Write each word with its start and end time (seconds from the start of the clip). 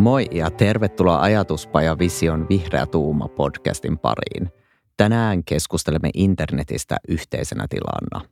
Moi 0.00 0.26
ja 0.32 0.50
tervetuloa 0.50 1.20
Ajatuspaja 1.20 1.98
Vision 1.98 2.46
Vihreä 2.48 2.86
Tuuma 2.86 3.28
podcastin 3.28 3.98
pariin. 3.98 4.48
Tänään 4.96 5.44
keskustelemme 5.44 6.10
internetistä 6.14 6.96
yhteisenä 7.08 7.66
tilana. 7.70 8.30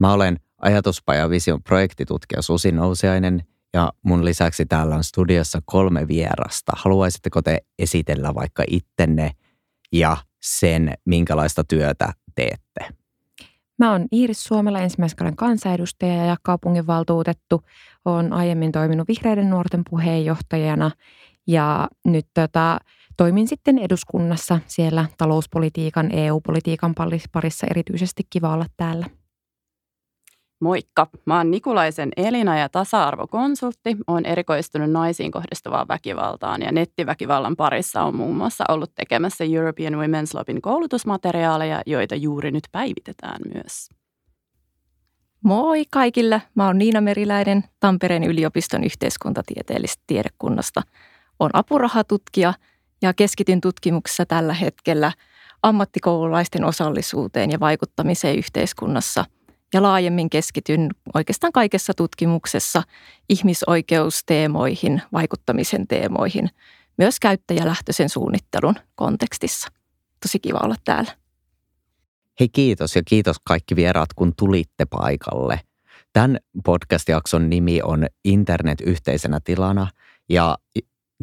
Mä 0.00 0.12
olen 0.12 0.36
Ajatuspaja 0.58 1.30
Vision 1.30 1.62
projektitutkija 1.62 2.42
Susi 2.42 2.72
Nousiainen 2.72 3.42
ja 3.74 3.92
mun 4.02 4.24
lisäksi 4.24 4.66
täällä 4.66 4.94
on 4.94 5.04
studiossa 5.04 5.58
kolme 5.64 6.08
vierasta. 6.08 6.72
Haluaisitteko 6.76 7.42
te 7.42 7.58
esitellä 7.78 8.34
vaikka 8.34 8.64
ittenne 8.66 9.30
ja 9.92 10.16
sen, 10.42 10.94
minkälaista 11.06 11.64
työtä 11.64 12.12
teette? 12.34 13.01
Mä 13.82 13.92
oon 13.92 14.06
Iiris 14.12 14.44
Suomella 14.44 14.80
ensimmäisen 14.80 15.36
kansanedustaja 15.36 16.24
ja 16.24 16.36
kaupunginvaltuutettu. 16.42 17.62
Olen 18.04 18.32
aiemmin 18.32 18.72
toiminut 18.72 19.08
vihreiden 19.08 19.50
nuorten 19.50 19.82
puheenjohtajana 19.90 20.90
ja 21.46 21.88
nyt 22.04 22.26
tota, 22.34 22.78
toimin 23.16 23.48
sitten 23.48 23.78
eduskunnassa 23.78 24.60
siellä 24.66 25.06
talouspolitiikan, 25.18 26.12
EU-politiikan 26.12 26.94
parissa 27.32 27.66
erityisesti 27.70 28.22
kiva 28.30 28.52
olla 28.52 28.66
täällä. 28.76 29.06
Moikka! 30.62 31.06
Mä 31.24 31.36
oon 31.36 31.50
Nikulaisen 31.50 32.08
Elina 32.16 32.58
ja 32.58 32.68
tasa-arvokonsultti. 32.68 33.96
Oon 34.06 34.26
erikoistunut 34.26 34.90
naisiin 34.90 35.32
kohdistuvaan 35.32 35.88
väkivaltaan 35.88 36.62
ja 36.62 36.72
nettiväkivallan 36.72 37.56
parissa 37.56 38.02
on 38.02 38.16
muun 38.16 38.36
muassa 38.36 38.64
ollut 38.68 38.94
tekemässä 38.94 39.44
European 39.44 39.92
Women's 39.92 40.38
Lobin 40.38 40.62
koulutusmateriaaleja, 40.62 41.82
joita 41.86 42.14
juuri 42.14 42.50
nyt 42.50 42.64
päivitetään 42.72 43.40
myös. 43.54 43.88
Moi 45.44 45.84
kaikille! 45.90 46.42
Mä 46.54 46.66
oon 46.66 46.78
Niina 46.78 47.00
Meriläinen 47.00 47.64
Tampereen 47.80 48.24
yliopiston 48.24 48.84
yhteiskuntatieteellisestä 48.84 50.04
tiedekunnasta. 50.06 50.82
Oon 51.40 51.50
apurahatutkija 51.52 52.54
ja 53.02 53.14
keskityn 53.14 53.60
tutkimuksessa 53.60 54.26
tällä 54.26 54.54
hetkellä 54.54 55.12
ammattikoululaisten 55.62 56.64
osallisuuteen 56.64 57.50
ja 57.50 57.60
vaikuttamiseen 57.60 58.38
yhteiskunnassa– 58.38 59.24
ja 59.72 59.82
laajemmin 59.82 60.30
keskityn 60.30 60.90
oikeastaan 61.14 61.52
kaikessa 61.52 61.92
tutkimuksessa 61.96 62.82
ihmisoikeusteemoihin, 63.28 65.02
vaikuttamisen 65.12 65.88
teemoihin, 65.88 66.50
myös 66.98 67.20
käyttäjälähtöisen 67.20 68.08
suunnittelun 68.08 68.74
kontekstissa. 68.94 69.68
Tosi 70.22 70.40
kiva 70.40 70.58
olla 70.62 70.74
täällä. 70.84 71.16
Hei 72.40 72.48
kiitos 72.48 72.96
ja 72.96 73.02
kiitos 73.04 73.36
kaikki 73.44 73.76
vieraat, 73.76 74.12
kun 74.16 74.32
tulitte 74.36 74.84
paikalle. 74.84 75.60
Tämän 76.12 76.38
podcast-jakson 76.64 77.50
nimi 77.50 77.80
on 77.82 78.06
Internet 78.24 78.80
yhteisenä 78.80 79.40
tilana 79.44 79.86
ja 80.28 80.58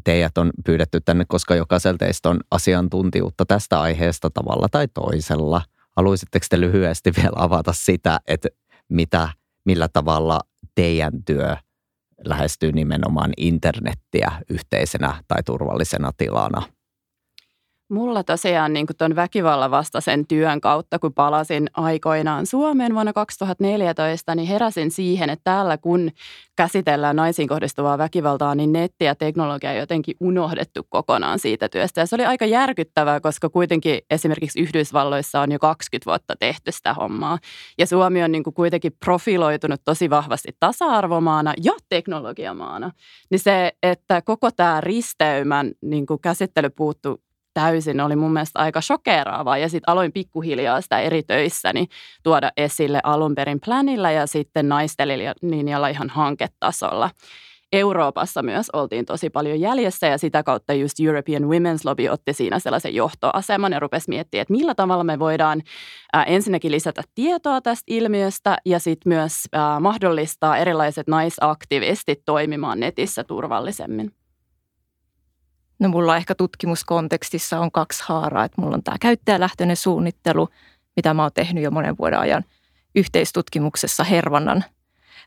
teidät 0.04 0.38
on 0.38 0.52
pyydetty 0.66 1.00
tänne, 1.06 1.26
koska 1.28 1.56
jokaisella 1.56 1.98
teistä 1.98 2.30
on 2.30 2.40
asiantuntijuutta 2.52 3.46
tästä 3.46 3.82
aiheesta 3.82 4.30
tavalla 4.30 4.68
tai 4.70 4.88
toisella– 4.94 5.62
Haluaisitteko 6.00 6.46
te 6.50 6.60
lyhyesti 6.60 7.12
vielä 7.18 7.36
avata 7.36 7.74
sitä, 7.74 8.20
että 8.28 8.50
mitä, 8.90 9.30
millä 9.66 9.88
tavalla 9.88 10.40
teidän 10.76 11.24
työ 11.26 11.58
lähestyy 12.26 12.72
nimenomaan 12.72 13.32
internettiä 13.38 14.32
yhteisenä 14.50 15.24
tai 15.28 15.44
turvallisena 15.44 16.12
tilana? 16.18 16.62
Mulla 17.92 18.24
tosiaan 18.24 18.74
niin 18.74 18.86
tuon 18.98 19.16
väkivallan 19.16 19.72
vastaisen 19.72 20.28
työn 20.28 20.62
kautta, 20.62 21.00
kun 21.00 21.14
palasin 21.14 21.70
aikoinaan 21.74 22.46
Suomeen 22.46 22.94
vuonna 22.94 23.14
2014, 23.14 24.36
niin 24.36 24.48
heräsin 24.48 24.92
siihen, 24.92 25.30
että 25.30 25.44
täällä 25.44 25.78
kun 25.78 26.12
käsitellään 26.56 27.16
naisiin 27.16 27.48
kohdistuvaa 27.48 27.98
väkivaltaa, 27.98 28.56
niin 28.56 28.72
netti 28.72 29.06
ja 29.06 29.16
teknologia 29.16 29.70
on 29.70 29.78
jotenkin 29.78 30.16
unohdettu 30.20 30.82
kokonaan 30.90 31.40
siitä 31.40 31.70
työstä. 31.70 32.02
Ja 32.02 32.06
se 32.06 32.16
oli 32.16 32.26
aika 32.26 32.46
järkyttävää, 32.46 33.20
koska 33.20 33.50
kuitenkin 33.50 34.00
esimerkiksi 34.10 34.60
Yhdysvalloissa 34.60 35.42
on 35.42 35.52
jo 35.52 35.60
20 35.60 36.06
vuotta 36.06 36.36
tehty 36.36 36.72
sitä 36.72 36.94
hommaa. 36.94 37.38
Ja 37.78 37.86
Suomi 37.86 38.24
on 38.24 38.32
niin 38.32 38.44
kuitenkin 38.44 38.92
profiloitunut 39.06 39.82
tosi 39.86 40.10
vahvasti 40.10 40.50
tasa-arvomaana 40.60 41.54
ja 41.64 41.74
teknologiamaana. 41.90 42.92
Niin 43.32 43.40
se, 43.40 43.72
että 43.84 44.22
koko 44.22 44.52
tämä 44.52 44.82
risteymän 44.82 45.72
niin 45.82 46.06
käsittely 46.22 46.70
puuttuu 46.70 47.29
täysin 47.60 48.02
oli 48.02 48.16
mun 48.16 48.34
mielestä 48.34 48.60
aika 48.60 48.82
shokeraavaa. 48.82 49.58
Ja 49.58 49.70
sitten 49.70 49.92
aloin 49.92 50.12
pikkuhiljaa 50.12 50.82
sitä 50.82 51.00
eri 51.00 51.24
töissäni 51.24 51.88
tuoda 52.24 52.52
esille 52.58 53.00
alun 53.04 53.36
perin 53.36 53.60
planilla 53.66 54.12
ja 54.12 54.28
sitten 54.28 54.70
naistelinjalla 54.70 55.88
ihan 55.88 56.10
hanketasolla. 56.10 57.10
Euroopassa 57.72 58.44
myös 58.44 58.70
oltiin 58.74 59.06
tosi 59.06 59.30
paljon 59.30 59.60
jäljessä 59.60 60.08
ja 60.08 60.18
sitä 60.18 60.44
kautta 60.44 60.74
just 60.74 61.00
European 61.00 61.44
Women's 61.44 61.82
Lobby 61.86 62.08
otti 62.08 62.34
siinä 62.34 62.60
sellaisen 62.60 62.96
johtoaseman 62.96 63.72
ja 63.72 63.80
rupesi 63.80 64.10
miettimään, 64.10 64.42
että 64.42 64.54
millä 64.54 64.76
tavalla 64.76 65.04
me 65.04 65.20
voidaan 65.20 65.62
ensinnäkin 66.26 66.72
lisätä 66.72 67.02
tietoa 67.16 67.62
tästä 67.62 67.84
ilmiöstä 67.88 68.58
ja 68.66 68.80
sitten 68.80 69.14
myös 69.14 69.34
mahdollistaa 69.80 70.58
erilaiset 70.58 71.08
naisaktivistit 71.08 72.22
toimimaan 72.26 72.80
netissä 72.80 73.24
turvallisemmin. 73.24 74.12
No 75.80 75.90
mulla 75.90 76.18
ehkä 76.18 76.36
tutkimuskontekstissa 76.36 77.60
on 77.60 77.72
kaksi 77.72 78.04
haaraa, 78.08 78.44
että 78.44 78.62
mulla 78.62 78.76
on 78.76 78.84
tämä 78.84 78.98
käyttäjälähtöinen 79.00 79.76
suunnittelu, 79.76 80.50
mitä 80.96 81.14
mä 81.14 81.22
oon 81.22 81.32
tehnyt 81.34 81.64
jo 81.64 81.72
monen 81.72 81.98
vuoden 81.98 82.20
ajan 82.20 82.46
yhteistutkimuksessa 82.96 84.04
Hervannan, 84.04 84.64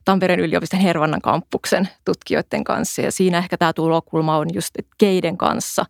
Tampereen 0.04 0.40
yliopiston 0.40 0.80
Hervannan 0.80 1.20
kampuksen 1.20 1.88
tutkijoiden 2.04 2.64
kanssa. 2.64 3.02
Ja 3.02 3.12
siinä 3.12 3.38
ehkä 3.38 3.58
tämä 3.58 3.72
tulokulma 3.72 4.36
on 4.36 4.54
just, 4.54 4.70
että 4.78 4.94
keiden 4.98 5.36
kanssa 5.36 5.84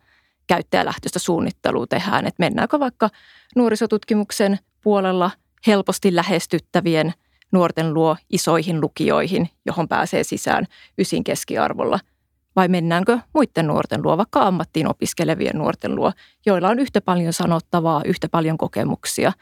käyttäjälähtöistä 0.47 1.19
suunnittelua 1.19 1.87
tehdään. 1.87 2.27
Että 2.27 2.43
mennäänkö 2.43 2.81
vaikka 2.81 3.11
nuorisotutkimuksen 3.57 4.59
puolella 4.83 5.31
helposti 5.67 6.17
lähestyttävien 6.17 7.15
nuorten 7.53 7.95
luo 7.95 8.17
isoihin 8.31 8.81
lukioihin, 8.81 9.49
johon 9.67 9.89
pääsee 9.89 10.25
sisään 10.25 10.67
ysin 10.99 11.25
keskiarvolla– 11.25 12.01
vai 12.57 12.69
mennäänkö 12.69 13.19
muiden 13.35 13.67
nuorten 13.67 14.03
luo, 14.03 14.17
vaikka 14.17 14.43
ammattiin 14.43 14.89
opiskelevien 14.89 15.59
nuorten 15.59 15.95
luo, 15.95 16.13
joilla 16.47 16.69
on 16.69 16.79
yhtä 16.79 17.01
paljon 17.01 17.33
sanottavaa, 17.33 18.03
yhtä 18.05 18.29
paljon 18.29 18.59
kokemuksia. 18.59 19.33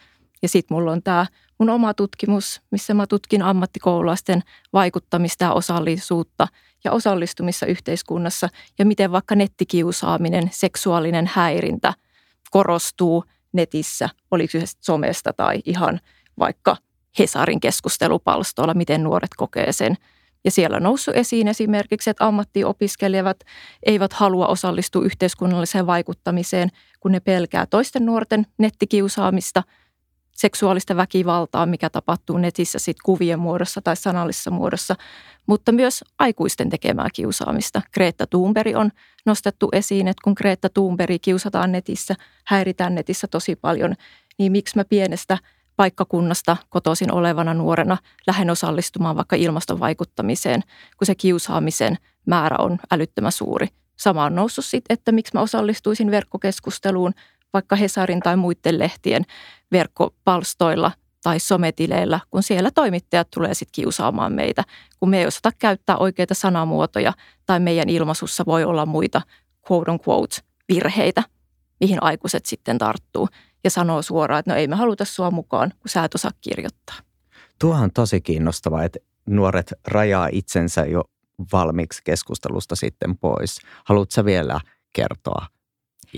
Ja 0.43 0.48
sitten 0.48 0.75
mulla 0.75 0.93
on 0.93 1.03
tämä 1.03 1.26
mun 1.59 1.70
oma 1.70 1.94
tutkimus, 1.94 2.62
missä 2.70 2.94
mä 2.94 3.06
tutkin 3.06 3.43
ammattikoululaisten 3.43 4.43
vaikuttamista 4.72 5.44
ja 5.44 5.53
osallisuutta 5.53 6.49
ja 6.84 6.93
osallistumissa 6.93 7.66
yhteiskunnassa 7.66 8.49
ja 8.78 8.87
miten 8.87 9.12
vaikka 9.12 9.34
nettikiusaaminen, 9.34 10.49
seksuaalinen 10.53 11.31
häirintä 11.34 11.94
korostuu 12.50 13.25
netissä, 13.53 14.09
oliko 14.31 14.50
se 14.50 14.65
somesta 14.81 15.32
tai 15.32 15.60
ihan 15.65 16.00
vaikka 16.38 16.76
Hesarin 17.19 17.60
keskustelupalstoilla, 17.60 18.75
miten 18.75 19.03
nuoret 19.03 19.31
kokee 19.37 19.72
sen– 19.72 19.97
ja 20.44 20.50
siellä 20.50 20.76
on 20.76 20.82
noussut 20.82 21.16
esiin 21.16 21.48
esimerkiksi, 21.48 22.10
että 22.10 22.26
ammattiopiskelijat 22.26 23.40
eivät 23.82 24.12
halua 24.12 24.46
osallistua 24.46 25.04
yhteiskunnalliseen 25.04 25.86
vaikuttamiseen, 25.86 26.68
kun 27.00 27.12
ne 27.12 27.20
pelkää 27.20 27.66
toisten 27.66 28.06
nuorten 28.06 28.46
nettikiusaamista, 28.58 29.62
seksuaalista 30.32 30.96
väkivaltaa, 30.96 31.66
mikä 31.66 31.90
tapahtuu 31.90 32.38
netissä 32.38 32.78
sit 32.78 32.96
kuvien 33.04 33.38
muodossa 33.38 33.80
tai 33.82 33.96
sanallisessa 33.96 34.50
muodossa, 34.50 34.96
mutta 35.46 35.72
myös 35.72 36.04
aikuisten 36.18 36.70
tekemää 36.70 37.08
kiusaamista. 37.14 37.82
Greta 37.94 38.26
Thunberg 38.26 38.76
on 38.76 38.90
nostettu 39.26 39.68
esiin, 39.72 40.08
että 40.08 40.20
kun 40.24 40.34
Greta 40.36 40.68
Thunberg 40.68 41.22
kiusataan 41.22 41.72
netissä, 41.72 42.14
häiritään 42.46 42.94
netissä 42.94 43.26
tosi 43.26 43.56
paljon, 43.56 43.94
niin 44.38 44.52
miksi 44.52 44.76
mä 44.76 44.84
pienestä– 44.84 45.38
paikkakunnasta 45.80 46.56
kotoisin 46.68 47.12
olevana 47.12 47.55
nuorena 47.55 47.96
lähden 48.26 48.50
osallistumaan 48.50 49.16
vaikka 49.16 49.37
ilmaston 49.37 49.81
vaikuttamiseen, 49.81 50.62
kun 50.99 51.06
se 51.06 51.14
kiusaamisen 51.14 51.96
määrä 52.26 52.56
on 52.58 52.78
älyttömän 52.90 53.32
suuri. 53.32 53.69
Sama 53.96 54.25
on 54.25 54.34
noussut 54.34 54.64
sitten, 54.64 54.94
että 54.94 55.12
miksi 55.12 55.34
mä 55.34 55.40
osallistuisin 55.40 56.10
verkkokeskusteluun 56.10 57.12
vaikka 57.52 57.76
Hesarin 57.76 58.20
tai 58.20 58.37
muiden 58.37 58.78
lehtien 58.78 59.22
verkkopalstoilla 59.72 60.93
tai 61.22 61.40
sometileillä, 61.40 62.20
kun 62.31 62.43
siellä 62.43 62.70
toimittajat 62.70 63.28
tulee 63.34 63.55
sitten 63.55 63.72
kiusaamaan 63.72 64.32
meitä, 64.32 64.64
kun 64.99 65.10
me 65.10 65.19
ei 65.20 65.26
osata 65.26 65.50
käyttää 65.58 65.96
oikeita 65.96 66.34
sanamuotoja 66.34 67.12
tai 67.46 67.60
meidän 67.60 67.88
ilmaisussa 67.88 68.44
voi 68.46 68.64
olla 68.64 68.87
muita 68.87 69.20
quote 69.70 69.90
on 69.90 69.99
quote 70.08 70.37
virheitä, 70.69 71.22
mihin 71.81 72.02
aikuiset 72.02 72.46
sitten 72.46 72.78
tarttuu 72.78 73.28
ja 73.64 73.70
sanoo 73.70 74.02
suoraan, 74.02 74.38
että 74.38 74.50
no 74.50 74.56
ei 74.56 74.68
me 74.68 74.76
haluta 74.76 75.04
sua 75.04 75.30
mukaan, 75.30 75.72
kun 75.78 75.88
sä 75.88 76.04
et 76.04 76.14
osaa 76.14 76.30
kirjoittaa. 76.40 76.96
Tuo 77.58 77.74
on 77.74 77.90
tosi 77.92 78.20
kiinnostavaa, 78.20 78.84
että 78.84 78.98
nuoret 79.26 79.72
rajaa 79.86 80.28
itsensä 80.32 80.86
jo 80.86 81.04
valmiiksi 81.52 82.02
keskustelusta 82.04 82.76
sitten 82.76 83.18
pois. 83.18 83.60
Haluatko 83.84 84.24
vielä 84.24 84.60
kertoa, 84.92 85.46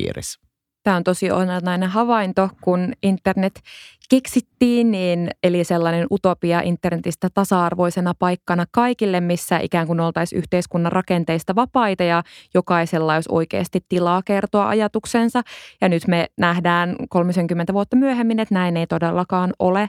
Iiris? 0.00 0.38
Tämä 0.82 0.96
on 0.96 1.04
tosi 1.04 1.30
olennainen 1.30 1.90
havainto, 1.90 2.50
kun 2.60 2.92
internet 3.02 3.62
keksittiin, 4.10 4.90
niin, 4.90 5.30
eli 5.42 5.64
sellainen 5.64 6.06
utopia 6.10 6.60
internetistä 6.60 7.28
tasa-arvoisena 7.34 8.14
paikkana 8.18 8.64
kaikille, 8.70 9.20
missä 9.20 9.58
ikään 9.58 9.86
kuin 9.86 10.00
oltaisiin 10.00 10.38
yhteiskunnan 10.38 10.92
rakenteista 10.92 11.54
vapaita 11.54 12.04
ja 12.04 12.22
jokaisella 12.54 13.14
olisi 13.14 13.28
oikeasti 13.32 13.80
tilaa 13.88 14.22
kertoa 14.22 14.68
ajatuksensa. 14.68 15.42
Ja 15.80 15.88
nyt 15.88 16.06
me 16.06 16.26
nähdään 16.36 16.96
30 17.08 17.72
vuotta 17.72 17.96
myöhemmin, 17.96 18.40
että 18.40 18.54
näin 18.54 18.76
ei 18.76 18.86
todellakaan 18.86 19.52
ole. 19.58 19.88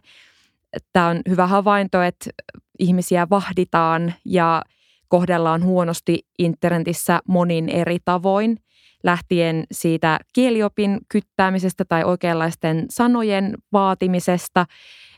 Tämä 0.94 1.08
on 1.08 1.22
hyvä 1.30 1.48
havainto, 1.48 2.02
että 2.02 2.30
ihmisiä 2.80 3.28
vahditaan 3.30 4.14
ja 4.26 4.62
kohdellaan 5.08 5.64
huonosti 5.64 6.20
internetissä 6.40 7.20
monin 7.28 7.70
eri 7.70 7.98
tavoin– 8.06 8.58
lähtien 9.04 9.64
siitä 9.72 10.20
kieliopin 10.34 10.98
kyttäämisestä 11.10 11.86
tai 11.86 12.04
oikeanlaisten 12.04 12.86
sanojen 12.90 13.58
vaatimisesta, 13.74 14.66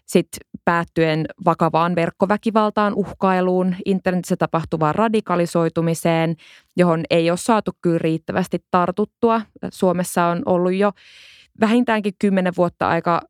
sitten 0.06 0.40
päättyen 0.66 1.26
vakavaan 1.46 1.96
verkkoväkivaltaan, 1.96 2.94
uhkailuun, 2.94 3.76
internetissä 3.86 4.36
tapahtuvaan 4.38 4.96
radikalisoitumiseen, 4.96 6.36
johon 6.78 7.04
ei 7.10 7.30
ole 7.30 7.38
saatu 7.38 7.72
kyllä 7.82 7.98
riittävästi 7.98 8.60
tartuttua. 8.72 9.42
Suomessa 9.72 10.26
on 10.26 10.42
ollut 10.46 10.74
jo 10.74 10.92
vähintäänkin 11.60 12.14
kymmenen 12.20 12.54
vuotta 12.58 12.90
aika 12.90 13.22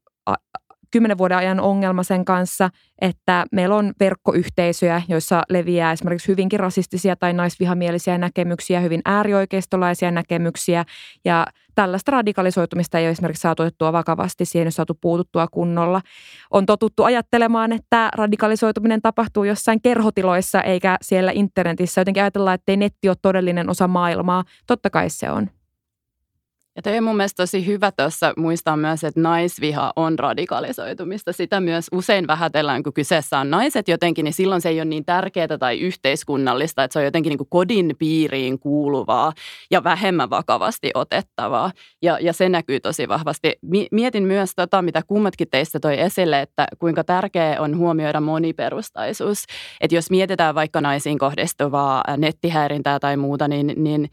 kymmenen 0.96 1.18
vuoden 1.18 1.38
ajan 1.38 1.60
ongelma 1.60 2.04
sen 2.04 2.26
kanssa, 2.26 2.70
että 3.02 3.46
meillä 3.52 3.76
on 3.76 3.94
verkkoyhteisöjä, 4.00 5.02
joissa 5.08 5.44
leviää 5.50 5.92
esimerkiksi 5.92 6.28
hyvinkin 6.28 6.60
rasistisia 6.60 7.16
tai 7.16 7.34
naisvihamielisiä 7.34 8.18
näkemyksiä, 8.18 8.80
hyvin 8.80 9.02
äärioikeistolaisia 9.06 10.12
näkemyksiä 10.12 10.86
ja 11.26 11.48
tällaista 11.76 12.12
radikalisoitumista 12.12 13.00
ei 13.00 13.06
ole 13.06 13.12
esimerkiksi 13.12 13.42
saatu 13.42 13.64
otettua 13.64 13.94
vakavasti, 13.94 14.46
siihen 14.46 14.64
ei 14.64 14.66
ole 14.66 14.72
saatu 14.72 14.98
puututtua 15.02 15.48
kunnolla. 15.48 16.02
On 16.52 16.66
totuttu 16.66 17.04
ajattelemaan, 17.04 17.72
että 17.72 18.10
radikalisoituminen 18.16 19.02
tapahtuu 19.02 19.44
jossain 19.44 19.82
kerhotiloissa 19.82 20.62
eikä 20.62 20.98
siellä 21.02 21.32
internetissä. 21.32 22.02
Jotenkin 22.02 22.24
ajatellaan, 22.24 22.56
että 22.56 22.72
ei 22.72 22.78
netti 22.78 23.10
ole 23.10 23.18
todellinen 23.22 23.70
osa 23.70 23.88
maailmaa. 23.88 24.44
Totta 24.68 24.90
kai 24.90 25.10
se 25.10 25.32
on. 25.32 25.50
Ja 26.76 26.82
toi 26.82 26.98
on 26.98 27.04
mun 27.04 27.18
mielestä 27.18 27.44
tosi 27.44 27.66
hyvä 27.66 27.92
tuossa 27.92 28.34
muistaa 28.38 28.78
myös, 28.78 29.04
että 29.04 29.22
naisviha 29.22 29.94
on 29.96 30.20
radikalisoitumista. 30.20 31.34
Sitä 31.34 31.60
myös 31.60 31.88
usein 31.92 32.28
vähätellään, 32.28 32.84
kun 32.84 32.94
kyseessä 32.94 33.40
on 33.40 33.50
naiset 33.50 33.88
jotenkin, 33.88 34.24
niin 34.24 34.34
silloin 34.34 34.62
se 34.62 34.70
ei 34.70 34.80
ole 34.80 34.86
niin 34.86 35.06
tärkeää 35.06 35.58
tai 35.60 35.80
yhteiskunnallista, 35.80 36.84
että 36.84 36.94
se 36.94 37.00
on 37.00 37.06
jotenkin 37.06 37.30
niin 37.30 37.38
kuin 37.38 37.50
kodin 37.50 37.96
piiriin 38.00 38.60
kuuluvaa 38.60 39.34
ja 39.72 39.84
vähemmän 39.84 40.30
vakavasti 40.30 40.92
otettavaa. 40.94 41.72
Ja, 42.02 42.18
ja 42.22 42.34
se 42.34 42.50
näkyy 42.50 42.80
tosi 42.80 43.08
vahvasti. 43.08 43.54
Mietin 43.92 44.24
myös 44.24 44.52
tota, 44.56 44.82
mitä 44.82 45.02
kummatkin 45.08 45.48
teistä 45.52 45.80
toi 45.80 46.00
esille, 46.00 46.42
että 46.42 46.68
kuinka 46.80 47.04
tärkeää 47.04 47.62
on 47.62 47.78
huomioida 47.78 48.22
moniperustaisuus. 48.22 49.44
Että 49.82 49.96
jos 49.96 50.10
mietitään 50.10 50.56
vaikka 50.56 50.82
naisiin 50.82 51.18
kohdistuvaa 51.18 52.04
nettihäirintää 52.18 53.00
tai 53.00 53.18
muuta, 53.18 53.48
niin, 53.48 53.74
niin 53.78 54.10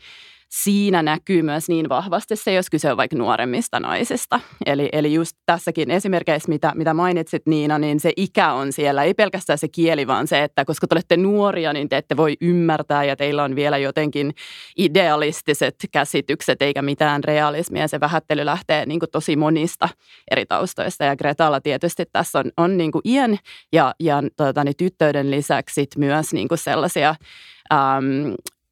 siinä 0.52 1.02
näkyy 1.02 1.42
myös 1.42 1.68
niin 1.68 1.88
vahvasti 1.88 2.36
se, 2.36 2.52
jos 2.52 2.70
kyse 2.70 2.90
on 2.90 2.96
vaikka 2.96 3.16
nuoremmista 3.16 3.80
naisista. 3.80 4.40
Eli, 4.66 4.88
eli 4.92 5.14
just 5.14 5.36
tässäkin 5.46 5.90
esimerkiksi, 5.90 6.48
mitä, 6.48 6.72
mitä 6.74 6.94
mainitsit 6.94 7.46
Niina, 7.46 7.78
niin 7.78 8.00
se 8.00 8.12
ikä 8.16 8.52
on 8.52 8.72
siellä, 8.72 9.02
ei 9.02 9.14
pelkästään 9.14 9.58
se 9.58 9.68
kieli, 9.68 10.06
vaan 10.06 10.26
se, 10.26 10.42
että 10.42 10.64
koska 10.64 10.86
te 10.86 10.94
olette 10.94 11.16
nuoria, 11.16 11.72
niin 11.72 11.88
te 11.88 11.96
ette 11.96 12.16
voi 12.16 12.36
ymmärtää 12.40 13.04
ja 13.04 13.16
teillä 13.16 13.44
on 13.44 13.56
vielä 13.56 13.78
jotenkin 13.78 14.34
idealistiset 14.76 15.74
käsitykset 15.92 16.62
eikä 16.62 16.82
mitään 16.82 17.24
realismia. 17.24 17.88
Se 17.88 18.00
vähättely 18.00 18.44
lähtee 18.44 18.86
niin 18.86 19.00
kuin 19.00 19.10
tosi 19.10 19.36
monista 19.36 19.88
eri 20.30 20.46
taustoista 20.46 21.04
ja 21.04 21.16
Gretalla 21.16 21.60
tietysti 21.60 22.04
tässä 22.12 22.38
on, 22.38 22.50
on 22.56 22.76
niin 22.76 22.92
kuin 22.92 23.02
iän 23.04 23.38
ja, 23.72 23.94
ja 24.00 24.22
tuota, 24.36 24.64
niin 24.64 24.76
tyttöyden 24.76 25.30
lisäksi 25.30 25.86
myös 25.96 26.32
niin 26.32 26.48
kuin 26.48 26.58
sellaisia 26.58 27.14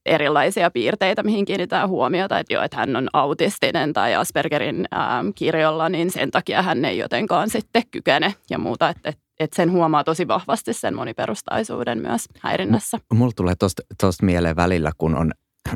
erilaisia 0.06 0.70
piirteitä, 0.70 1.22
mihin 1.22 1.44
kiinnitetään 1.44 1.88
huomiota, 1.88 2.38
että 2.38 2.54
jo, 2.54 2.62
että 2.62 2.76
hän 2.76 2.96
on 2.96 3.08
autistinen 3.12 3.92
tai 3.92 4.14
Aspergerin 4.14 4.88
ähm, 4.94 5.28
kirjolla, 5.34 5.88
niin 5.88 6.10
sen 6.10 6.30
takia 6.30 6.62
hän 6.62 6.84
ei 6.84 6.98
jotenkaan 6.98 7.50
sitten 7.50 7.82
kykene 7.90 8.34
ja 8.50 8.58
muuta, 8.58 8.88
että, 8.88 9.08
että 9.08 9.30
että 9.40 9.56
sen 9.56 9.72
huomaa 9.72 10.04
tosi 10.04 10.28
vahvasti 10.28 10.72
sen 10.72 10.94
moniperustaisuuden 10.94 11.98
myös 11.98 12.24
häirinnässä. 12.40 12.98
Mulla 13.12 13.32
tulee 13.36 13.54
tuosta 14.00 14.26
mieleen 14.26 14.56
välillä, 14.56 14.92
kun 14.98 15.16
on 15.16 15.32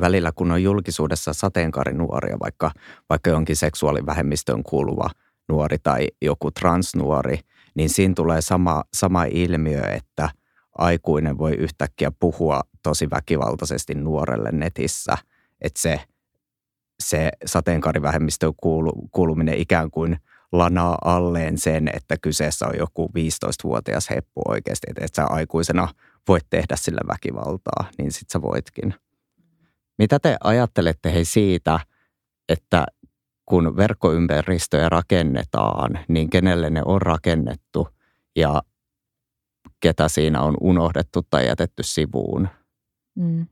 välillä, 0.00 0.32
kun 0.34 0.52
on 0.52 0.62
julkisuudessa 0.62 1.32
sateenkaarinuoria, 1.32 2.36
vaikka, 2.40 2.70
vaikka 3.10 3.30
jonkin 3.30 3.56
seksuaalivähemmistöön 3.56 4.62
kuuluva 4.62 5.10
nuori 5.48 5.76
tai 5.82 6.08
joku 6.22 6.50
transnuori, 6.50 7.38
niin 7.74 7.90
siinä 7.90 8.14
tulee 8.14 8.40
sama, 8.40 8.84
sama 8.94 9.24
ilmiö, 9.24 9.82
että 9.82 10.28
aikuinen 10.78 11.38
voi 11.38 11.52
yhtäkkiä 11.54 12.12
puhua 12.20 12.60
tosi 12.82 13.10
väkivaltaisesti 13.10 13.94
nuorelle 13.94 14.50
netissä, 14.52 15.18
että 15.60 15.80
se, 15.80 16.00
se 17.02 17.30
sateenkaarivähemmistöön 17.46 18.52
kuulu, 18.56 18.92
kuuluminen 19.10 19.58
ikään 19.58 19.90
kuin 19.90 20.16
lanaa 20.52 20.98
alleen 21.04 21.58
sen, 21.58 21.90
että 21.94 22.16
kyseessä 22.22 22.66
on 22.66 22.78
joku 22.78 23.10
15-vuotias 23.18 24.10
heppu 24.10 24.42
oikeasti, 24.48 24.86
että 24.90 25.04
et 25.04 25.14
sä 25.14 25.24
aikuisena 25.24 25.88
voit 26.28 26.46
tehdä 26.50 26.76
sillä 26.76 27.00
väkivaltaa, 27.08 27.84
niin 27.98 28.12
sit 28.12 28.30
sä 28.30 28.42
voitkin. 28.42 28.94
Mitä 29.98 30.18
te 30.18 30.36
ajattelette 30.44 31.12
hei 31.12 31.24
siitä, 31.24 31.80
että 32.48 32.86
kun 33.46 33.76
verkkoympäristöjä 33.76 34.88
rakennetaan, 34.88 35.98
niin 36.08 36.30
kenelle 36.30 36.70
ne 36.70 36.82
on 36.84 37.02
rakennettu? 37.02 37.88
Ja 38.36 38.62
ketä 39.80 40.08
siinä 40.08 40.40
on 40.40 40.56
unohdettu 40.60 41.22
tai 41.30 41.46
jätetty 41.46 41.82
sivuun? 41.82 42.48
Mm. 43.14 43.46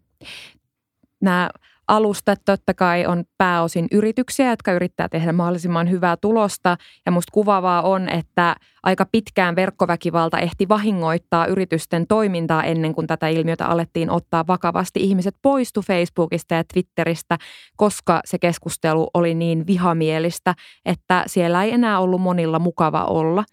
Nämä 1.20 1.50
alustat 1.88 2.40
totta 2.44 2.74
kai 2.74 3.06
on 3.06 3.24
pääosin 3.38 3.86
yrityksiä, 3.92 4.50
jotka 4.50 4.72
yrittää 4.72 5.08
tehdä 5.08 5.32
mahdollisimman 5.32 5.90
hyvää 5.90 6.16
tulosta. 6.16 6.76
Ja 7.06 7.12
musta 7.12 7.30
kuvaavaa 7.32 7.82
on, 7.82 8.08
että 8.08 8.56
aika 8.82 9.06
pitkään 9.12 9.56
verkkoväkivalta 9.56 10.38
ehti 10.38 10.68
vahingoittaa 10.68 11.46
yritysten 11.46 12.06
toimintaa 12.06 12.64
ennen 12.64 12.94
kuin 12.94 13.06
tätä 13.06 13.28
ilmiötä 13.28 13.66
alettiin 13.66 14.10
ottaa 14.10 14.46
vakavasti. 14.46 15.00
Ihmiset 15.00 15.34
poistu 15.42 15.82
Facebookista 15.82 16.54
ja 16.54 16.64
Twitteristä, 16.72 17.38
koska 17.76 18.20
se 18.24 18.38
keskustelu 18.38 19.10
oli 19.14 19.34
niin 19.34 19.66
vihamielistä, 19.66 20.54
että 20.84 21.24
siellä 21.26 21.64
ei 21.64 21.72
enää 21.72 22.00
ollut 22.00 22.20
monilla 22.20 22.58
mukava 22.58 23.04
olla. 23.04 23.44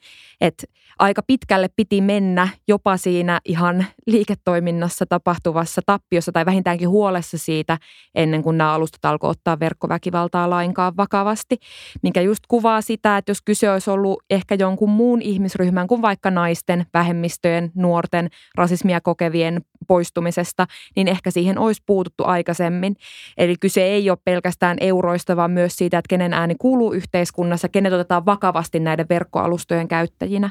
Että 0.42 0.68
aika 1.00 1.22
pitkälle 1.28 1.70
piti 1.76 2.02
mennä 2.02 2.48
jopa 2.68 2.98
siinä 2.98 3.42
ihan 3.46 3.86
liiketoiminnassa 4.08 5.06
tapahtuvassa 5.06 5.82
tappiossa 5.86 6.32
tai 6.32 6.46
vähintäänkin 6.46 6.90
huolessa 6.90 7.38
siitä 7.38 7.78
ennen 8.16 8.44
kuin 8.44 8.58
nämä 8.58 8.74
alustat 8.74 9.06
alkoi 9.06 9.30
ottaa 9.30 9.60
verkkoväkivaltaa 9.60 10.50
lainkaan 10.50 10.98
vakavasti, 10.98 11.58
mikä 12.04 12.22
just 12.22 12.44
kuvaa 12.48 12.82
sitä, 12.82 13.18
että 13.18 13.30
jos 13.30 13.42
kyse 13.42 13.72
olisi 13.72 13.90
ollut 13.90 14.24
ehkä 14.30 14.56
jonkun 14.56 14.90
muun 14.90 15.22
ihmisryhmän 15.22 15.88
kuin 15.88 16.02
vaikka 16.02 16.32
naisten, 16.32 16.86
vähemmistöjen, 16.94 17.72
nuorten, 17.76 18.30
rasismia 18.56 19.02
kokevien 19.02 19.62
poistumisesta, 19.88 20.68
niin 20.96 21.08
ehkä 21.08 21.32
siihen 21.32 21.60
olisi 21.60 21.84
puututtu 21.86 22.24
aikaisemmin. 22.24 22.96
Eli 23.38 23.56
kyse 23.60 23.84
ei 23.84 24.10
ole 24.10 24.18
pelkästään 24.26 24.78
euroista, 24.82 25.36
vaan 25.36 25.52
myös 25.52 25.76
siitä, 25.76 25.98
että 25.98 26.10
kenen 26.10 26.34
ääni 26.34 26.56
kuuluu 26.60 26.94
yhteiskunnassa, 26.94 27.70
kenet 27.70 27.94
otetaan 27.94 28.26
vakavasti 28.26 28.80
näiden 28.80 29.06
verkkoalustojen 29.10 29.88
käyttäjinä. 29.88 30.50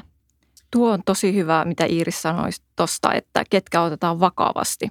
Tuo 0.75 0.91
on 0.91 1.01
tosi 1.05 1.35
hyvä, 1.35 1.65
mitä 1.65 1.85
Iiris 1.85 2.21
sanoi 2.21 2.49
tuosta, 2.75 3.13
että 3.13 3.43
ketkä 3.49 3.81
otetaan 3.81 4.19
vakavasti. 4.19 4.89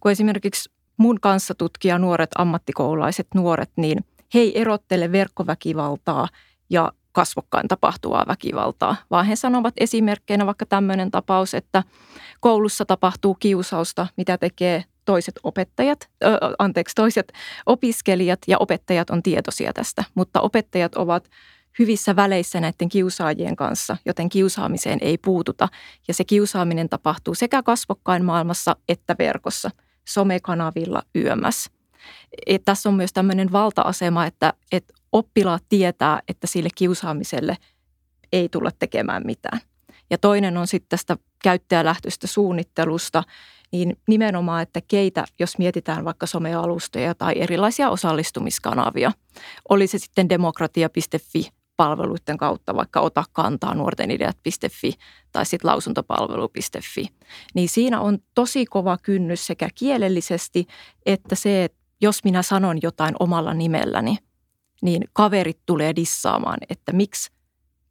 Kun 0.00 0.10
esimerkiksi 0.10 0.70
mun 0.96 1.20
kanssa 1.20 1.54
tutkija 1.54 1.98
nuoret 1.98 2.30
ammattikoululaiset 2.38 3.26
nuoret, 3.34 3.70
niin 3.76 4.04
he 4.34 4.38
ei 4.38 4.60
erottele 4.60 5.12
verkkoväkivaltaa 5.12 6.28
ja 6.70 6.92
kasvokkain 7.12 7.68
tapahtuvaa 7.68 8.24
väkivaltaa, 8.28 8.96
vaan 9.10 9.26
he 9.26 9.36
sanovat 9.36 9.74
esimerkkeinä 9.76 10.46
vaikka 10.46 10.66
tämmöinen 10.66 11.10
tapaus, 11.10 11.54
että 11.54 11.82
koulussa 12.40 12.84
tapahtuu 12.84 13.34
kiusausta, 13.34 14.06
mitä 14.16 14.38
tekee 14.38 14.84
toiset 15.04 15.40
opettajat, 15.42 16.10
ö, 16.24 16.38
anteeksi, 16.58 16.94
toiset 16.94 17.32
opiskelijat 17.66 18.40
ja 18.46 18.56
opettajat 18.60 19.10
on 19.10 19.22
tietoisia 19.22 19.72
tästä, 19.72 20.04
mutta 20.14 20.40
opettajat 20.40 20.94
ovat 20.94 21.28
hyvissä 21.78 22.16
väleissä 22.16 22.60
näiden 22.60 22.88
kiusaajien 22.88 23.56
kanssa, 23.56 23.96
joten 24.06 24.28
kiusaamiseen 24.28 24.98
ei 25.02 25.18
puututa. 25.18 25.68
Ja 26.08 26.14
se 26.14 26.24
kiusaaminen 26.24 26.88
tapahtuu 26.88 27.34
sekä 27.34 27.62
kasvokkain 27.62 28.24
maailmassa 28.24 28.76
että 28.88 29.16
verkossa, 29.18 29.70
somekanavilla 30.08 31.02
yömässä. 31.16 31.70
Et 32.46 32.62
tässä 32.64 32.88
on 32.88 32.94
myös 32.94 33.12
tämmöinen 33.12 33.52
valta-asema, 33.52 34.26
että, 34.26 34.52
että 34.72 34.94
oppilaat 35.12 35.64
tietää, 35.68 36.20
että 36.28 36.46
sille 36.46 36.68
kiusaamiselle 36.74 37.56
ei 38.32 38.48
tulla 38.48 38.70
tekemään 38.78 39.22
mitään. 39.26 39.60
Ja 40.10 40.18
toinen 40.18 40.56
on 40.56 40.66
sitten 40.66 40.88
tästä 40.88 41.16
käyttäjälähtöistä 41.42 42.26
suunnittelusta, 42.26 43.22
niin 43.72 43.96
nimenomaan, 44.08 44.62
että 44.62 44.80
keitä, 44.88 45.24
jos 45.38 45.58
mietitään 45.58 46.04
vaikka 46.04 46.26
somealustoja 46.26 47.14
tai 47.14 47.34
erilaisia 47.36 47.90
osallistumiskanavia, 47.90 49.12
oli 49.68 49.86
se 49.86 49.98
sitten 49.98 50.28
demokratia.fi 50.28 51.61
palveluiden 51.76 52.36
kautta, 52.36 52.76
vaikka 52.76 53.00
ota 53.00 53.24
kantaa 53.32 53.74
nuortenideat.fi 53.74 54.92
tai 55.32 55.46
sitten 55.46 55.70
lausuntopalvelu.fi, 55.70 57.06
niin 57.54 57.68
siinä 57.68 58.00
on 58.00 58.18
tosi 58.34 58.66
kova 58.66 58.98
kynnys 59.02 59.46
sekä 59.46 59.68
kielellisesti 59.74 60.66
että 61.06 61.34
se, 61.34 61.64
että 61.64 61.78
jos 62.00 62.24
minä 62.24 62.42
sanon 62.42 62.78
jotain 62.82 63.14
omalla 63.20 63.54
nimelläni, 63.54 64.16
niin 64.82 65.04
kaverit 65.12 65.58
tulee 65.66 65.96
dissaamaan, 65.96 66.58
että 66.68 66.92
miksi 66.92 67.30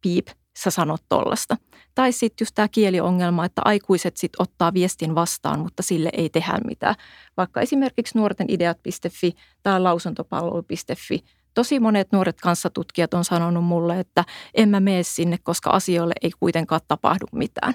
piip, 0.02 0.26
sä 0.58 0.70
sanot 0.70 1.02
tollasta. 1.08 1.56
Tai 1.94 2.12
sitten 2.12 2.44
just 2.44 2.54
tämä 2.54 2.68
kieliongelma, 2.68 3.44
että 3.44 3.62
aikuiset 3.64 4.16
sitten 4.16 4.42
ottaa 4.42 4.74
viestin 4.74 5.14
vastaan, 5.14 5.60
mutta 5.60 5.82
sille 5.82 6.10
ei 6.12 6.28
tehdä 6.28 6.58
mitään. 6.66 6.94
Vaikka 7.36 7.60
esimerkiksi 7.60 8.18
nuortenideat.fi 8.18 9.32
tai 9.62 9.80
lausuntopalvelu.fi. 9.80 11.24
Tosi 11.54 11.80
monet 11.80 12.12
nuoret 12.12 12.40
kanssatutkijat 12.40 13.14
on 13.14 13.24
sanonut 13.24 13.64
mulle, 13.64 14.00
että 14.00 14.24
en 14.54 14.68
mä 14.68 14.80
mene 14.80 15.02
sinne, 15.02 15.38
koska 15.42 15.70
asioille 15.70 16.14
ei 16.22 16.30
kuitenkaan 16.40 16.80
tapahdu 16.88 17.26
mitään. 17.32 17.74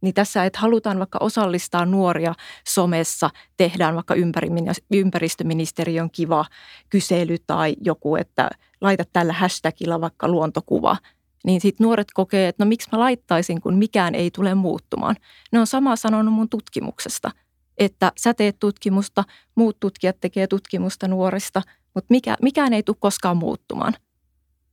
Niin 0.00 0.14
tässä, 0.14 0.44
että 0.44 0.58
halutaan 0.58 0.98
vaikka 0.98 1.18
osallistaa 1.20 1.86
nuoria 1.86 2.34
somessa, 2.68 3.30
tehdään 3.56 3.94
vaikka 3.94 4.14
ympäristöministeriön 4.90 6.10
kiva 6.10 6.44
kysely 6.90 7.36
tai 7.46 7.76
joku, 7.80 8.16
että 8.16 8.50
laita 8.80 9.04
tällä 9.12 9.32
hashtagilla 9.32 10.00
vaikka 10.00 10.28
luontokuva, 10.28 10.96
niin 11.44 11.60
sitten 11.60 11.84
nuoret 11.84 12.08
kokee, 12.14 12.48
että 12.48 12.64
no 12.64 12.68
miksi 12.68 12.88
mä 12.92 12.98
laittaisin, 12.98 13.60
kun 13.60 13.74
mikään 13.74 14.14
ei 14.14 14.30
tule 14.30 14.54
muuttumaan. 14.54 15.16
Ne 15.52 15.60
on 15.60 15.66
sama 15.66 15.96
sanonut 15.96 16.34
mun 16.34 16.48
tutkimuksesta, 16.48 17.30
että 17.78 18.12
sä 18.18 18.34
teet 18.34 18.56
tutkimusta, 18.58 19.24
muut 19.54 19.80
tutkijat 19.80 20.16
tekee 20.20 20.46
tutkimusta 20.46 21.08
nuorista, 21.08 21.62
mutta 21.96 22.06
mikä, 22.10 22.36
mikään 22.42 22.72
ei 22.72 22.82
tule 22.82 22.96
koskaan 23.00 23.36
muuttumaan. 23.36 23.94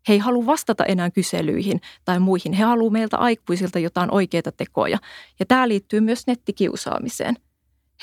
He 0.08 0.14
ei 0.14 0.20
halua 0.20 0.46
vastata 0.46 0.86
enää 0.86 1.12
kyselyihin 1.12 1.82
tai 2.06 2.20
muihin. 2.20 2.54
He 2.54 2.64
haluavat 2.64 2.94
meiltä 2.94 3.18
aikuisilta 3.18 3.80
jotain 3.80 4.12
oikeita 4.12 4.52
tekoja. 4.52 4.98
Ja 5.40 5.46
tämä 5.46 5.68
liittyy 5.68 6.02
myös 6.02 6.28
nettikiusaamiseen. 6.28 7.36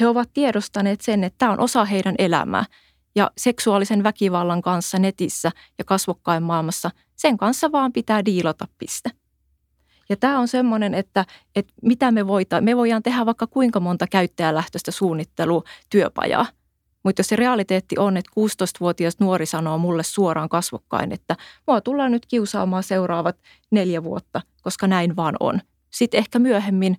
He 0.00 0.07
ovat 0.07 0.31
tiedostaneet 0.33 1.00
sen, 1.00 1.25
että 1.25 1.39
tämä 1.39 1.53
on 1.53 1.61
osa 1.61 1.85
heidän 1.85 2.15
elämää. 2.19 2.65
Ja 3.15 3.31
seksuaalisen 3.37 4.03
väkivallan 4.03 4.62
kanssa 4.62 4.99
netissä 4.99 5.50
ja 5.79 5.85
kasvokkain 5.85 6.43
maailmassa, 6.43 6.91
sen 7.17 7.37
kanssa 7.37 7.73
vaan 7.73 7.93
pitää 7.93 8.25
diilata 8.25 8.69
piste. 8.79 9.11
Ja 10.09 10.17
tämä 10.17 10.39
on 10.39 10.49
semmoinen, 10.49 10.95
että, 10.95 11.25
että 11.57 11.73
mitä 11.83 12.11
me 12.11 12.27
voidaan, 12.27 12.65
me 12.65 12.77
voidaan 12.77 13.03
tehdä 13.03 13.27
vaikka 13.27 13.47
kuinka 13.47 13.81
monta 13.81 14.07
käyttäjälähtöistä 14.07 14.91
suunnittelutyöpajaa– 14.91 16.47
mutta 17.02 17.21
jos 17.21 17.26
se 17.26 17.37
realiteetti 17.37 17.99
on, 17.99 18.16
että 18.16 18.30
16-vuotias 18.40 19.16
nuori 19.21 19.47
sanoo 19.47 19.78
mulle 19.78 20.02
suoraan 20.02 20.49
kasvokkain, 20.49 21.12
että 21.12 21.37
mua 21.66 21.80
tullaan 21.80 22.12
nyt 22.12 22.26
kiusaamaan 22.26 22.83
seuraavat 22.83 23.37
neljä 23.71 24.04
vuotta, 24.04 24.40
koska 24.62 24.87
näin 24.87 25.16
vaan 25.16 25.37
on. 25.40 25.61
Sitten 25.90 26.19
ehkä 26.19 26.38
myöhemmin, 26.38 26.99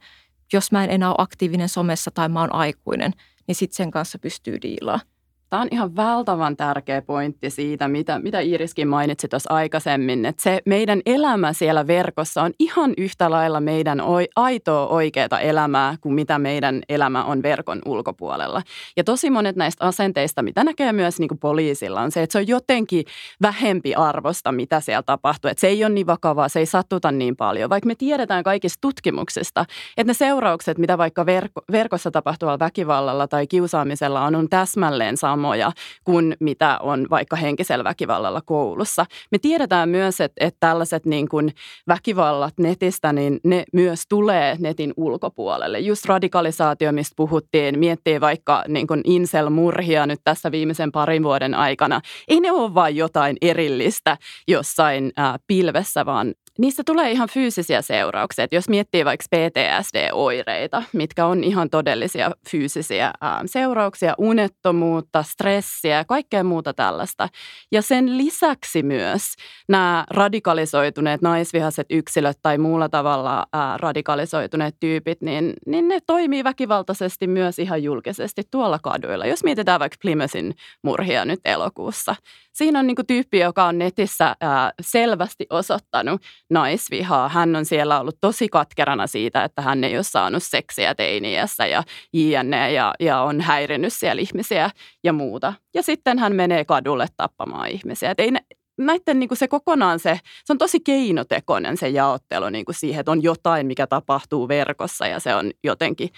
jos 0.54 0.72
mä 0.72 0.84
en 0.84 0.90
enää 0.90 1.10
ole 1.10 1.16
aktiivinen 1.18 1.70
somessa 1.70 2.12
tai 2.12 2.30
mä 2.30 2.40
oon 2.40 2.56
aikuinen, 2.56 3.14
niin 3.48 3.56
sitten 3.56 3.76
sen 3.76 3.92
kanssa 3.92 4.20
pystyy 4.20 4.62
diilaamaan. 4.62 5.11
Tämä 5.52 5.62
on 5.62 5.68
ihan 5.72 5.96
valtavan 5.96 6.58
tärkeä 6.58 7.02
pointti 7.02 7.50
siitä, 7.50 7.88
mitä, 7.88 8.20
mitä 8.20 8.40
Iiriskin 8.40 8.88
mainitsi 8.88 9.28
tuossa 9.28 9.54
aikaisemmin, 9.54 10.26
että 10.26 10.44
se 10.44 10.60
meidän 10.66 11.02
elämä 11.06 11.54
siellä 11.54 11.88
verkossa 11.88 12.42
on 12.42 12.52
ihan 12.60 12.94
yhtä 12.98 13.32
lailla 13.32 13.62
meidän 13.62 14.02
aitoa 14.36 14.88
oikeaa 14.88 15.40
elämää 15.42 15.96
kuin 16.02 16.16
mitä 16.16 16.40
meidän 16.40 16.82
elämä 16.90 17.24
on 17.24 17.44
verkon 17.44 17.82
ulkopuolella. 17.86 18.62
Ja 18.98 19.04
tosi 19.04 19.30
monet 19.30 19.56
näistä 19.56 19.86
asenteista, 19.86 20.42
mitä 20.42 20.64
näkee 20.64 20.94
myös 20.94 21.20
niin 21.20 21.28
kuin 21.28 21.40
poliisilla, 21.40 22.02
on 22.02 22.12
se, 22.12 22.24
että 22.24 22.32
se 22.32 22.40
on 22.40 22.48
jotenkin 22.48 23.06
vähempi 23.42 23.96
arvosta, 23.96 24.52
mitä 24.52 24.80
siellä 24.80 25.04
tapahtuu. 25.04 25.52
Että 25.52 25.62
se 25.62 25.68
ei 25.68 25.84
ole 25.86 25.94
niin 25.94 26.08
vakavaa, 26.08 26.50
se 26.50 26.60
ei 26.60 26.66
sattuta 26.66 27.12
niin 27.12 27.36
paljon, 27.36 27.70
vaikka 27.70 27.88
me 27.88 27.96
tiedetään 27.96 28.44
kaikista 28.44 28.82
tutkimuksista, 28.82 29.66
että 29.98 30.10
ne 30.10 30.14
seuraukset, 30.14 30.78
mitä 30.78 30.98
vaikka 30.98 31.26
verko, 31.26 31.62
verkossa 31.72 32.12
tapahtuvalla 32.12 32.60
väkivallalla 32.60 33.28
tai 33.28 33.48
kiusaamisella 33.48 34.26
on, 34.26 34.36
on 34.36 34.50
täsmälleen 34.50 35.18
sama 35.18 35.41
samoja 35.42 35.72
kuin 36.04 36.38
mitä 36.40 36.78
on 36.82 37.08
vaikka 37.10 37.36
henkisellä 37.36 37.84
väkivallalla 37.84 38.42
koulussa. 38.42 39.06
Me 39.32 39.38
tiedetään 39.38 39.90
myös, 39.90 40.22
että, 40.22 40.46
että 40.46 40.58
tällaiset 40.60 41.06
niin 41.06 41.30
kuin 41.30 41.52
väkivallat 41.88 42.54
netistä, 42.60 43.14
niin 43.14 43.40
ne 43.44 43.64
myös 43.74 44.04
tulee 44.10 44.56
netin 44.60 44.94
ulkopuolelle. 44.98 45.80
Just 45.80 46.06
radikalisaatio, 46.06 46.92
mistä 46.92 47.14
puhuttiin, 47.16 47.80
miettii 47.80 48.22
vaikka 48.22 48.64
niin 48.68 48.88
kuin 48.88 49.02
incel-murhia 49.04 50.06
nyt 50.06 50.20
tässä 50.24 50.52
viimeisen 50.52 50.92
parin 50.92 51.24
vuoden 51.24 51.54
aikana. 51.56 52.02
Ei 52.28 52.40
ne 52.40 52.52
ole 52.52 52.74
vain 52.74 52.96
jotain 52.96 53.38
erillistä 53.42 54.18
jossain 54.48 55.12
ää, 55.18 55.38
pilvessä, 55.48 56.06
vaan 56.06 56.34
niistä 56.60 56.84
tulee 56.86 57.12
ihan 57.12 57.30
fyysisiä 57.30 57.82
seurauksia. 57.82 58.46
Et 58.46 58.54
jos 58.54 58.70
miettii 58.70 59.06
vaikka 59.06 59.26
PTSD-oireita, 59.36 60.84
mitkä 60.94 61.26
on 61.26 61.44
ihan 61.44 61.70
todellisia 61.70 62.32
fyysisiä 62.50 63.12
ää, 63.22 63.42
seurauksia, 63.46 64.16
unettomuutta, 64.18 65.24
stressiä 65.24 65.96
ja 65.96 66.06
kaikkea 66.06 66.44
muuta 66.44 66.74
tällaista. 66.74 67.30
Ja 67.72 67.82
sen 67.82 68.18
lisäksi 68.18 68.84
myös 68.84 69.22
nämä 69.70 70.06
radikalisoituneet 70.10 71.22
naisvihaiset 71.22 71.88
yksilöt 71.90 72.38
tai 72.42 72.58
muulla 72.58 72.90
tavalla 72.90 73.48
ää, 73.54 73.78
radikalisoituneet 73.78 74.76
tyypit, 74.80 75.22
niin, 75.22 75.54
niin 75.68 75.88
ne 75.88 76.00
toimii 76.08 76.44
väkivaltaisesti 76.44 77.28
myös 77.28 77.60
ihan 77.60 77.84
julkisesti 77.84 78.44
tuolla 78.52 78.80
kaduilla. 78.84 79.26
Jos 79.26 79.44
mietitään 79.44 79.80
vaikka 79.80 79.98
Plymouthin 80.02 80.56
murhia 80.84 81.26
nyt 81.26 81.40
elokuussa. 81.46 82.16
Siinä 82.54 82.80
on 82.80 82.88
niin 82.88 83.08
tyyppi, 83.08 83.40
joka 83.40 83.66
on 83.66 83.78
netissä 83.78 84.36
ää, 84.42 84.72
selvästi 84.82 85.48
osoittanut 85.50 86.22
naisvihaa. 86.52 87.30
Hän 87.30 87.56
on 87.56 87.66
siellä 87.66 88.00
ollut 88.00 88.18
tosi 88.22 88.50
katkerana 88.50 89.08
siitä, 89.08 89.44
että 89.44 89.62
hän 89.62 89.84
ei 89.84 89.96
ole 89.96 90.04
saanut 90.04 90.44
seksiä 90.44 90.96
teiniässä 90.96 91.66
ja 91.66 91.84
jne. 92.14 92.72
Ja, 92.72 92.94
ja 93.00 93.22
on 93.22 93.42
häirinnyt 93.42 93.94
siellä 93.94 94.22
ihmisiä 94.22 94.70
ja 95.04 95.14
muuta. 95.14 95.54
Ja 95.74 95.84
sitten 95.84 96.20
hän 96.20 96.36
menee 96.36 96.66
kadulle 96.66 97.08
tappamaan 97.18 97.68
ihmisiä. 97.68 98.16
Ei 98.18 98.32
näiden 98.78 99.20
niin 99.20 99.28
kuin 99.28 99.38
se 99.38 99.48
kokonaan 99.48 100.00
se, 100.00 100.20
se 100.46 100.54
on 100.54 100.58
tosi 100.58 100.80
keinotekoinen 100.80 101.78
se 101.78 101.90
jaottelu 101.90 102.50
niin 102.50 102.66
kuin 102.66 102.76
siihen, 102.76 103.00
että 103.00 103.12
on 103.12 103.24
jotain, 103.24 103.68
mikä 103.68 103.88
tapahtuu 103.88 104.48
verkossa 104.48 105.08
ja 105.08 105.20
se 105.20 105.36
on 105.36 105.52
jotenkin 105.64 106.10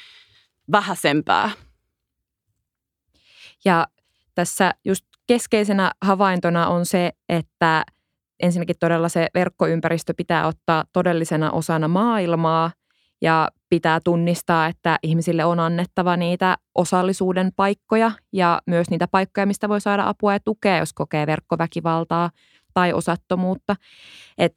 vähäisempää. 0.71 1.51
Ja 3.65 3.87
tässä 4.35 4.73
just 4.85 5.05
keskeisenä 5.27 5.91
havaintona 6.01 6.67
on 6.67 6.85
se, 6.85 7.11
että 7.29 7.83
ensinnäkin 8.43 8.75
todella 8.79 9.09
se 9.09 9.27
verkkoympäristö 9.33 10.13
pitää 10.17 10.47
ottaa 10.47 10.83
todellisena 10.93 11.51
osana 11.51 11.87
maailmaa 11.87 12.71
ja 13.21 13.49
pitää 13.69 13.99
tunnistaa, 14.03 14.67
että 14.67 14.99
ihmisille 15.03 15.45
on 15.45 15.59
annettava 15.59 16.17
niitä 16.17 16.57
osallisuuden 16.75 17.51
paikkoja 17.55 18.11
ja 18.33 18.61
myös 18.67 18.89
niitä 18.89 19.07
paikkoja, 19.07 19.45
mistä 19.45 19.69
voi 19.69 19.81
saada 19.81 20.07
apua 20.07 20.33
ja 20.33 20.39
tukea, 20.39 20.77
jos 20.77 20.93
kokee 20.93 21.27
verkkoväkivaltaa 21.27 22.29
tai 22.73 22.93
osattomuutta. 22.93 23.75
Et 24.37 24.53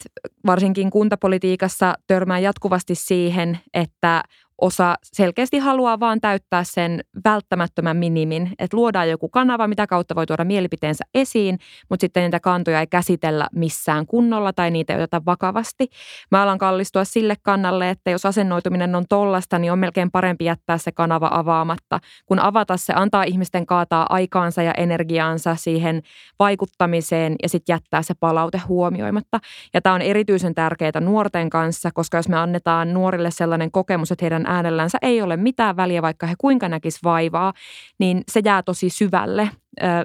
varsinkin 0.47 0.91
kuntapolitiikassa 0.91 1.95
törmää 2.07 2.39
jatkuvasti 2.39 2.95
siihen, 2.95 3.59
että 3.75 4.23
osa 4.61 4.95
selkeästi 5.03 5.59
haluaa 5.59 6.01
vaan 6.01 6.21
täyttää 6.21 6.65
sen 6.65 7.01
välttämättömän 7.25 7.97
minimin, 7.97 8.53
että 8.59 8.77
luodaan 8.77 9.11
joku 9.11 9.29
kanava, 9.29 9.69
mitä 9.69 9.87
kautta 9.87 10.15
voi 10.15 10.27
tuoda 10.27 10.45
mielipiteensä 10.45 11.05
esiin, 11.15 11.59
mutta 11.91 12.05
sitten 12.05 12.23
niitä 12.23 12.41
kantoja 12.41 12.81
ei 12.81 12.87
käsitellä 12.87 13.47
missään 13.55 14.07
kunnolla 14.07 14.53
tai 14.53 14.71
niitä 14.71 14.93
ei 14.93 14.99
oteta 14.99 15.23
vakavasti. 15.27 15.89
Mä 16.31 16.43
alan 16.43 16.59
kallistua 16.59 17.05
sille 17.05 17.35
kannalle, 17.43 17.91
että 17.91 18.11
jos 18.11 18.27
asennoituminen 18.27 18.95
on 18.95 19.05
tollasta, 19.09 19.59
niin 19.59 19.73
on 19.73 19.79
melkein 19.79 20.11
parempi 20.11 20.45
jättää 20.45 20.79
se 20.79 20.93
kanava 20.93 21.29
avaamatta, 21.33 22.01
kun 22.27 22.39
avata 22.39 22.77
se 22.77 22.93
antaa 22.97 23.23
ihmisten 23.23 23.67
kaataa 23.67 24.07
aikaansa 24.09 24.63
ja 24.63 24.73
energiaansa 24.73 25.57
siihen 25.57 26.03
vaikuttamiseen 26.39 27.37
ja 27.43 27.49
sitten 27.49 27.75
jättää 27.75 28.03
se 28.03 28.15
palaute 28.21 28.59
huomioimatta. 28.59 29.41
Ja 29.75 29.83
tämä 29.83 29.95
on 29.95 30.03
erityisen 30.03 30.55
tärkeää 30.55 31.01
nuorten 31.01 31.51
kanssa, 31.51 31.91
koska 31.95 32.17
jos 32.17 32.29
me 32.29 32.37
annetaan 32.37 32.95
nuorille 32.95 33.31
sellainen 33.31 33.71
kokemus, 33.71 34.13
että 34.13 34.25
heidän 34.25 34.46
äänellänsä 34.47 34.99
ei 35.03 35.23
ole 35.23 35.37
mitään 35.37 35.77
väliä, 35.77 36.03
vaikka 36.03 36.27
he 36.27 36.35
kuinka 36.39 36.69
näkis 36.69 37.05
vaivaa, 37.05 37.53
niin 37.99 38.23
se 38.33 38.41
jää 38.45 38.63
tosi 38.63 38.91
syvälle. 38.91 39.51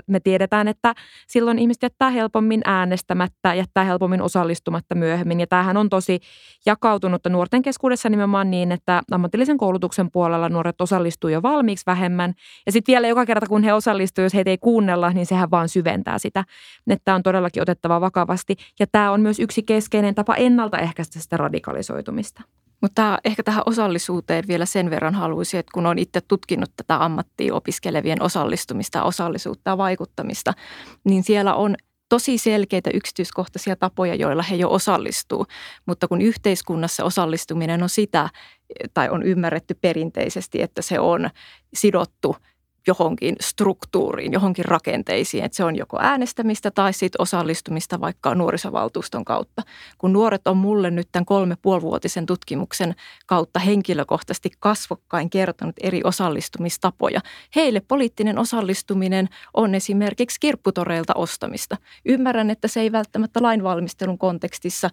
Me 0.07 0.19
tiedetään, 0.19 0.67
että 0.67 0.93
silloin 1.27 1.59
ihmiset 1.59 1.83
jättää 1.83 2.09
helpommin 2.09 2.61
äänestämättä, 2.65 3.53
jättää 3.53 3.83
helpommin 3.83 4.21
osallistumatta 4.21 4.95
myöhemmin. 4.95 5.39
Ja 5.39 5.47
tämähän 5.47 5.77
on 5.77 5.89
tosi 5.89 6.19
jakautunutta 6.65 7.29
nuorten 7.29 7.61
keskuudessa 7.61 8.09
nimenomaan 8.09 8.51
niin, 8.51 8.71
että 8.71 9.01
ammatillisen 9.11 9.57
koulutuksen 9.57 10.11
puolella 10.11 10.49
nuoret 10.49 10.81
osallistuu 10.81 11.29
jo 11.29 11.41
valmiiksi 11.41 11.83
vähemmän. 11.87 12.33
Ja 12.65 12.71
sitten 12.71 12.93
vielä 12.93 13.07
joka 13.07 13.25
kerta, 13.25 13.47
kun 13.47 13.63
he 13.63 13.73
osallistuu, 13.73 14.23
jos 14.23 14.33
heitä 14.33 14.49
ei 14.49 14.57
kuunnella, 14.57 15.09
niin 15.09 15.25
sehän 15.25 15.51
vaan 15.51 15.69
syventää 15.69 16.19
sitä. 16.19 16.43
Että 16.87 17.15
on 17.15 17.23
todellakin 17.23 17.61
otettava 17.61 18.01
vakavasti. 18.01 18.55
Ja 18.79 18.85
tämä 18.91 19.11
on 19.11 19.21
myös 19.21 19.39
yksi 19.39 19.63
keskeinen 19.63 20.15
tapa 20.15 20.35
ennaltaehkäistä 20.35 21.19
sitä 21.19 21.37
radikalisoitumista. 21.37 22.41
Mutta 22.81 23.17
ehkä 23.23 23.43
tähän 23.43 23.63
osallisuuteen 23.65 24.43
vielä 24.47 24.65
sen 24.65 24.89
verran 24.89 25.15
haluaisin, 25.15 25.59
että 25.59 25.71
kun 25.73 25.85
olen 25.85 25.99
itse 25.99 26.21
tutkinut 26.21 26.71
tätä 26.75 27.05
ammattia 27.05 27.55
opiskelevien 27.55 28.21
osallistumista, 28.21 29.03
osallisuutta 29.03 29.69
ja 29.69 29.77
vaikuttamista, 29.77 30.53
niin 31.03 31.23
siellä 31.23 31.55
on 31.55 31.75
tosi 32.09 32.37
selkeitä 32.37 32.89
yksityiskohtaisia 32.93 33.75
tapoja, 33.75 34.15
joilla 34.15 34.43
he 34.43 34.55
jo 34.55 34.71
osallistuu. 34.71 35.45
Mutta 35.85 36.07
kun 36.07 36.21
yhteiskunnassa 36.21 37.03
osallistuminen 37.03 37.83
on 37.83 37.89
sitä, 37.89 38.29
tai 38.93 39.09
on 39.09 39.23
ymmärretty 39.23 39.73
perinteisesti, 39.81 40.61
että 40.61 40.81
se 40.81 40.99
on 40.99 41.29
sidottu– 41.73 42.35
johonkin 42.87 43.35
struktuuriin, 43.41 44.33
johonkin 44.33 44.65
rakenteisiin, 44.65 45.43
että 45.43 45.55
se 45.55 45.63
on 45.63 45.75
joko 45.75 45.97
äänestämistä 46.01 46.71
tai 46.71 46.93
sitten 46.93 47.21
osallistumista 47.21 48.01
vaikka 48.01 48.35
nuorisovaltuuston 48.35 49.25
kautta. 49.25 49.61
Kun 49.97 50.13
nuoret 50.13 50.47
on 50.47 50.57
mulle 50.57 50.91
nyt 50.91 51.07
tämän 51.11 51.25
kolme 51.25 51.55
puolivuotisen 51.61 52.25
tutkimuksen 52.25 52.95
kautta 53.25 53.59
henkilökohtaisesti 53.59 54.51
kasvokkain 54.59 55.29
kertonut 55.29 55.75
eri 55.83 56.01
osallistumistapoja. 56.03 57.21
Heille 57.55 57.79
poliittinen 57.79 58.39
osallistuminen 58.39 59.29
on 59.53 59.75
esimerkiksi 59.75 60.39
kirpputoreilta 60.39 61.13
ostamista. 61.15 61.77
Ymmärrän, 62.05 62.49
että 62.49 62.67
se 62.67 62.81
ei 62.81 62.91
välttämättä 62.91 63.41
lainvalmistelun 63.41 64.17
kontekstissa 64.17 64.89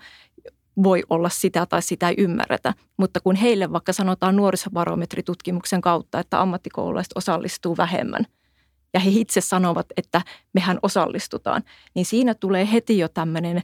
voi 0.82 1.02
olla 1.10 1.28
sitä 1.28 1.66
tai 1.66 1.82
sitä 1.82 2.08
ei 2.08 2.14
ymmärretä. 2.18 2.74
Mutta 2.96 3.20
kun 3.20 3.34
heille 3.34 3.72
vaikka 3.72 3.92
sanotaan 3.92 4.36
nuorisobarometritutkimuksen 4.36 5.80
kautta, 5.80 6.20
että 6.20 6.40
ammattikoululaiset 6.40 7.12
osallistuu 7.14 7.76
vähemmän, 7.76 8.26
ja 8.94 9.00
he 9.00 9.10
itse 9.10 9.40
sanovat, 9.40 9.86
että 9.96 10.22
mehän 10.54 10.78
osallistutaan, 10.82 11.62
niin 11.94 12.06
siinä 12.06 12.34
tulee 12.34 12.72
heti 12.72 12.98
jo 12.98 13.08
tämmöinen 13.08 13.62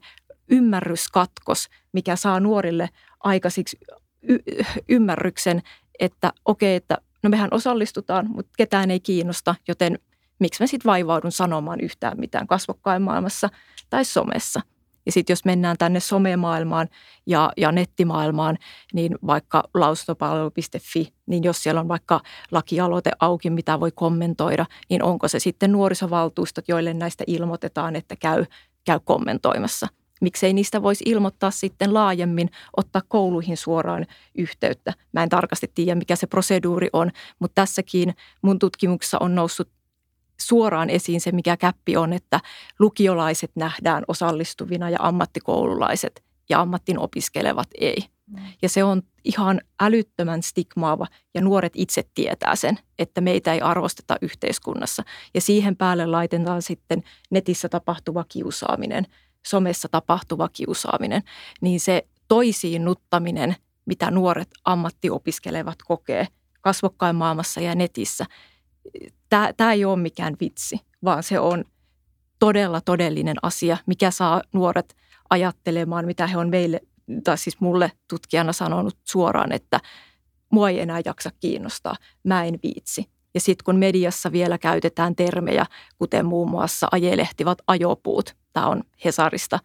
ymmärryskatkos, 0.50 1.68
mikä 1.92 2.16
saa 2.16 2.40
nuorille 2.40 2.88
aikaisiksi 3.20 3.78
y- 4.22 4.64
ymmärryksen, 4.88 5.62
että 5.98 6.32
okei, 6.44 6.76
että 6.76 6.98
no 7.22 7.30
mehän 7.30 7.48
osallistutaan, 7.52 8.30
mutta 8.30 8.52
ketään 8.56 8.90
ei 8.90 9.00
kiinnosta, 9.00 9.54
joten 9.68 9.98
miksi 10.38 10.62
mä 10.62 10.66
sitten 10.66 10.90
vaivaudun 10.90 11.32
sanomaan 11.32 11.80
yhtään 11.80 12.20
mitään 12.20 12.46
kasvokkain 12.46 13.02
maailmassa 13.02 13.48
tai 13.90 14.04
somessa– 14.04 14.60
ja 15.06 15.12
sitten 15.12 15.32
jos 15.32 15.44
mennään 15.44 15.76
tänne 15.78 16.00
somemaailmaan 16.00 16.88
ja, 17.26 17.52
ja 17.56 17.72
nettimaailmaan, 17.72 18.58
niin 18.92 19.18
vaikka 19.26 19.62
lausuntopalvelu.fi, 19.74 21.12
niin 21.26 21.44
jos 21.44 21.62
siellä 21.62 21.80
on 21.80 21.88
vaikka 21.88 22.20
lakialoite 22.50 23.10
auki, 23.20 23.50
mitä 23.50 23.80
voi 23.80 23.92
kommentoida, 23.92 24.66
niin 24.90 25.02
onko 25.02 25.28
se 25.28 25.38
sitten 25.38 25.72
nuorisovaltuustot, 25.72 26.68
joille 26.68 26.94
näistä 26.94 27.24
ilmoitetaan, 27.26 27.96
että 27.96 28.16
käy, 28.16 28.44
käy 28.84 29.00
kommentoimassa. 29.04 29.88
Miksei 30.20 30.52
niistä 30.52 30.82
voisi 30.82 31.04
ilmoittaa 31.06 31.50
sitten 31.50 31.94
laajemmin, 31.94 32.50
ottaa 32.76 33.02
kouluihin 33.08 33.56
suoraan 33.56 34.06
yhteyttä. 34.38 34.92
Mä 35.12 35.22
en 35.22 35.28
tarkasti 35.28 35.70
tiedä, 35.74 35.94
mikä 35.94 36.16
se 36.16 36.26
proseduuri 36.26 36.88
on, 36.92 37.10
mutta 37.38 37.54
tässäkin 37.54 38.14
mun 38.42 38.58
tutkimuksessa 38.58 39.18
on 39.20 39.34
noussut 39.34 39.68
suoraan 40.40 40.90
esiin 40.90 41.20
se, 41.20 41.32
mikä 41.32 41.56
käppi 41.56 41.96
on, 41.96 42.12
että 42.12 42.40
lukiolaiset 42.78 43.50
nähdään 43.54 44.04
osallistuvina 44.08 44.90
ja 44.90 44.98
ammattikoululaiset 45.00 46.24
ja 46.48 46.60
ammattin 46.60 46.98
opiskelevat 46.98 47.68
ei. 47.80 47.96
Mm. 48.26 48.42
Ja 48.62 48.68
se 48.68 48.84
on 48.84 49.02
ihan 49.24 49.60
älyttömän 49.80 50.42
stigmaava 50.42 51.06
ja 51.34 51.40
nuoret 51.40 51.72
itse 51.76 52.04
tietää 52.14 52.56
sen, 52.56 52.78
että 52.98 53.20
meitä 53.20 53.52
ei 53.52 53.60
arvosteta 53.60 54.16
yhteiskunnassa. 54.22 55.02
Ja 55.34 55.40
siihen 55.40 55.76
päälle 55.76 56.06
laitetaan 56.06 56.62
sitten 56.62 57.02
netissä 57.30 57.68
tapahtuva 57.68 58.24
kiusaaminen, 58.28 59.06
somessa 59.46 59.88
tapahtuva 59.88 60.48
kiusaaminen, 60.48 61.22
niin 61.60 61.80
se 61.80 62.06
toisiinnuttaminen, 62.28 63.56
mitä 63.86 64.10
nuoret 64.10 64.48
ammattiopiskelevat 64.64 65.78
kokee 65.84 66.26
kasvokkain 66.60 67.16
maailmassa 67.16 67.60
ja 67.60 67.74
netissä, 67.74 68.24
tämä, 69.56 69.72
ei 69.72 69.84
ole 69.84 69.96
mikään 69.98 70.36
vitsi, 70.40 70.80
vaan 71.04 71.22
se 71.22 71.40
on 71.40 71.64
todella 72.38 72.80
todellinen 72.80 73.36
asia, 73.42 73.76
mikä 73.86 74.10
saa 74.10 74.42
nuoret 74.52 74.96
ajattelemaan, 75.30 76.06
mitä 76.06 76.26
he 76.26 76.36
on 76.36 76.50
meille, 76.50 76.80
tai 77.24 77.38
siis 77.38 77.60
mulle 77.60 77.92
tutkijana 78.08 78.52
sanonut 78.52 78.98
suoraan, 79.04 79.52
että 79.52 79.80
mua 80.50 80.68
ei 80.68 80.80
enää 80.80 81.00
jaksa 81.04 81.30
kiinnostaa, 81.40 81.96
mä 82.24 82.44
en 82.44 82.58
viitsi. 82.62 83.10
Ja 83.34 83.40
sitten 83.40 83.64
kun 83.64 83.76
mediassa 83.76 84.32
vielä 84.32 84.58
käytetään 84.58 85.16
termejä, 85.16 85.66
kuten 85.98 86.26
muun 86.26 86.50
muassa 86.50 86.88
ajelehtivat 86.92 87.58
ajopuut, 87.66 88.36
tämä 88.52 88.66
on 88.66 88.82
Hesarista 89.04 89.58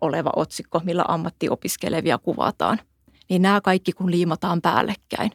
oleva 0.00 0.30
otsikko, 0.36 0.80
millä 0.84 1.04
ammattiopiskelevia 1.08 2.18
kuvataan, 2.18 2.80
niin 3.28 3.42
nämä 3.42 3.60
kaikki 3.60 3.92
kun 3.92 4.10
liimataan 4.10 4.60
päällekkäin, 4.60 5.30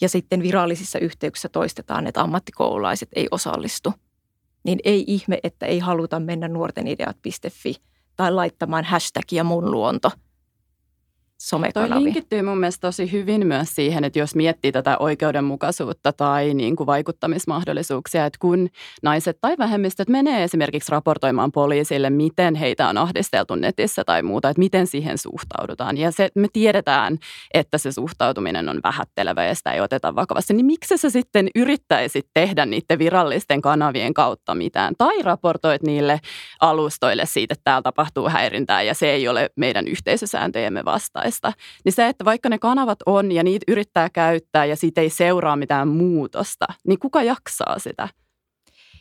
ja 0.00 0.08
sitten 0.08 0.42
virallisissa 0.42 0.98
yhteyksissä 0.98 1.48
toistetaan, 1.48 2.06
että 2.06 2.20
ammattikoululaiset 2.20 3.08
ei 3.16 3.28
osallistu, 3.30 3.92
niin 4.64 4.78
ei 4.84 5.04
ihme, 5.06 5.38
että 5.42 5.66
ei 5.66 5.78
haluta 5.78 6.20
mennä 6.20 6.48
nuortenideat.fi 6.48 7.74
tai 8.16 8.32
laittamaan 8.32 8.84
hashtagia 8.84 9.44
mun 9.44 9.70
luonto– 9.70 10.10
somekanaviin. 11.40 11.94
Toi 11.94 12.04
linkittyy 12.04 12.42
mun 12.42 12.58
mielestä 12.58 12.86
tosi 12.86 13.12
hyvin 13.12 13.46
myös 13.46 13.74
siihen, 13.74 14.04
että 14.04 14.18
jos 14.18 14.34
miettii 14.34 14.72
tätä 14.72 14.98
oikeudenmukaisuutta 14.98 16.12
tai 16.12 16.54
niin 16.54 16.76
kuin 16.76 16.86
vaikuttamismahdollisuuksia, 16.86 18.26
että 18.26 18.38
kun 18.40 18.68
naiset 19.02 19.38
tai 19.40 19.54
vähemmistöt 19.58 20.08
menee 20.08 20.44
esimerkiksi 20.44 20.92
raportoimaan 20.92 21.52
poliisille, 21.52 22.10
miten 22.10 22.54
heitä 22.54 22.88
on 22.88 22.98
ahdisteltu 22.98 23.54
netissä 23.54 24.04
tai 24.04 24.22
muuta, 24.22 24.48
että 24.48 24.58
miten 24.58 24.86
siihen 24.86 25.18
suhtaudutaan. 25.18 25.96
Ja 25.96 26.10
se, 26.10 26.28
me 26.34 26.46
tiedetään, 26.52 27.18
että 27.54 27.78
se 27.78 27.92
suhtautuminen 27.92 28.68
on 28.68 28.80
vähättelevä 28.84 29.44
ja 29.44 29.54
sitä 29.54 29.72
ei 29.72 29.80
oteta 29.80 30.14
vakavasti, 30.14 30.54
niin 30.54 30.66
miksi 30.66 30.98
sä 30.98 31.10
sitten 31.10 31.48
yrittäisit 31.54 32.26
tehdä 32.34 32.66
niiden 32.66 32.98
virallisten 32.98 33.62
kanavien 33.62 34.14
kautta 34.14 34.54
mitään? 34.54 34.94
Tai 34.98 35.22
raportoit 35.22 35.82
niille 35.82 36.20
alustoille 36.60 37.26
siitä, 37.26 37.52
että 37.52 37.64
täällä 37.64 37.82
tapahtuu 37.82 38.28
häirintää 38.28 38.82
ja 38.82 38.94
se 38.94 39.10
ei 39.10 39.28
ole 39.28 39.50
meidän 39.56 39.88
yhteisösääntöjemme 39.88 40.84
vastaan 40.84 41.25
erilaista, 41.26 41.52
niin 41.84 41.92
se, 41.92 42.08
että 42.08 42.24
vaikka 42.24 42.48
ne 42.48 42.58
kanavat 42.58 42.98
on 43.06 43.32
ja 43.32 43.42
niitä 43.42 43.64
yrittää 43.68 44.10
käyttää 44.10 44.64
ja 44.64 44.76
siitä 44.76 45.00
ei 45.00 45.10
seuraa 45.10 45.56
mitään 45.56 45.88
muutosta, 45.88 46.66
niin 46.86 46.98
kuka 46.98 47.22
jaksaa 47.22 47.78
sitä? 47.78 48.08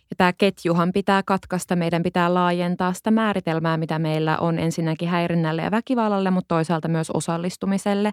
Ja 0.10 0.16
tämä 0.18 0.34
ketjuhan 0.34 0.92
pitää 0.94 1.24
katkaista, 1.26 1.76
meidän 1.76 2.04
pitää 2.04 2.34
laajentaa 2.34 2.94
sitä 2.94 3.12
määritelmää, 3.12 3.78
mitä 3.78 4.00
meillä 4.00 4.38
on 4.38 4.60
ensinnäkin 4.60 5.10
häirinnälle 5.10 5.62
ja 5.62 5.72
väkivallalle, 5.72 6.32
mutta 6.32 6.56
toisaalta 6.56 6.88
myös 6.88 7.10
osallistumiselle. 7.10 8.12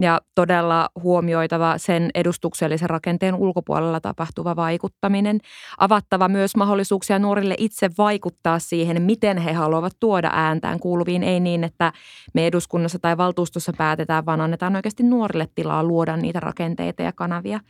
Ja 0.00 0.20
todella 0.34 0.88
huomioitava 1.02 1.78
sen 1.78 2.10
edustuksellisen 2.14 2.90
rakenteen 2.90 3.34
ulkopuolella 3.34 4.00
tapahtuva 4.00 4.56
vaikuttaminen. 4.56 5.40
Avattava 5.78 6.28
myös 6.28 6.56
mahdollisuuksia 6.56 7.18
nuorille 7.18 7.54
itse 7.58 7.90
vaikuttaa 7.98 8.58
siihen, 8.58 9.02
miten 9.02 9.38
he 9.38 9.52
haluavat 9.52 9.92
tuoda 10.00 10.30
ääntään 10.32 10.80
kuuluviin. 10.80 11.22
Ei 11.22 11.40
niin, 11.40 11.64
että 11.64 11.92
me 12.34 12.46
eduskunnassa 12.46 12.98
tai 12.98 13.16
valtuustossa 13.16 13.72
päätetään, 13.78 14.26
vaan 14.26 14.40
annetaan 14.40 14.76
oikeasti 14.76 15.02
nuorille 15.02 15.48
tilaa 15.54 15.84
luoda 15.84 16.16
niitä 16.16 16.40
rakenteita 16.40 17.02
ja 17.02 17.12
kanavia. 17.12 17.60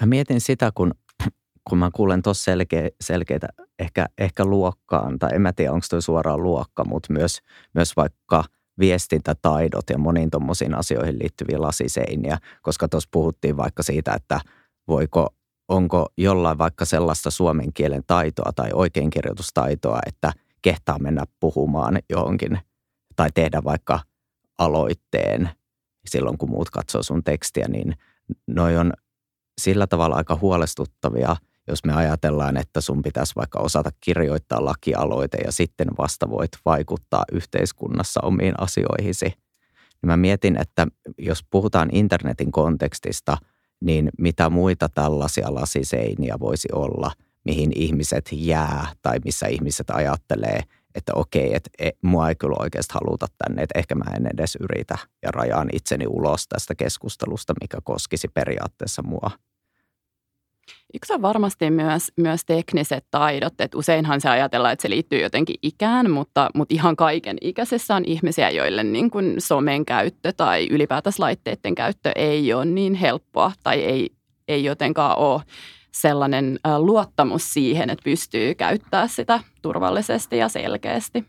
Mä 0.00 0.06
mietin 0.06 0.40
sitä, 0.40 0.72
kun 0.74 0.94
kun 1.68 1.78
mä 1.78 1.90
kuulen 1.94 2.22
tuossa 2.22 2.44
selkeä, 2.44 2.88
selkeitä 3.00 3.48
ehkä, 3.78 4.06
ehkä 4.18 4.44
luokkaan, 4.44 5.18
tai 5.18 5.30
en 5.34 5.42
mä 5.42 5.52
tiedä 5.52 5.72
onko 5.72 5.86
toi 5.90 6.02
suoraan 6.02 6.42
luokka, 6.42 6.84
mutta 6.84 7.12
myös, 7.12 7.38
myös 7.74 7.96
vaikka 7.96 8.44
viestintätaidot 8.78 9.90
ja 9.90 9.98
moniin 9.98 10.30
tuommoisiin 10.30 10.74
asioihin 10.74 11.18
liittyviä 11.18 11.60
lasiseiniä, 11.60 12.38
koska 12.62 12.88
tuossa 12.88 13.08
puhuttiin 13.12 13.56
vaikka 13.56 13.82
siitä, 13.82 14.12
että 14.14 14.40
voiko, 14.88 15.34
onko 15.68 16.06
jollain 16.18 16.58
vaikka 16.58 16.84
sellaista 16.84 17.30
suomen 17.30 17.72
kielen 17.72 18.02
taitoa 18.06 18.52
tai 18.56 18.70
oikeinkirjoitustaitoa, 18.72 19.98
että 20.06 20.32
kehtaa 20.62 20.98
mennä 20.98 21.24
puhumaan 21.40 21.98
johonkin 22.10 22.58
tai 23.16 23.28
tehdä 23.34 23.64
vaikka 23.64 24.00
aloitteen 24.58 25.50
silloin, 26.06 26.38
kun 26.38 26.50
muut 26.50 26.70
katsoo 26.70 27.02
sun 27.02 27.24
tekstiä, 27.24 27.68
niin 27.68 27.94
noi 28.46 28.76
on 28.76 28.92
sillä 29.60 29.86
tavalla 29.86 30.16
aika 30.16 30.38
huolestuttavia– 30.40 31.36
jos 31.70 31.84
me 31.84 31.92
ajatellaan, 31.94 32.56
että 32.56 32.80
sun 32.80 33.02
pitäisi 33.02 33.36
vaikka 33.36 33.58
osata 33.60 33.90
kirjoittaa 34.00 34.64
lakialoite 34.64 35.38
ja 35.44 35.52
sitten 35.52 35.88
vasta 35.98 36.30
voit 36.30 36.50
vaikuttaa 36.64 37.24
yhteiskunnassa 37.32 38.20
omiin 38.22 38.54
asioihisi, 38.60 39.26
niin 39.26 40.06
mä 40.06 40.16
mietin, 40.16 40.60
että 40.60 40.86
jos 41.18 41.44
puhutaan 41.50 41.88
internetin 41.92 42.52
kontekstista, 42.52 43.36
niin 43.80 44.10
mitä 44.18 44.50
muita 44.50 44.88
tällaisia 44.88 45.54
lasiseiniä 45.54 46.36
voisi 46.40 46.68
olla, 46.72 47.12
mihin 47.44 47.72
ihmiset 47.74 48.28
jää 48.32 48.86
tai 49.02 49.18
missä 49.24 49.46
ihmiset 49.46 49.90
ajattelee, 49.90 50.62
että 50.94 51.12
okei, 51.14 51.54
että 51.54 51.70
e, 51.78 51.90
mua 52.02 52.28
ei 52.28 52.34
kyllä 52.34 52.56
oikeasti 52.58 52.94
haluta 52.94 53.26
tänne, 53.38 53.62
että 53.62 53.78
ehkä 53.78 53.94
mä 53.94 54.04
en 54.16 54.26
edes 54.34 54.56
yritä 54.60 54.98
ja 55.22 55.30
rajaan 55.30 55.68
itseni 55.72 56.06
ulos 56.06 56.48
tästä 56.48 56.74
keskustelusta, 56.74 57.54
mikä 57.60 57.78
koskisi 57.84 58.28
periaatteessa 58.28 59.02
mua. 59.02 59.30
Yksi 60.94 61.12
on 61.12 61.22
varmasti 61.22 61.70
myös, 61.70 62.12
myös 62.16 62.44
tekniset 62.44 63.06
taidot, 63.10 63.60
että 63.60 63.78
useinhan 63.78 64.20
se 64.20 64.28
ajatellaan, 64.28 64.72
että 64.72 64.82
se 64.82 64.90
liittyy 64.90 65.20
jotenkin 65.20 65.56
ikään, 65.62 66.10
mutta, 66.10 66.50
mutta 66.54 66.74
ihan 66.74 66.96
kaiken 66.96 67.36
ikäisessä 67.40 67.94
on 67.94 68.04
ihmisiä, 68.04 68.50
joille 68.50 68.84
niin 68.84 69.10
kuin 69.10 69.34
somen 69.38 69.86
käyttö 69.86 70.32
tai 70.32 70.66
ylipäätänsä 70.70 71.22
laitteiden 71.22 71.74
käyttö 71.74 72.12
ei 72.14 72.52
ole 72.52 72.64
niin 72.64 72.94
helppoa 72.94 73.52
tai 73.62 73.80
ei, 73.80 74.10
ei 74.48 74.64
jotenkaan 74.64 75.18
ole 75.18 75.42
sellainen 75.92 76.58
luottamus 76.78 77.52
siihen, 77.52 77.90
että 77.90 78.04
pystyy 78.04 78.54
käyttämään 78.54 79.08
sitä 79.08 79.40
turvallisesti 79.62 80.36
ja 80.36 80.48
selkeästi. 80.48 81.24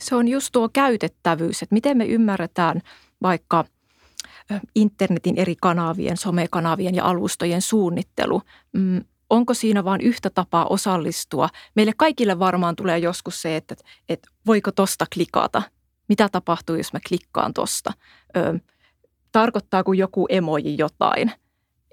Se 0.00 0.14
on 0.14 0.28
just 0.28 0.48
tuo 0.52 0.68
käytettävyys, 0.72 1.62
että 1.62 1.74
miten 1.74 1.96
me 1.96 2.04
ymmärretään 2.04 2.80
vaikka 3.22 3.64
internetin 4.74 5.38
eri 5.38 5.56
kanavien, 5.62 6.16
somekanavien 6.16 6.94
ja 6.94 7.04
alustojen 7.04 7.62
suunnittelu. 7.62 8.42
Mm, 8.72 9.04
onko 9.30 9.54
siinä 9.54 9.84
vain 9.84 10.00
yhtä 10.00 10.30
tapaa 10.30 10.66
osallistua? 10.66 11.48
Meille 11.74 11.92
kaikille 11.96 12.38
varmaan 12.38 12.76
tulee 12.76 12.98
joskus 12.98 13.42
se, 13.42 13.56
että, 13.56 13.74
että 14.08 14.28
voiko 14.46 14.72
tosta 14.72 15.06
klikata? 15.14 15.62
Mitä 16.08 16.28
tapahtuu, 16.28 16.76
jos 16.76 16.92
mä 16.92 16.98
klikkaan 17.08 17.54
tosta? 17.54 17.92
Tarkoittaako 19.32 19.92
joku 19.92 20.26
emoji 20.30 20.78
jotain– 20.78 21.32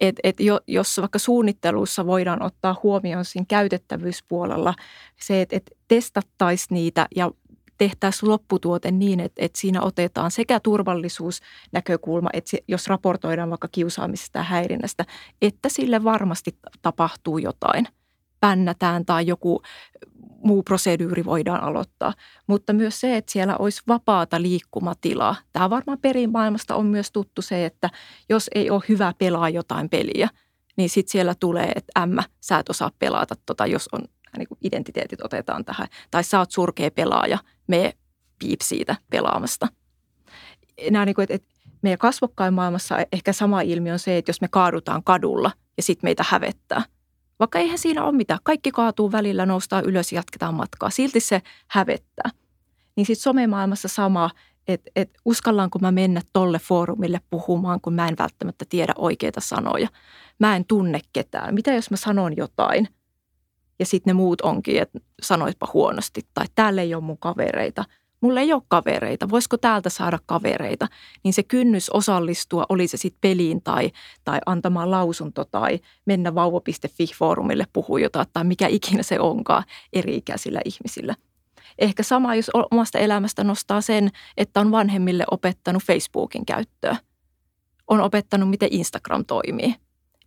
et, 0.04 0.16
et 0.24 0.39
jo, 0.39 0.60
jos 0.68 0.98
vaikka 0.98 1.20
suunnittelussa 1.20 2.06
voidaan 2.06 2.44
ottaa 2.44 2.80
huomioon 2.84 3.26
siinä 3.26 3.46
käytettävyyspuolella 3.48 4.74
se, 5.20 5.42
että 5.42 5.56
et 5.56 5.72
testattaisiin 5.88 6.76
niitä 6.76 7.08
ja 7.16 7.32
tehtäisiin 7.84 8.30
lopputuote 8.30 8.91
niin, 8.91 9.19
että, 9.19 9.46
että 9.46 9.60
siinä 9.60 9.82
otetaan 9.82 10.32
sekä 10.32 10.60
turvallisuusnäkökulma, 10.60 12.30
että 12.34 12.58
jos 12.67 12.88
raportoidaan 12.88 13.50
vaikka 13.50 13.67
kiusaamisesta 13.72 14.39
ja 14.39 14.43
häirinnästä, 14.43 15.06
että 15.41 15.69
sille 15.69 16.04
varmasti 16.04 16.58
tapahtuu 16.82 17.38
jotain. 17.38 17.88
Pännätään 18.39 19.06
tai 19.06 19.28
joku 19.28 19.62
muu 20.43 20.63
proseduuri 20.63 21.26
voidaan 21.26 21.63
aloittaa. 21.63 22.13
Mutta 22.48 22.74
myös 22.74 23.00
se, 23.00 23.17
että 23.17 23.32
siellä 23.32 23.56
olisi 23.58 23.82
vapaata 23.88 24.41
liikkumatilaa. 24.41 25.36
Tämä 25.54 25.69
varmaan 25.69 26.00
perimaailmasta 26.02 26.76
on 26.76 26.86
myös 26.86 27.12
tuttu 27.12 27.41
se, 27.41 27.65
että 27.65 27.89
jos 28.30 28.50
ei 28.56 28.69
ole 28.69 28.84
hyvä 28.89 29.13
pelaa 29.17 29.50
jotain 29.50 29.89
peliä, 29.89 30.30
niin 30.78 30.89
sitten 30.89 31.12
siellä 31.12 31.36
tulee, 31.39 31.72
että 31.76 32.02
ämmä, 32.02 32.24
sä 32.41 32.58
et 32.58 32.69
osaa 32.69 32.91
pelata, 33.00 33.36
tota, 33.46 33.65
jos 33.65 33.89
on 33.91 34.02
niin 34.38 34.48
identiteetit 34.62 35.22
otetaan 35.22 35.65
tähän. 35.65 35.88
Tai 36.12 36.24
sä 36.24 36.39
oot 36.39 36.52
surkea 36.52 36.91
pelaaja, 36.91 37.38
me 37.67 37.93
piip 38.39 38.62
siitä 38.62 38.95
pelaamasta. 39.10 39.67
Nämä, 40.91 41.06
niin 41.06 41.15
kuin, 41.15 41.23
että, 41.23 41.34
että 41.34 41.47
meidän 41.82 41.99
kasvokkain 41.99 42.54
maailmassa 42.54 42.97
ehkä 43.12 43.34
sama 43.34 43.62
ilmiö 43.62 43.93
on 43.93 43.99
se, 43.99 44.17
että 44.17 44.30
jos 44.30 44.41
me 44.41 44.47
kaadutaan 44.47 45.04
kadulla 45.04 45.52
ja 45.78 45.84
sitten 45.84 46.08
meitä 46.08 46.26
hävettää– 46.28 46.84
vaikka 47.43 47.60
eihän 47.60 47.78
siinä 47.78 48.04
ole 48.04 48.12
mitään. 48.12 48.39
Kaikki 48.43 48.71
kaatuu 48.71 49.12
välillä, 49.12 49.45
noustaan 49.45 49.86
ylös 49.86 50.12
ja 50.12 50.19
jatketaan 50.19 50.54
matkaa. 50.54 50.89
Silti 50.89 51.19
se 51.19 51.41
hävettää. 51.67 52.30
Niin 52.95 53.06
sitten 53.06 53.23
somemaailmassa 53.23 53.88
sama, 53.88 54.30
että 54.67 54.91
et 54.95 55.10
uskallaanko 55.26 55.80
mä 55.80 55.91
mennä 55.91 56.21
tolle 56.34 56.60
foorumille 56.60 57.21
puhumaan, 57.30 57.82
kun 57.82 57.93
mä 57.93 58.08
en 58.08 58.15
välttämättä 58.19 58.65
tiedä 58.69 58.93
oikeita 58.97 59.41
sanoja. 59.41 59.88
Mä 60.39 60.56
en 60.56 60.65
tunne 60.65 60.99
ketään. 61.13 61.56
Mitä 61.56 61.71
jos 61.71 61.91
mä 61.91 61.97
sanon 61.97 62.38
jotain 62.38 62.88
ja 63.84 63.88
sitten 63.88 64.12
ne 64.12 64.13
muut 64.13 64.41
onkin, 64.41 64.82
että 64.82 65.00
sanoitpa 65.22 65.67
huonosti 65.74 66.22
tai 66.34 66.46
täällä 66.56 66.82
ei 66.82 66.96
ole 66.96 67.04
mun 67.04 67.17
kavereita– 67.17 67.86
mulla 68.24 68.39
ei 68.39 68.54
ole 68.54 68.62
kavereita, 68.67 69.30
voisiko 69.30 69.58
täältä 69.58 69.89
saada 69.89 70.19
kavereita, 70.26 70.88
niin 71.24 71.34
se 71.34 71.43
kynnys 71.43 71.89
osallistua, 71.89 72.65
oli 72.69 72.88
se 72.88 72.98
sitten 72.98 73.22
peliin 73.22 73.62
tai, 73.63 73.91
tai 74.24 74.39
antamaan 74.46 74.91
lausunto 74.91 75.46
tai 75.46 75.80
mennä 76.06 76.36
vauva.fi-foorumille 76.36 77.65
puhua 77.74 78.00
jotain 78.00 78.28
tai 78.34 78.43
mikä 78.43 78.67
ikinä 78.67 79.04
se 79.04 79.19
onkaan 79.19 79.63
eri-ikäisillä 79.93 80.60
ihmisillä. 80.65 81.15
Ehkä 81.80 82.04
sama, 82.04 82.36
jos 82.36 82.52
omasta 82.72 83.00
elämästä 83.00 83.43
nostaa 83.43 83.82
sen, 83.82 84.10
että 84.38 84.60
on 84.60 84.72
vanhemmille 84.72 85.26
opettanut 85.32 85.84
Facebookin 85.84 86.46
käyttöä. 86.46 86.98
On 87.88 88.02
opettanut, 88.02 88.50
miten 88.50 88.69
Instagram 88.72 89.26
toimii. 89.26 89.76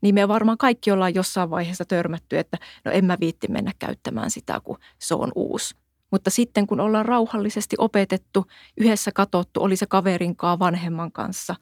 Niin 0.07 0.15
me 0.15 0.29
varmaan 0.29 0.59
kaikki 0.59 0.91
ollaan 0.91 1.15
jossain 1.15 1.51
vaiheessa 1.51 1.85
törmätty, 1.85 2.39
että 2.39 2.59
no 2.85 2.93
en 2.93 3.05
mä 3.05 3.17
viitti 3.21 3.49
mennä 3.49 3.73
käyttämään 3.79 4.31
sitä, 4.31 4.61
kun 4.65 4.79
se 4.99 5.15
on 5.15 5.33
uusi 5.35 5.75
mutta 6.11 6.31
sitten 6.31 6.67
kun 6.67 6.81
ollaan 6.81 7.05
rauhallisesti 7.05 7.77
opetettu, 7.79 8.47
yhdessä 8.77 9.13
katottu, 9.13 9.63
oli 9.63 9.77
se 9.77 9.87
kaverinkaa 9.87 10.59
vanhemman 10.59 11.13
kanssa, 11.13 11.55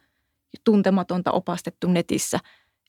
tuntematonta 0.64 1.32
opastettu 1.32 1.88
netissä, 1.88 2.38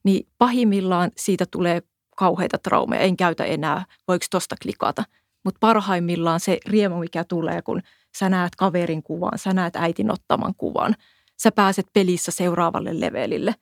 niin 0.03 0.27
pahimmillaan 0.37 1.11
siitä 1.17 1.45
tulee 1.51 1.81
kauheita 2.17 2.57
traumeja. 2.57 3.01
En 3.01 3.17
käytä 3.17 3.43
enää, 3.43 3.85
voiko 4.07 4.25
tosta 4.31 4.55
klikata. 4.61 5.03
Mutta 5.43 5.57
parhaimmillaan 5.59 6.39
se 6.39 6.57
riemu, 6.65 6.99
mikä 6.99 7.23
tulee, 7.23 7.61
kun 7.61 7.81
sä 8.17 8.29
näet 8.29 8.55
kaverin 8.55 9.03
kuvan, 9.03 9.39
sä 9.39 9.53
näet 9.53 9.75
äitin 9.75 10.11
ottaman 10.11 10.53
kuvan. 10.57 10.95
Sä 11.39 11.51
pääset 11.51 11.87
pelissä 11.93 12.31
seuraavalle 12.31 12.99
levelille. 12.99 13.55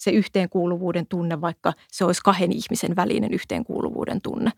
Se 0.00 0.10
yhteenkuuluvuuden 0.10 1.06
tunne, 1.06 1.40
vaikka 1.40 1.72
se 1.88 2.04
olisi 2.04 2.20
kahden 2.24 2.52
ihmisen 2.52 2.96
välinen 2.96 3.32
yhteenkuuluvuuden 3.32 4.20
tunne, 4.20 4.50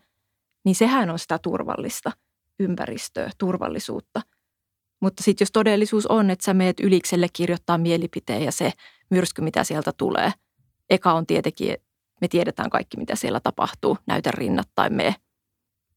niin 0.65 0.75
sehän 0.75 1.09
on 1.09 1.19
sitä 1.19 1.39
turvallista– 1.39 2.11
ympäristöä, 2.59 3.29
turvallisuutta. 3.37 4.21
Mutta 4.99 5.23
sitten 5.23 5.45
jos 5.45 5.51
todellisuus 5.51 6.07
on, 6.07 6.29
että 6.29 6.45
sä 6.45 6.53
meet 6.53 6.79
ylikselle 6.79 7.27
kirjoittaa 7.33 7.77
mielipiteen 7.77 8.43
ja 8.43 8.51
se 8.51 8.71
myrsky, 9.09 9.41
mitä 9.41 9.63
sieltä 9.63 9.91
tulee. 9.97 10.31
Eka 10.89 11.13
on 11.13 11.25
tietenkin, 11.25 11.77
me 12.21 12.27
tiedetään 12.27 12.69
kaikki, 12.69 12.97
mitä 12.97 13.15
siellä 13.15 13.39
tapahtuu. 13.39 13.97
Näytä 14.05 14.31
rinnat 14.31 14.69
tai 14.75 14.89
me 14.89 15.15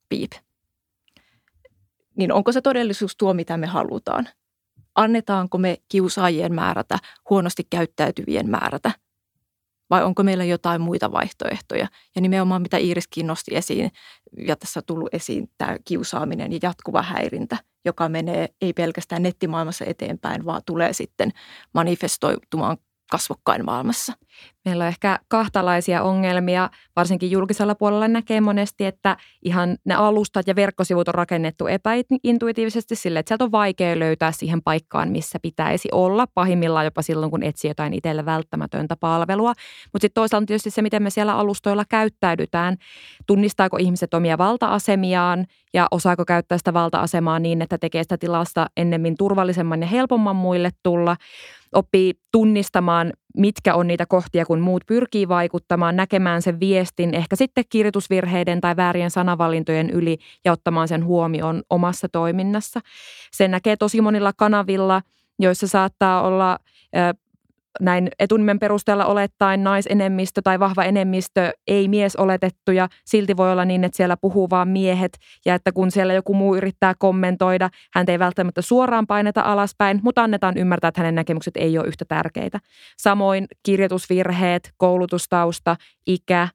piip. 0.08 0.32
Niin 2.16 2.32
onko 2.32 2.52
se 2.52 2.60
todellisuus 2.60 3.16
tuo, 3.16 3.34
mitä 3.34 3.56
me 3.56 3.66
halutaan? 3.66 4.28
Annetaanko 4.94 5.58
me 5.58 5.76
kiusaajien 5.88 6.54
määrätä, 6.54 6.98
huonosti 7.30 7.66
käyttäytyvien 7.70 8.50
määrätä– 8.50 8.90
vai 9.90 10.04
onko 10.04 10.22
meillä 10.22 10.44
jotain 10.44 10.80
muita 10.80 11.12
vaihtoehtoja. 11.12 11.88
Ja 12.14 12.20
nimenomaan 12.20 12.62
mitä 12.62 12.76
Iiriskin 12.76 13.26
nosti 13.26 13.56
esiin, 13.56 13.90
ja 14.38 14.56
tässä 14.56 14.80
on 14.80 14.84
tullut 14.86 15.14
esiin 15.14 15.50
tämä 15.58 15.76
kiusaaminen 15.84 16.52
ja 16.52 16.58
jatkuva 16.62 17.02
häirintä, 17.02 17.56
joka 17.84 18.08
menee 18.08 18.48
ei 18.60 18.72
pelkästään 18.72 19.22
nettimaailmassa 19.22 19.84
eteenpäin, 19.84 20.44
vaan 20.44 20.62
tulee 20.66 20.92
sitten 20.92 21.30
manifestoitumaan 21.74 22.76
kasvokkain 23.10 23.64
maailmassa. 23.64 24.12
Meillä 24.64 24.84
on 24.84 24.88
ehkä 24.88 25.18
kahtalaisia 25.28 26.02
ongelmia, 26.02 26.70
varsinkin 26.96 27.30
julkisella 27.30 27.74
puolella 27.74 28.08
näkee 28.08 28.40
monesti, 28.40 28.86
että 28.86 29.16
ihan 29.42 29.76
ne 29.84 29.94
alustat 29.94 30.46
ja 30.46 30.56
verkkosivut 30.56 31.08
on 31.08 31.14
rakennettu 31.14 31.66
epäintuitiivisesti 31.66 32.96
sille, 32.96 33.18
että 33.18 33.28
sieltä 33.28 33.44
on 33.44 33.52
vaikea 33.52 33.98
löytää 33.98 34.32
siihen 34.32 34.62
paikkaan, 34.62 35.08
missä 35.08 35.38
pitäisi 35.42 35.88
olla, 35.92 36.26
pahimmillaan 36.34 36.84
jopa 36.84 37.02
silloin, 37.02 37.30
kun 37.30 37.42
etsii 37.42 37.70
jotain 37.70 37.94
itselle 37.94 38.24
välttämätöntä 38.24 38.96
palvelua. 38.96 39.52
Mutta 39.92 40.04
sitten 40.04 40.20
toisaalta 40.20 40.46
tietysti 40.46 40.70
se, 40.70 40.82
miten 40.82 41.02
me 41.02 41.10
siellä 41.10 41.34
alustoilla 41.34 41.84
käyttäydytään, 41.88 42.76
tunnistaako 43.26 43.76
ihmiset 43.76 44.14
omia 44.14 44.38
valta-asemiaan 44.38 45.46
ja 45.74 45.88
osaako 45.90 46.24
käyttää 46.24 46.58
sitä 46.58 46.72
valta-asemaa 46.72 47.38
niin, 47.38 47.62
että 47.62 47.78
tekee 47.78 48.02
sitä 48.02 48.18
tilasta 48.18 48.66
ennemmin 48.76 49.14
turvallisemman 49.18 49.80
ja 49.80 49.86
helpomman 49.86 50.36
muille 50.36 50.70
tulla, 50.82 51.16
oppii 51.76 52.14
tunnistamaan, 52.32 53.12
mitkä 53.36 53.74
on 53.74 53.86
niitä 53.86 54.06
kohtia, 54.06 54.46
kun 54.46 54.60
muut 54.60 54.84
pyrkii 54.86 55.28
vaikuttamaan, 55.28 55.96
näkemään 55.96 56.42
sen 56.42 56.60
viestin, 56.60 57.14
ehkä 57.14 57.36
sitten 57.36 57.64
kirjoitusvirheiden 57.68 58.60
tai 58.60 58.76
väärien 58.76 59.10
sanavalintojen 59.10 59.90
yli 59.90 60.18
ja 60.44 60.52
ottamaan 60.52 60.88
sen 60.88 61.04
huomioon 61.04 61.62
omassa 61.70 62.08
toiminnassa. 62.08 62.80
Sen 63.32 63.50
näkee 63.50 63.76
tosi 63.76 64.00
monilla 64.00 64.32
kanavilla, 64.36 65.02
joissa 65.38 65.68
saattaa 65.68 66.22
olla 66.22 66.58
näin 67.80 68.08
etunimen 68.18 68.58
perusteella 68.58 69.06
olettaen 69.06 69.64
naisenemmistö 69.64 70.40
tai 70.44 70.60
vahva 70.60 70.84
enemmistö 70.84 71.52
ei 71.66 71.88
mies 71.88 72.16
oletettuja. 72.16 72.88
Silti 73.04 73.36
voi 73.36 73.52
olla 73.52 73.64
niin, 73.64 73.84
että 73.84 73.96
siellä 73.96 74.16
puhuu 74.16 74.50
vaan 74.50 74.68
miehet 74.68 75.18
ja 75.46 75.54
että 75.54 75.72
kun 75.72 75.90
siellä 75.90 76.14
joku 76.14 76.34
muu 76.34 76.56
yrittää 76.56 76.94
kommentoida, 76.98 77.70
hän 77.94 78.06
ei 78.08 78.18
välttämättä 78.18 78.62
suoraan 78.62 79.06
paineta 79.06 79.40
alaspäin, 79.40 80.00
mutta 80.02 80.22
annetaan 80.22 80.56
ymmärtää, 80.56 80.88
että 80.88 81.00
hänen 81.00 81.14
näkemykset 81.14 81.56
ei 81.56 81.78
ole 81.78 81.86
yhtä 81.86 82.04
tärkeitä. 82.08 82.58
Samoin 82.98 83.46
kirjoitusvirheet, 83.62 84.70
koulutustausta, 84.76 85.76
ikä, 86.06 86.48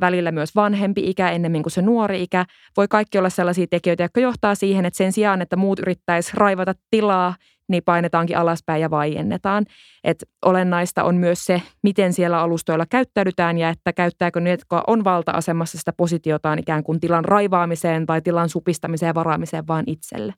välillä 0.00 0.32
myös 0.32 0.54
vanhempi 0.54 1.10
ikä 1.10 1.30
ennemmin 1.30 1.62
kuin 1.62 1.72
se 1.72 1.82
nuori 1.82 2.22
ikä. 2.22 2.44
Voi 2.76 2.88
kaikki 2.88 3.18
olla 3.18 3.30
sellaisia 3.30 3.66
tekijöitä, 3.70 4.02
jotka 4.02 4.20
johtaa 4.20 4.54
siihen, 4.54 4.84
että 4.84 4.96
sen 4.96 5.12
sijaan, 5.12 5.42
että 5.42 5.56
muut 5.56 5.78
yrittäisi 5.78 6.30
raivata 6.34 6.74
tilaa 6.90 7.34
niin 7.68 7.82
painetaankin 7.84 8.38
alaspäin 8.38 8.82
ja 8.82 8.90
vaiennetaan. 8.90 9.64
Et 10.04 10.24
olennaista 10.44 11.04
on 11.04 11.16
myös 11.16 11.44
se, 11.44 11.62
miten 11.82 12.12
siellä 12.12 12.40
alustoilla 12.40 12.86
käyttäydytään 12.90 13.58
ja 13.58 13.68
että 13.68 13.92
käyttääkö 13.92 14.40
ne, 14.40 14.50
jotka 14.50 14.84
on 14.86 15.04
valta-asemassa 15.04 15.78
sitä 15.78 15.92
positiotaan 15.96 16.58
ikään 16.58 16.84
kuin 16.84 17.00
tilan 17.00 17.24
raivaamiseen 17.24 18.06
tai 18.06 18.22
tilan 18.22 18.48
supistamiseen 18.48 19.10
ja 19.10 19.14
varaamiseen 19.14 19.66
vaan 19.66 19.84
itselle. 19.86 20.34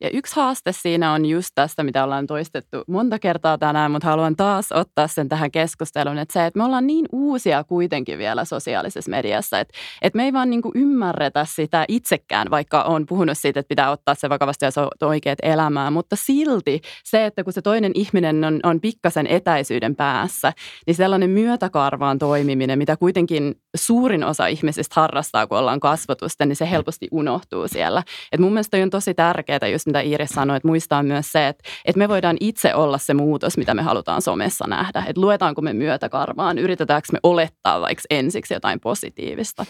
Ja 0.00 0.10
yksi 0.12 0.36
haaste 0.36 0.72
siinä 0.72 1.12
on 1.12 1.26
just 1.26 1.48
tästä, 1.54 1.82
mitä 1.82 2.04
ollaan 2.04 2.26
toistettu 2.26 2.84
monta 2.88 3.18
kertaa 3.18 3.58
tänään, 3.58 3.90
mutta 3.90 4.08
haluan 4.08 4.36
taas 4.36 4.72
ottaa 4.72 5.08
sen 5.08 5.28
tähän 5.28 5.50
keskusteluun, 5.50 6.18
että 6.18 6.32
se, 6.32 6.46
että 6.46 6.58
me 6.58 6.64
ollaan 6.64 6.86
niin 6.86 7.06
uusia 7.12 7.64
kuitenkin 7.64 8.18
vielä 8.18 8.44
sosiaalisessa 8.44 9.10
mediassa, 9.10 9.60
että, 9.60 9.78
että 10.02 10.16
me 10.16 10.24
ei 10.24 10.32
vaan 10.32 10.50
niin 10.50 10.62
ymmärretä 10.74 11.44
sitä 11.44 11.84
itsekään, 11.88 12.50
vaikka 12.50 12.82
on 12.82 13.06
puhunut 13.06 13.38
siitä, 13.38 13.60
että 13.60 13.68
pitää 13.68 13.90
ottaa 13.90 14.14
se 14.14 14.28
vakavasti 14.28 14.64
ja 14.64 14.70
se 14.70 14.80
on 14.80 14.88
oikeat 15.02 15.38
elämää, 15.42 15.90
mutta 15.90 16.16
silti 16.16 16.80
se, 17.04 17.26
että 17.26 17.44
kun 17.44 17.52
se 17.52 17.62
toinen 17.62 17.92
ihminen 17.94 18.44
on, 18.44 18.60
on 18.62 18.80
pikkasen 18.80 19.26
etäisyyden 19.26 19.96
päässä, 19.96 20.52
niin 20.86 20.94
sellainen 20.94 21.30
myötäkarvaan 21.30 22.18
toimiminen, 22.18 22.78
mitä 22.78 22.96
kuitenkin 22.96 23.54
suurin 23.76 24.24
osa 24.24 24.46
ihmisistä 24.46 25.00
harrastaa, 25.00 25.46
kun 25.46 25.58
ollaan 25.58 25.80
kasvatusta, 25.80 26.46
niin 26.46 26.56
se 26.56 26.70
helposti 26.70 27.08
unohtuu 27.10 27.68
siellä. 27.68 28.02
Et 28.32 28.40
mun 28.40 28.52
mielestä 28.52 28.76
on 28.76 28.90
tosi 28.90 29.14
tärkeää, 29.14 29.68
just 29.72 29.89
mitä 29.90 30.00
Iiris 30.00 30.30
sanoi, 30.30 30.56
että 30.56 30.68
muistaa 30.68 31.02
myös 31.02 31.32
se, 31.32 31.48
että, 31.48 31.70
että 31.84 31.98
me 31.98 32.08
voidaan 32.08 32.36
itse 32.40 32.74
olla 32.74 32.98
se 32.98 33.14
muutos, 33.14 33.56
mitä 33.56 33.74
me 33.74 33.82
halutaan 33.82 34.22
somessa 34.22 34.64
nähdä. 34.68 35.04
Että 35.06 35.20
luetaanko 35.20 35.62
me 35.62 35.72
myötäkarvaan, 35.72 36.58
yritetäänkö 36.58 37.08
me 37.12 37.18
olettaa 37.22 37.80
vaikka 37.80 38.02
ensiksi 38.10 38.54
jotain 38.54 38.80
positiivista. 38.80 39.66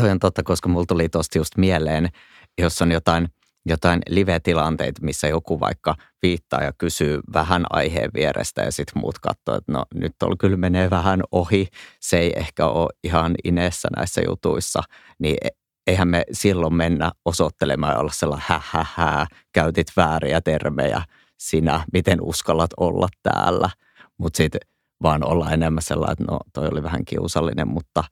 Toi 0.00 0.10
on 0.10 0.18
totta, 0.18 0.42
koska 0.42 0.68
mulla 0.68 0.86
tuli 0.88 1.08
tuosta 1.08 1.38
just 1.38 1.56
mieleen, 1.56 2.08
jos 2.58 2.82
on 2.82 2.92
jotain– 2.92 3.28
jotain 3.66 4.00
live-tilanteita, 4.08 5.00
missä 5.04 5.28
joku 5.28 5.60
vaikka 5.60 5.94
viittaa 6.22 6.62
ja 6.62 6.72
kysyy 6.78 7.20
vähän 7.32 7.64
aiheen 7.70 8.10
vierestä 8.14 8.62
ja 8.62 8.72
sitten 8.72 9.00
muut 9.00 9.18
katsoo, 9.18 9.56
että 9.56 9.72
no 9.72 9.84
nyt 9.94 10.14
on 10.22 10.38
kyllä 10.38 10.56
menee 10.56 10.90
vähän 10.90 11.22
ohi, 11.32 11.68
se 12.00 12.18
ei 12.18 12.32
ehkä 12.36 12.66
ole 12.66 12.88
ihan 13.04 13.34
ineessä 13.44 13.88
näissä 13.96 14.22
jutuissa, 14.26 14.82
niin 15.18 15.36
eihän 15.86 16.08
me 16.08 16.24
silloin 16.32 16.74
mennä 16.74 17.12
osoittelemaan 17.24 17.92
ja 17.92 17.98
olla 17.98 18.12
sellainen 18.12 18.46
hä, 18.48 18.60
hä, 18.64 18.86
hä 18.94 19.26
käytit 19.52 19.86
vääriä 19.96 20.40
termejä 20.40 21.02
sinä, 21.38 21.84
miten 21.92 22.18
uskallat 22.22 22.70
olla 22.76 23.08
täällä. 23.22 23.70
Mutta 24.18 24.36
sitten 24.36 24.60
vaan 25.02 25.24
olla 25.24 25.50
enemmän 25.50 25.82
sellainen, 25.82 26.12
että 26.12 26.24
no 26.32 26.38
toi 26.52 26.68
oli 26.72 26.82
vähän 26.82 27.04
kiusallinen, 27.04 27.68
mutta 27.68 28.04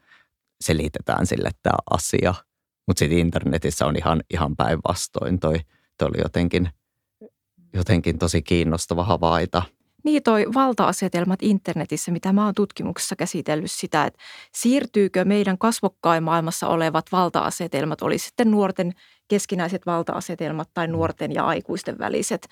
selitetään 0.65 1.27
sille 1.27 1.51
tämä 1.63 1.79
asia– 1.91 2.35
mutta 2.87 2.99
sitten 2.99 3.19
internetissä 3.19 3.87
on 3.87 3.97
ihan, 3.97 4.23
ihan 4.31 4.57
päinvastoin. 4.57 5.41
Toi, 5.41 5.61
toi 5.99 6.09
oli 6.09 6.23
jotenkin, 6.23 6.69
jotenkin 7.73 8.19
tosi 8.19 8.43
kiinnostava 8.43 9.05
havaita. 9.05 9.63
Niin 10.05 10.23
toi 10.23 10.47
valta-asetelmat 10.55 11.43
internetissä, 11.43 12.13
mitä 12.13 12.33
mä 12.33 12.45
oon 12.45 12.55
tutkimuksessa 12.55 13.17
käsitellyt 13.17 13.71
sitä, 13.71 14.05
että 14.05 14.21
siirtyykö 14.55 15.25
meidän 15.25 15.59
kasvokkain 15.59 16.23
maailmassa 16.23 16.69
olevat 16.69 17.05
valta-asetelmat, 17.13 18.03
oli 18.03 18.19
sitten 18.19 18.51
nuorten 18.51 18.93
keskinäiset 19.29 19.87
valta-asetelmat 19.87 20.69
tai 20.75 20.89
nuorten 20.89 21.35
ja 21.35 21.47
aikuisten 21.47 21.99
väliset, 21.99 22.49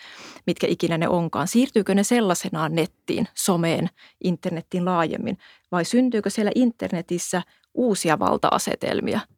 mitkä 0.47 0.67
ikinä 0.67 0.99
ne 0.99 1.09
onkaan. 1.09 1.49
Siirtyykö 1.49 1.95
ne 1.95 2.05
sellaisenaan 2.05 2.75
nettiin, 2.75 3.29
someen, 3.35 3.89
internettiin 4.25 4.85
laajemmin 4.85 5.39
vai 5.73 5.85
syntyykö 5.85 6.31
siellä 6.31 6.53
internetissä 6.55 7.43
uusia 7.75 8.19
valta-asetelmia– 8.19 9.21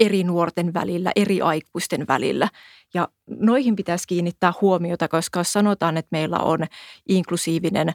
eri 0.00 0.24
nuorten 0.24 0.74
välillä, 0.74 1.12
eri 1.16 1.40
aikuisten 1.40 2.06
välillä. 2.08 2.48
Ja 2.94 3.08
noihin 3.26 3.76
pitäisi 3.76 4.08
kiinnittää 4.08 4.52
huomiota, 4.60 5.08
koska 5.08 5.40
jos 5.40 5.52
sanotaan, 5.52 5.96
että 5.96 6.08
meillä 6.12 6.38
on 6.38 6.58
inklusiivinen 7.08 7.92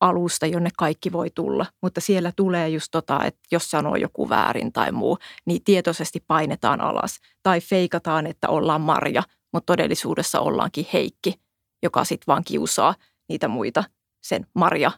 alusta, 0.00 0.46
jonne 0.46 0.70
kaikki 0.78 1.12
voi 1.12 1.30
tulla, 1.34 1.66
mutta 1.82 2.00
siellä 2.00 2.32
tulee 2.36 2.68
just 2.68 2.88
tota, 2.90 3.24
että 3.24 3.40
jos 3.50 3.70
sanoo 3.70 3.96
joku 3.96 4.28
väärin 4.28 4.72
tai 4.72 4.92
muu, 4.92 5.18
niin 5.44 5.64
tietoisesti 5.64 6.24
painetaan 6.26 6.80
alas. 6.80 7.20
Tai 7.42 7.60
feikataan, 7.60 8.26
että 8.26 8.48
ollaan 8.48 8.80
Marja, 8.80 9.22
mutta 9.52 9.66
todellisuudessa 9.72 10.40
ollaankin 10.40 10.86
Heikki, 10.92 11.34
joka 11.82 12.04
sitten 12.04 12.26
vaan 12.26 12.44
kiusaa 12.44 12.94
niitä 13.28 13.48
muita 13.48 13.84
sen 14.20 14.46
Marja 14.54 14.90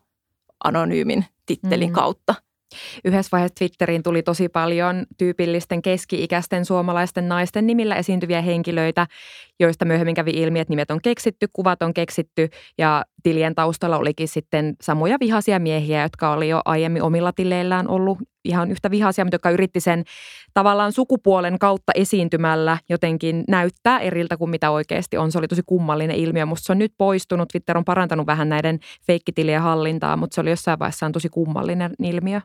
anonyymin 0.64 1.24
tittelin 1.46 1.88
mm-hmm. 1.88 1.94
kautta– 1.94 2.34
Yhdessä 3.04 3.28
vaiheessa 3.32 3.54
Twitteriin 3.58 4.02
tuli 4.02 4.22
tosi 4.22 4.48
paljon 4.48 5.06
tyypillisten 5.18 5.82
keski-ikäisten 5.82 6.64
suomalaisten 6.64 7.28
naisten 7.28 7.66
nimillä 7.66 7.96
esiintyviä 7.96 8.40
henkilöitä, 8.40 9.06
joista 9.60 9.84
myöhemmin 9.84 10.14
kävi 10.14 10.30
ilmi, 10.30 10.60
että 10.60 10.72
nimet 10.72 10.90
on 10.90 11.00
keksitty, 11.02 11.46
kuvat 11.52 11.82
on 11.82 11.94
keksitty 11.94 12.48
ja 12.78 13.04
tilien 13.22 13.54
taustalla 13.54 13.96
olikin 13.96 14.28
sitten 14.28 14.76
samoja 14.82 15.16
vihaisia 15.20 15.58
miehiä, 15.58 16.02
jotka 16.02 16.32
oli 16.32 16.48
jo 16.48 16.60
aiemmin 16.64 17.02
omilla 17.02 17.32
tileillään 17.32 17.88
ollut 17.88 18.18
ihan 18.44 18.70
yhtä 18.70 18.90
vihaisia, 18.90 19.24
mutta 19.24 19.34
jotka 19.34 19.50
yritti 19.50 19.80
sen 19.80 20.04
tavallaan 20.54 20.92
sukupuolen 20.92 21.58
kautta 21.58 21.92
esiintymällä 21.94 22.78
jotenkin 22.88 23.44
näyttää 23.48 23.98
eriltä 23.98 24.36
kuin 24.36 24.50
mitä 24.50 24.70
oikeasti 24.70 25.16
on. 25.16 25.32
Se 25.32 25.38
oli 25.38 25.48
tosi 25.48 25.62
kummallinen 25.66 26.16
ilmiö. 26.16 26.46
Musta 26.46 26.66
se 26.66 26.72
on 26.72 26.78
nyt 26.78 26.92
poistunut. 26.98 27.48
Twitter 27.48 27.78
on 27.78 27.84
parantanut 27.84 28.26
vähän 28.26 28.48
näiden 28.48 28.78
feikkitilien 29.06 29.62
hallintaa, 29.62 30.16
mutta 30.16 30.34
se 30.34 30.40
oli 30.40 30.50
jossain 30.50 30.78
vaiheessa 30.78 31.10
tosi 31.12 31.28
kummallinen 31.28 31.92
ilmiö. 32.02 32.40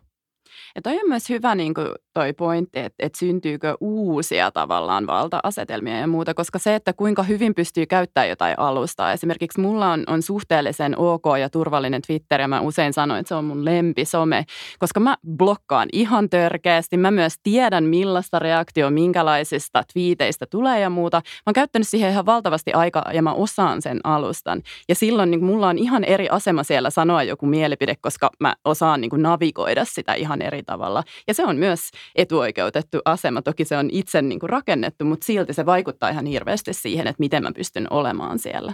Ja 0.76 0.82
toi 0.82 0.94
on 0.94 1.10
myös 1.10 1.30
hyvä 1.30 1.56
niin 1.56 1.74
kuin 1.74 1.88
toi 2.14 2.34
pointti, 2.34 2.80
että, 2.80 3.06
että 3.06 3.20
syntyykö 3.20 3.78
uusia 3.80 4.52
tavallaan 4.52 5.08
valta-asetelmia 5.08 5.98
ja 5.98 6.08
muuta, 6.08 6.34
koska 6.34 6.60
se, 6.60 6.76
että 6.76 6.94
kuinka 6.94 7.24
hyvin 7.24 7.56
pystyy 7.56 7.86
käyttämään 7.86 8.30
jotain 8.30 8.60
alustaa. 8.60 9.12
Esimerkiksi 9.12 9.62
mulla 9.62 9.92
on, 9.92 10.04
on 10.08 10.22
suhteellisen 10.22 10.98
ok 10.98 11.24
ja 11.40 11.50
turvallinen 11.50 12.02
Twitter 12.02 12.42
ja 12.42 12.48
mä 12.48 12.62
usein 12.62 12.94
sanon, 12.94 13.18
että 13.18 13.28
se 13.28 13.36
on 13.36 13.46
mun 13.46 13.66
lempisome, 13.66 14.46
koska 14.80 15.00
mä 15.00 15.18
blokkaan 15.38 15.90
ihan 15.94 16.30
törkeästi. 16.30 16.98
Mä 16.98 17.12
myös 17.12 17.34
tiedän, 17.44 17.84
millaista 17.84 18.40
reaktio 18.40 18.90
minkälaisista 18.90 19.84
twiiteistä 19.94 20.46
tulee 20.46 20.80
ja 20.80 20.90
muuta. 20.90 21.18
Mä 21.18 21.42
oon 21.46 21.54
käyttänyt 21.54 21.88
siihen 21.88 22.12
ihan 22.12 22.26
valtavasti 22.26 22.74
aikaa 22.74 23.12
ja 23.14 23.22
mä 23.22 23.34
osaan 23.34 23.82
sen 23.82 24.00
alustan. 24.04 24.62
Ja 24.90 24.96
silloin 24.96 25.32
niin 25.32 25.44
mulla 25.44 25.68
on 25.68 25.78
ihan 25.78 26.04
eri 26.04 26.30
asema 26.30 26.64
siellä 26.64 26.90
sanoa 26.90 27.24
joku 27.24 27.46
mielipide, 27.46 27.96
koska 28.02 28.30
mä 28.40 28.56
osaan 28.66 29.02
niin 29.02 29.12
navigoida 29.18 29.86
sitä 29.86 30.14
ihan 30.14 30.42
eri 30.46 30.64
tavalla. 30.64 31.04
Ja 31.28 31.34
se 31.34 31.46
on 31.46 31.58
myös 31.58 31.80
etuoikeutettu 32.16 32.98
asema. 33.06 33.42
Toki 33.42 33.66
se 33.66 33.78
on 33.78 33.90
itse 33.92 34.22
niin 34.22 34.40
kuin 34.40 34.50
rakennettu, 34.50 35.06
mutta 35.06 35.26
silti 35.26 35.54
se 35.54 35.66
vaikuttaa 35.66 36.10
ihan 36.10 36.26
hirveästi 36.26 36.74
siihen, 36.74 37.08
että 37.08 37.20
miten 37.20 37.44
mä 37.44 37.52
pystyn 37.56 37.88
olemaan 37.90 38.40
siellä. 38.40 38.74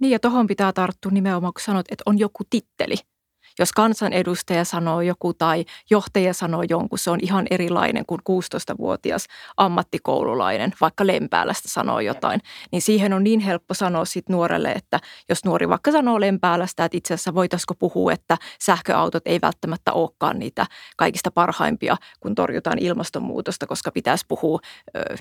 Niin 0.00 0.10
ja 0.10 0.18
tuohon 0.18 0.46
pitää 0.46 0.72
tarttua 0.72 1.10
nimenomaan, 1.10 1.52
kun 1.52 1.62
sanot, 1.62 1.86
että 1.90 2.02
on 2.06 2.18
joku 2.18 2.42
titteli– 2.50 2.94
jos 3.58 3.72
kansanedustaja 3.72 4.64
sanoo 4.64 5.00
joku 5.00 5.34
tai 5.34 5.64
johtaja 5.90 6.34
sanoo 6.34 6.62
jonkun, 6.68 6.98
se 6.98 7.10
on 7.10 7.18
ihan 7.22 7.46
erilainen 7.50 8.04
kuin 8.06 8.20
16-vuotias 8.30 9.26
ammattikoululainen, 9.56 10.72
vaikka 10.80 11.06
Lempäälästä 11.06 11.68
sanoo 11.68 12.00
jotain. 12.00 12.40
Niin 12.72 12.82
siihen 12.82 13.12
on 13.12 13.24
niin 13.24 13.40
helppo 13.40 13.74
sanoa 13.74 14.04
sit 14.04 14.28
nuorelle, 14.28 14.72
että 14.72 15.00
jos 15.28 15.44
nuori 15.44 15.68
vaikka 15.68 15.92
sanoo 15.92 16.20
Lempäälästä, 16.20 16.84
että 16.84 16.96
itse 16.96 17.14
asiassa 17.14 17.34
voitaisiko 17.34 17.74
puhua, 17.74 18.12
että 18.12 18.36
sähköautot 18.60 19.22
ei 19.26 19.38
välttämättä 19.42 19.92
olekaan 19.92 20.38
niitä 20.38 20.66
kaikista 20.96 21.30
parhaimpia, 21.30 21.96
kun 22.20 22.34
torjutaan 22.34 22.78
ilmastonmuutosta, 22.78 23.66
koska 23.66 23.90
pitäisi 23.90 24.24
puhua, 24.28 24.58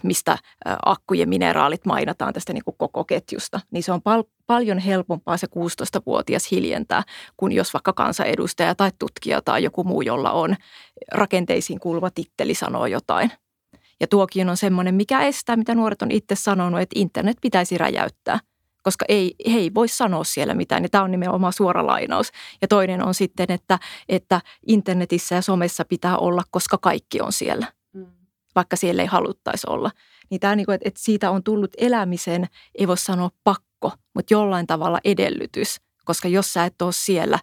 mistä 0.03 0.37
akkujen 0.85 1.29
mineraalit 1.29 1.85
mainataan 1.85 2.33
tästä 2.33 2.53
niin 2.53 2.63
kuin 2.63 2.75
koko 2.77 3.03
ketjusta. 3.03 3.59
Niin 3.71 3.83
se 3.83 3.91
on 3.91 4.01
pal- 4.01 4.23
paljon 4.47 4.79
helpompaa 4.79 5.37
se 5.37 5.47
16-vuotias 5.47 6.51
hiljentää, 6.51 7.03
kuin 7.37 7.51
jos 7.51 7.73
vaikka 7.73 7.93
kansanedustaja 8.21 8.75
tai 8.75 8.91
tutkija 8.99 9.41
tai 9.41 9.63
joku 9.63 9.83
muu, 9.83 10.01
jolla 10.01 10.31
on 10.31 10.55
rakenteisiin 11.11 11.79
kuuluva 11.79 12.09
titteli, 12.09 12.55
sanoo 12.55 12.85
jotain. 12.85 13.31
Ja 13.99 14.07
tuokin 14.07 14.49
on 14.49 14.57
semmoinen, 14.57 14.95
mikä 14.95 15.21
estää, 15.21 15.55
mitä 15.55 15.75
nuoret 15.75 16.01
on 16.01 16.11
itse 16.11 16.35
sanonut, 16.35 16.81
että 16.81 16.99
internet 16.99 17.37
pitäisi 17.41 17.77
räjäyttää, 17.77 18.39
koska 18.83 19.05
ei, 19.09 19.35
he 19.51 19.57
ei 19.57 19.73
voi 19.73 19.87
sanoa 19.87 20.23
siellä 20.23 20.53
mitään. 20.53 20.83
Ja 20.83 20.89
tämä 20.89 21.03
on 21.03 21.11
nimenomaan 21.11 21.53
suora 21.53 21.85
lainaus. 21.85 22.31
Ja 22.61 22.67
toinen 22.67 23.05
on 23.05 23.13
sitten, 23.13 23.51
että, 23.51 23.79
että 24.09 24.41
internetissä 24.67 25.35
ja 25.35 25.41
somessa 25.41 25.85
pitää 25.85 26.17
olla, 26.17 26.43
koska 26.51 26.77
kaikki 26.77 27.21
on 27.21 27.31
siellä, 27.33 27.67
mm. 27.93 28.05
vaikka 28.55 28.75
siellä 28.75 29.01
ei 29.01 29.07
haluttaisi 29.07 29.67
olla. 29.69 29.91
Niin 30.29 30.39
tämä, 30.39 30.55
niin 30.55 30.65
kuin, 30.65 30.77
että, 30.81 30.99
siitä 31.03 31.31
on 31.31 31.43
tullut 31.43 31.71
elämisen, 31.77 32.47
ei 32.75 32.87
voi 32.87 32.97
sanoa 32.97 33.29
pakko 33.43 33.71
pakko, 33.81 33.97
mutta 34.15 34.33
jollain 34.33 34.67
tavalla 34.67 34.99
edellytys, 35.03 35.81
koska 36.05 36.27
jos 36.27 36.53
sä 36.53 36.65
et 36.65 36.81
ole 36.81 36.93
siellä, 36.93 37.39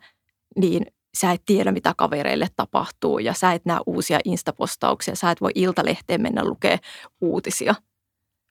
niin 0.57 0.87
sä 1.17 1.33
et 1.33 1.43
tiedä, 1.47 1.73
mitä 1.73 1.95
kavereille 1.97 2.47
tapahtuu 2.57 3.19
ja 3.19 3.35
sä 3.35 3.53
et 3.53 3.65
näe 3.65 3.81
uusia 3.87 4.19
instapostauksia, 4.25 5.15
sä 5.15 5.31
et 5.31 5.41
voi 5.41 5.51
iltalehteen 5.55 6.23
mennä 6.23 6.45
lukea 6.45 6.79
uutisia– 7.21 7.75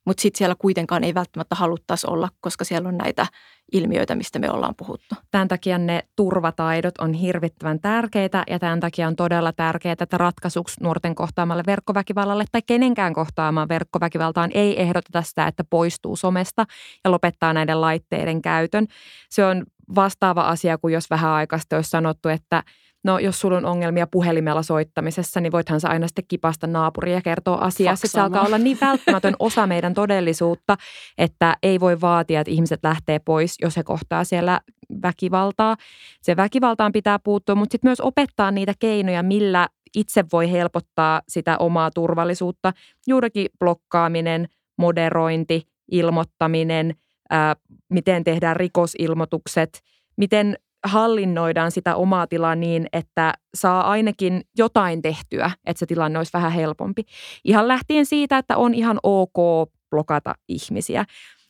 mutta 0.07 0.21
sitten 0.21 0.37
siellä 0.37 0.55
kuitenkaan 0.59 1.03
ei 1.03 1.13
välttämättä 1.13 1.55
haluttaisi 1.55 2.07
olla, 2.09 2.29
koska 2.39 2.65
siellä 2.65 2.89
on 2.89 2.97
näitä 2.97 3.27
ilmiöitä, 3.71 4.15
mistä 4.15 4.39
me 4.39 4.51
ollaan 4.51 4.75
puhuttu. 4.77 5.15
Tämän 5.31 5.47
takia 5.47 5.77
ne 5.77 6.03
turvataidot 6.15 6.97
on 6.97 7.13
hirvittävän 7.13 7.79
tärkeitä 7.79 8.43
ja 8.49 8.59
tämän 8.59 8.79
takia 8.79 9.07
on 9.07 9.15
todella 9.15 9.53
tärkeää, 9.53 9.95
että 9.99 10.17
ratkaisuksi 10.17 10.83
nuorten 10.83 11.15
kohtaamalle 11.15 11.63
verkkoväkivallalle 11.67 12.45
tai 12.51 12.61
kenenkään 12.65 13.13
kohtaamaan 13.13 13.69
verkkoväkivaltaan 13.69 14.51
ei 14.53 14.81
ehdoteta 14.81 15.21
sitä, 15.21 15.47
että 15.47 15.63
poistuu 15.63 16.15
somesta 16.15 16.65
ja 17.03 17.11
lopettaa 17.11 17.53
näiden 17.53 17.81
laitteiden 17.81 18.41
käytön. 18.41 18.87
Se 19.29 19.45
on 19.45 19.65
vastaava 19.95 20.41
asia 20.41 20.77
kuin 20.77 20.93
jos 20.93 21.09
vähän 21.09 21.31
aikaista 21.31 21.75
olisi 21.75 21.89
sanottu, 21.89 22.29
että 22.29 22.63
no 23.03 23.19
jos 23.19 23.39
sulla 23.39 23.57
on 23.57 23.65
ongelmia 23.65 24.07
puhelimella 24.07 24.63
soittamisessa, 24.63 25.41
niin 25.41 25.51
voithan 25.51 25.81
sä 25.81 25.89
aina 25.89 26.07
sitten 26.07 26.25
kipasta 26.27 26.67
naapuria 26.67 27.15
ja 27.15 27.21
kertoa 27.21 27.57
asiaa. 27.57 27.95
Se 27.95 28.19
alkaa 28.19 28.45
olla 28.45 28.57
niin 28.57 28.77
välttämätön 28.81 29.35
osa 29.47 29.67
meidän 29.67 29.93
todellisuutta, 29.93 30.77
että 31.17 31.57
ei 31.63 31.79
voi 31.79 32.01
vaatia, 32.01 32.41
että 32.41 32.51
ihmiset 32.51 32.79
lähtee 32.83 33.19
pois, 33.19 33.55
jos 33.61 33.77
he 33.77 33.83
kohtaa 33.83 34.23
siellä 34.23 34.61
väkivaltaa. 35.01 35.75
Se 36.21 36.35
väkivaltaan 36.35 36.91
pitää 36.91 37.19
puuttua, 37.19 37.55
mutta 37.55 37.71
sitten 37.71 37.89
myös 37.89 38.01
opettaa 38.01 38.51
niitä 38.51 38.73
keinoja, 38.79 39.23
millä 39.23 39.67
itse 39.95 40.25
voi 40.31 40.51
helpottaa 40.51 41.21
sitä 41.27 41.57
omaa 41.57 41.91
turvallisuutta. 41.91 42.73
Juurikin 43.07 43.47
blokkaaminen, 43.59 44.47
moderointi, 44.77 45.67
ilmoittaminen, 45.91 46.95
ää, 47.29 47.55
miten 47.89 48.23
tehdään 48.23 48.55
rikosilmoitukset, 48.55 49.81
miten 50.17 50.57
hallinnoidaan 50.85 51.71
sitä 51.71 51.95
omaa 51.95 52.27
tilaa 52.27 52.55
niin, 52.55 52.87
että 52.93 53.33
saa 53.55 53.91
ainakin 53.91 54.41
jotain 54.57 55.01
tehtyä, 55.01 55.51
että 55.65 55.79
se 55.79 55.85
tilanne 55.85 56.19
olisi 56.19 56.33
vähän 56.33 56.51
helpompi. 56.51 57.03
Ihan 57.43 57.67
lähtien 57.67 58.05
siitä, 58.05 58.37
että 58.37 58.57
on 58.57 58.73
ihan 58.73 58.99
ok 59.03 59.69
blokata 59.89 60.35
ihmisiä. 60.47 61.05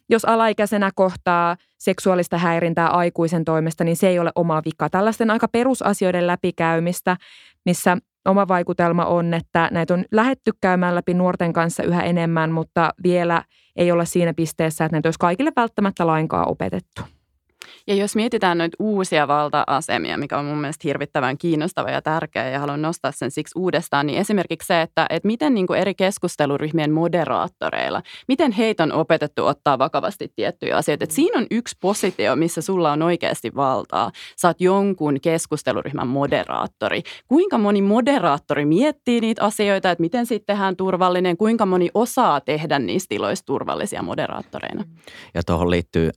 Jos 0.10 0.26
alaikäisenä 0.26 0.92
kohtaa 0.96 1.58
seksuaalista 1.78 2.38
häirintää 2.38 2.88
aikuisen 2.88 3.46
toimesta, 3.46 3.84
niin 3.84 3.98
se 3.98 4.08
ei 4.08 4.20
ole 4.20 4.32
oma 4.36 4.62
vika. 4.66 4.90
Tällaisten 4.90 5.32
aika 5.32 5.48
perusasioiden 5.48 6.28
läpikäymistä, 6.28 7.18
missä 7.66 7.98
oma 8.28 8.48
vaikutelma 8.48 9.06
on, 9.06 9.34
että 9.34 9.70
näitä 9.72 9.94
on 9.94 10.06
lähetty 10.12 10.52
käymään 10.62 10.96
läpi 10.96 11.14
nuorten 11.14 11.54
kanssa 11.54 11.84
yhä 11.84 12.02
enemmän, 12.02 12.52
mutta 12.52 12.94
vielä 13.04 13.44
ei 13.76 13.92
olla 13.92 14.06
siinä 14.06 14.34
pisteessä, 14.34 14.86
että 14.86 14.96
näitä 14.96 15.08
olisi 15.08 15.20
kaikille 15.20 15.52
välttämättä 15.56 16.08
lainkaan 16.08 16.48
opetettu. 16.48 17.17
Ja 17.88 17.96
jos 17.96 18.16
mietitään 18.16 18.58
noita 18.58 18.78
uusia 18.80 19.28
valta-asemia, 19.28 20.18
mikä 20.18 20.38
on 20.38 20.46
mun 20.46 20.58
mielestä 20.58 20.82
hirvittävän 20.84 21.38
kiinnostava 21.38 21.90
ja 21.90 22.02
tärkeä 22.02 22.50
ja 22.50 22.60
haluan 22.60 22.82
nostaa 22.82 23.12
sen 23.12 23.32
siksi 23.32 23.60
uudestaan, 23.60 24.08
niin 24.08 24.20
esimerkiksi 24.20 24.68
se, 24.68 24.82
että, 24.82 25.06
että 25.10 25.28
miten 25.28 25.54
niin 25.54 25.68
kuin 25.68 25.80
eri 25.80 25.96
keskusteluryhmien 25.96 26.92
moderaattoreilla, 26.92 28.02
miten 28.28 28.52
heitä 28.52 28.84
on 28.84 28.92
opetettu 28.92 29.46
ottaa 29.46 29.80
vakavasti 29.80 30.32
tiettyjä 30.36 30.78
asioita. 30.78 31.04
Että 31.04 31.16
siinä 31.16 31.40
on 31.40 31.48
yksi 31.52 31.76
positio, 31.82 32.36
missä 32.36 32.62
sulla 32.62 32.92
on 32.92 33.02
oikeasti 33.02 33.56
valtaa. 33.56 34.12
Oot 34.44 34.62
jonkun 34.62 35.22
keskusteluryhmän 35.22 36.08
moderaattori. 36.08 37.02
Kuinka 37.28 37.58
moni 37.58 37.82
moderaattori 37.82 38.66
miettii 38.66 39.22
niitä 39.22 39.44
asioita, 39.44 39.92
että 39.92 40.02
miten 40.02 40.26
sitten 40.26 40.56
tehdään 40.56 40.76
turvallinen, 40.76 41.38
kuinka 41.38 41.66
moni 41.66 41.90
osaa 41.94 42.42
tehdä 42.42 42.80
niistä 42.80 43.10
tiloista 43.10 43.46
turvallisia 43.46 44.02
moderaattoreina? 44.02 44.84
Ja 45.34 45.44
tuohon 45.44 45.70
liittyy 45.70 46.12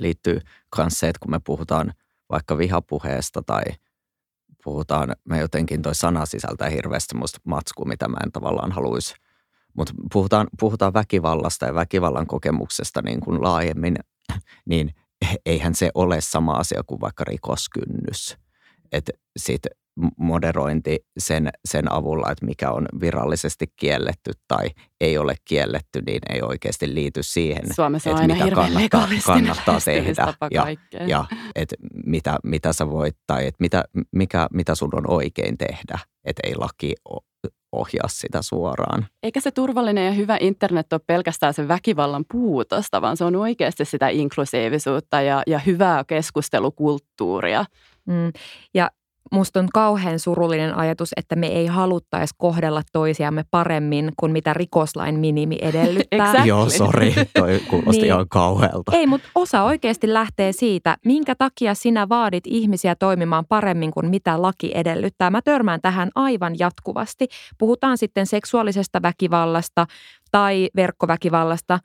liittyy 0.00 0.40
myös 0.76 0.98
se, 0.98 1.08
että 1.08 1.20
kun 1.20 1.30
me 1.30 1.40
puhutaan 1.44 1.92
vaikka 2.30 2.58
vihapuheesta 2.58 3.42
tai 3.42 3.62
puhutaan, 4.64 5.16
me 5.24 5.38
jotenkin 5.38 5.82
toi 5.82 5.94
sana 5.94 6.26
sisältää 6.26 6.68
hirveästi 6.68 7.08
semmoista 7.08 7.40
matskua, 7.44 7.84
mitä 7.84 8.08
mä 8.08 8.16
en 8.24 8.32
tavallaan 8.32 8.72
haluaisi. 8.72 9.14
Mutta 9.76 9.92
puhutaan, 10.12 10.46
puhutaan 10.60 10.94
väkivallasta 10.94 11.66
ja 11.66 11.74
väkivallan 11.74 12.26
kokemuksesta 12.26 13.02
niin 13.02 13.20
kuin 13.20 13.42
laajemmin, 13.42 13.96
niin 14.64 14.94
eihän 15.46 15.74
se 15.74 15.90
ole 15.94 16.20
sama 16.20 16.52
asia 16.52 16.82
kuin 16.86 17.00
vaikka 17.00 17.24
rikoskynnys. 17.24 18.36
Että 18.92 19.12
sitten 19.36 19.72
moderointi 20.16 20.98
sen, 21.18 21.50
sen 21.64 21.92
avulla, 21.92 22.30
että 22.30 22.46
mikä 22.46 22.70
on 22.70 22.86
virallisesti 23.00 23.66
kielletty 23.76 24.32
tai 24.48 24.70
ei 25.00 25.18
ole 25.18 25.34
kielletty, 25.44 26.02
niin 26.06 26.20
ei 26.30 26.42
oikeasti 26.42 26.94
liity 26.94 27.22
siihen, 27.22 27.74
Suomessa 27.74 28.10
että 28.10 28.26
mitä 28.26 28.50
kannattaa, 28.54 29.08
kannattaa 29.26 29.78
tehdä 29.84 30.34
ja, 30.50 30.66
ja 31.06 31.24
että 31.54 31.76
mitä, 32.06 32.38
mitä 32.44 32.72
sä 32.72 32.90
voit 32.90 33.16
tai 33.26 33.46
että 33.46 33.56
mitä, 33.60 33.84
mikä, 34.12 34.48
mitä 34.52 34.74
sun 34.74 34.90
on 34.94 35.10
oikein 35.10 35.58
tehdä, 35.58 35.98
että 36.24 36.40
ei 36.44 36.54
laki 36.56 36.94
ohjaa 37.72 38.08
sitä 38.08 38.42
suoraan. 38.42 39.06
Eikä 39.22 39.40
se 39.40 39.50
turvallinen 39.50 40.06
ja 40.06 40.12
hyvä 40.12 40.36
internet 40.40 40.92
ole 40.92 41.00
pelkästään 41.06 41.54
sen 41.54 41.68
väkivallan 41.68 42.24
puutosta, 42.32 43.02
vaan 43.02 43.16
se 43.16 43.24
on 43.24 43.36
oikeasti 43.36 43.84
sitä 43.84 44.08
inklusiivisuutta 44.08 45.20
ja, 45.20 45.42
ja 45.46 45.58
hyvää 45.58 46.04
keskustelukulttuuria. 46.04 47.64
Mm. 48.06 48.32
Ja 48.74 48.90
musta 49.32 49.60
on 49.60 49.68
kauhean 49.72 50.18
surullinen 50.18 50.74
ajatus, 50.74 51.10
että 51.16 51.36
me 51.36 51.46
ei 51.46 51.66
haluttaisi 51.66 52.34
kohdella 52.38 52.82
toisiamme 52.92 53.44
paremmin 53.50 54.12
kuin 54.16 54.32
mitä 54.32 54.54
rikoslain 54.54 55.20
minimi 55.20 55.58
edellyttää. 55.62 56.26
exactly. 56.26 56.48
Joo, 56.48 56.70
sori, 56.70 57.14
toi 57.38 57.60
kuulosti 57.70 58.02
niin, 58.02 58.06
ihan 58.06 58.28
kauhealta. 58.28 58.92
Ei, 58.92 59.06
mutta 59.06 59.28
osa 59.34 59.62
oikeasti 59.62 60.12
lähtee 60.12 60.52
siitä, 60.52 60.96
minkä 61.04 61.34
takia 61.34 61.74
sinä 61.74 62.08
vaadit 62.08 62.44
ihmisiä 62.46 62.94
toimimaan 62.94 63.44
paremmin 63.48 63.90
kuin 63.90 64.10
mitä 64.10 64.42
laki 64.42 64.70
edellyttää. 64.74 65.30
Mä 65.30 65.42
törmään 65.42 65.80
tähän 65.80 66.10
aivan 66.14 66.54
jatkuvasti. 66.58 67.28
Puhutaan 67.58 67.98
sitten 67.98 68.26
seksuaalisesta 68.26 69.02
väkivallasta 69.02 69.86
tai 70.32 70.68
verkkoväkivallasta. 70.76 71.78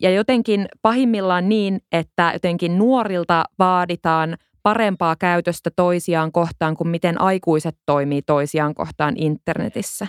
Ja 0.00 0.10
jotenkin 0.10 0.68
pahimmillaan 0.82 1.48
niin, 1.48 1.80
että 1.92 2.30
jotenkin 2.34 2.78
nuorilta 2.78 3.44
vaaditaan– 3.58 4.36
parempaa 4.68 5.16
käytöstä 5.16 5.70
toisiaan 5.76 6.32
kohtaan 6.32 6.76
kuin 6.76 6.88
miten 6.88 7.20
aikuiset 7.20 7.76
toimii 7.86 8.22
toisiaan 8.22 8.74
kohtaan 8.74 9.14
internetissä? 9.16 10.06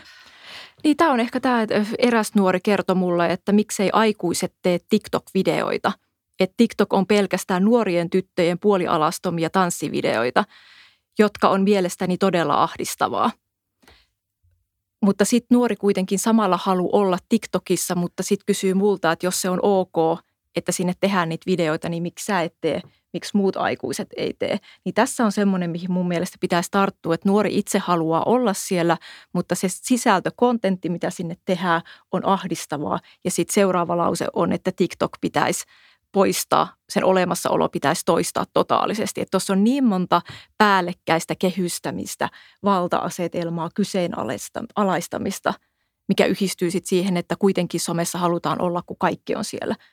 Niin 0.83 0.97
tämä 0.97 1.11
on 1.11 1.19
ehkä 1.19 1.39
tämä, 1.39 1.61
että 1.61 1.85
eräs 1.99 2.35
nuori 2.35 2.59
kertoi 2.63 2.95
mulle, 2.95 3.31
että 3.31 3.51
miksei 3.51 3.89
aikuiset 3.93 4.53
tee 4.61 4.79
TikTok-videoita. 4.89 5.91
Että 6.39 6.53
TikTok 6.57 6.93
on 6.93 7.07
pelkästään 7.07 7.65
nuorien 7.65 8.09
tyttöjen 8.09 8.59
puolialastomia 8.59 9.49
tanssivideoita, 9.49 10.43
jotka 11.19 11.49
on 11.49 11.63
mielestäni 11.63 12.17
todella 12.17 12.63
ahdistavaa. 12.63 13.31
Mutta 15.01 15.25
sitten 15.25 15.55
nuori 15.55 15.75
kuitenkin 15.75 16.19
samalla 16.19 16.59
haluaa 16.63 17.01
olla 17.01 17.17
TikTokissa, 17.29 17.95
mutta 17.95 18.23
sitten 18.23 18.45
kysyy 18.45 18.73
multa, 18.73 19.11
että 19.11 19.25
jos 19.25 19.41
se 19.41 19.49
on 19.49 19.59
ok, 19.61 20.19
että 20.59 20.71
sinne 20.71 20.93
tehdään 20.99 21.29
niitä 21.29 21.43
videoita, 21.45 21.89
niin 21.89 22.03
miksi 22.03 22.25
sä 22.25 22.41
et 22.41 22.55
tee– 22.61 22.81
miksi 23.13 23.37
muut 23.37 23.57
aikuiset 23.57 24.07
ei 24.17 24.33
tee. 24.39 24.57
Niin 24.85 24.93
tässä 24.93 25.25
on 25.25 25.31
semmoinen, 25.31 25.69
mihin 25.69 25.91
mun 25.91 26.07
mielestä 26.07 26.37
pitäisi 26.39 26.71
tarttua, 26.71 27.13
että 27.13 27.29
nuori 27.29 27.57
itse 27.57 27.79
haluaa 27.79 28.23
olla 28.23 28.53
siellä, 28.53 28.97
mutta 29.33 29.55
se 29.55 29.67
sisältö, 29.69 30.31
kontentti, 30.35 30.89
mitä 30.89 31.09
sinne 31.09 31.37
tehdään, 31.45 31.81
on 32.11 32.25
ahdistavaa. 32.25 32.99
Ja 33.23 33.31
sitten 33.31 33.53
seuraava 33.53 33.97
lause 33.97 34.27
on, 34.33 34.51
että 34.51 34.71
TikTok 34.75 35.11
pitäisi 35.21 35.65
poistaa, 36.11 36.73
sen 36.89 37.05
olemassaolo 37.05 37.69
pitäisi 37.69 38.01
toistaa 38.05 38.45
totaalisesti. 38.53 39.21
Että 39.21 39.31
tuossa 39.31 39.53
on 39.53 39.63
niin 39.63 39.83
monta 39.83 40.21
päällekkäistä 40.57 41.35
kehystämistä, 41.35 42.29
valta-asetelmaa, 42.63 43.69
kyseenalaistamista, 43.75 45.53
mikä 46.07 46.25
yhdistyy 46.25 46.71
sitten 46.71 46.89
siihen, 46.89 47.17
että 47.17 47.35
kuitenkin 47.39 47.79
somessa 47.79 48.17
halutaan 48.17 48.61
olla, 48.61 48.81
kun 48.85 48.97
kaikki 48.99 49.35
on 49.35 49.45
siellä– 49.45 49.75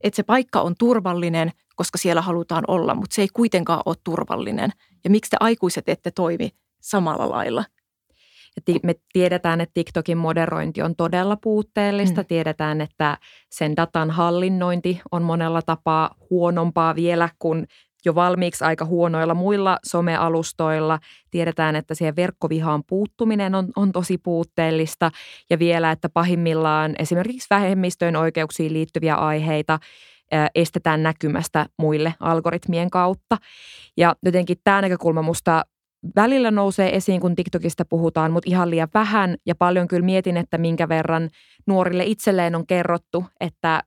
että 0.00 0.16
se 0.16 0.22
paikka 0.22 0.60
on 0.60 0.74
turvallinen, 0.78 1.50
koska 1.76 1.98
siellä 1.98 2.22
halutaan 2.22 2.64
olla, 2.68 2.94
mutta 2.94 3.14
se 3.14 3.22
ei 3.22 3.28
kuitenkaan 3.32 3.82
ole 3.86 3.96
turvallinen. 4.04 4.70
Ja 5.04 5.10
miksi 5.10 5.30
te 5.30 5.36
aikuiset 5.40 5.88
ette 5.88 6.10
toimi 6.10 6.50
samalla 6.80 7.30
lailla? 7.30 7.64
me 8.82 8.94
tiedetään, 9.12 9.60
että 9.60 9.74
TikTokin 9.74 10.18
moderointi 10.18 10.82
on 10.82 10.96
todella 10.96 11.36
puutteellista. 11.36 12.22
Mm. 12.22 12.26
Tiedetään, 12.26 12.80
että 12.80 13.18
sen 13.50 13.76
datan 13.76 14.10
hallinnointi 14.10 15.00
on 15.12 15.22
monella 15.22 15.62
tapaa 15.62 16.14
huonompaa 16.30 16.94
vielä 16.94 17.28
kuin 17.38 17.66
jo 18.04 18.14
valmiiksi 18.14 18.64
aika 18.64 18.84
huonoilla 18.84 19.34
muilla 19.34 19.78
somealustoilla. 19.86 20.98
Tiedetään, 21.30 21.76
että 21.76 21.94
siihen 21.94 22.16
verkkovihaan 22.16 22.82
puuttuminen 22.86 23.54
on, 23.54 23.68
on 23.76 23.92
tosi 23.92 24.18
puutteellista 24.18 25.10
ja 25.50 25.58
vielä, 25.58 25.90
että 25.90 26.08
pahimmillaan 26.08 26.94
esimerkiksi 26.98 27.46
vähemmistöjen 27.50 28.16
oikeuksiin 28.16 28.72
liittyviä 28.72 29.14
aiheita 29.14 29.78
estetään 30.54 31.02
näkymästä 31.02 31.66
muille 31.78 32.14
algoritmien 32.20 32.90
kautta. 32.90 33.36
Ja 33.96 34.16
jotenkin 34.22 34.56
tämä 34.64 34.80
näkökulma 34.80 35.22
musta 35.22 35.64
välillä 36.16 36.50
nousee 36.50 36.96
esiin, 36.96 37.20
kun 37.20 37.36
TikTokista 37.36 37.84
puhutaan, 37.84 38.32
mutta 38.32 38.50
ihan 38.50 38.70
liian 38.70 38.88
vähän. 38.94 39.36
Ja 39.46 39.54
paljon 39.54 39.88
kyllä 39.88 40.04
mietin, 40.04 40.36
että 40.36 40.58
minkä 40.58 40.88
verran 40.88 41.28
nuorille 41.66 42.04
itselleen 42.04 42.54
on 42.54 42.66
kerrottu, 42.66 43.24
että 43.40 43.82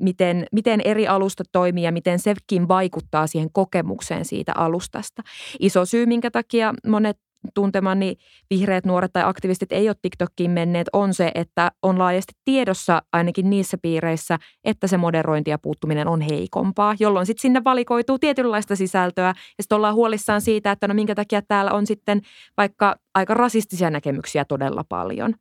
miten, 0.00 0.46
miten 0.52 0.80
eri 0.84 1.08
alusta 1.08 1.44
toimii 1.52 1.84
ja 1.84 1.92
miten 1.92 2.18
sekin 2.18 2.68
vaikuttaa 2.68 3.26
siihen 3.26 3.52
kokemukseen 3.52 4.24
siitä 4.24 4.52
alustasta. 4.56 5.22
Iso 5.60 5.84
syy, 5.84 6.06
minkä 6.06 6.30
takia 6.30 6.74
monet 6.86 7.18
tuntemani 7.54 8.16
vihreät 8.50 8.84
nuoret 8.84 9.12
tai 9.12 9.22
aktivistit 9.26 9.72
ei 9.72 9.88
ole 9.88 9.96
TikTokkiin 10.02 10.50
menneet, 10.50 10.86
on 10.92 11.14
se, 11.14 11.32
että 11.34 11.72
on 11.82 11.98
laajasti 11.98 12.32
tiedossa 12.44 13.02
ainakin 13.12 13.50
niissä 13.50 13.78
piireissä, 13.82 14.38
että 14.64 14.86
se 14.86 14.96
moderointi 14.96 15.50
ja 15.50 15.58
puuttuminen 15.58 16.08
on 16.08 16.20
heikompaa, 16.20 16.94
jolloin 16.98 17.26
sitten 17.26 17.42
sinne 17.42 17.64
valikoituu 17.64 18.18
tietynlaista 18.18 18.76
sisältöä 18.76 19.26
ja 19.26 19.34
sitten 19.62 19.76
ollaan 19.76 19.94
huolissaan 19.94 20.40
siitä, 20.40 20.72
että 20.72 20.88
no 20.88 20.94
minkä 20.94 21.14
takia 21.14 21.42
täällä 21.42 21.72
on 21.72 21.86
sitten 21.86 22.20
vaikka 22.56 22.96
aika 23.14 23.34
rasistisia 23.34 23.90
näkemyksiä 23.90 24.44
todella 24.44 24.84
paljon. 24.88 25.34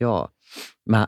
Joo, 0.00 0.28
mä 0.88 1.06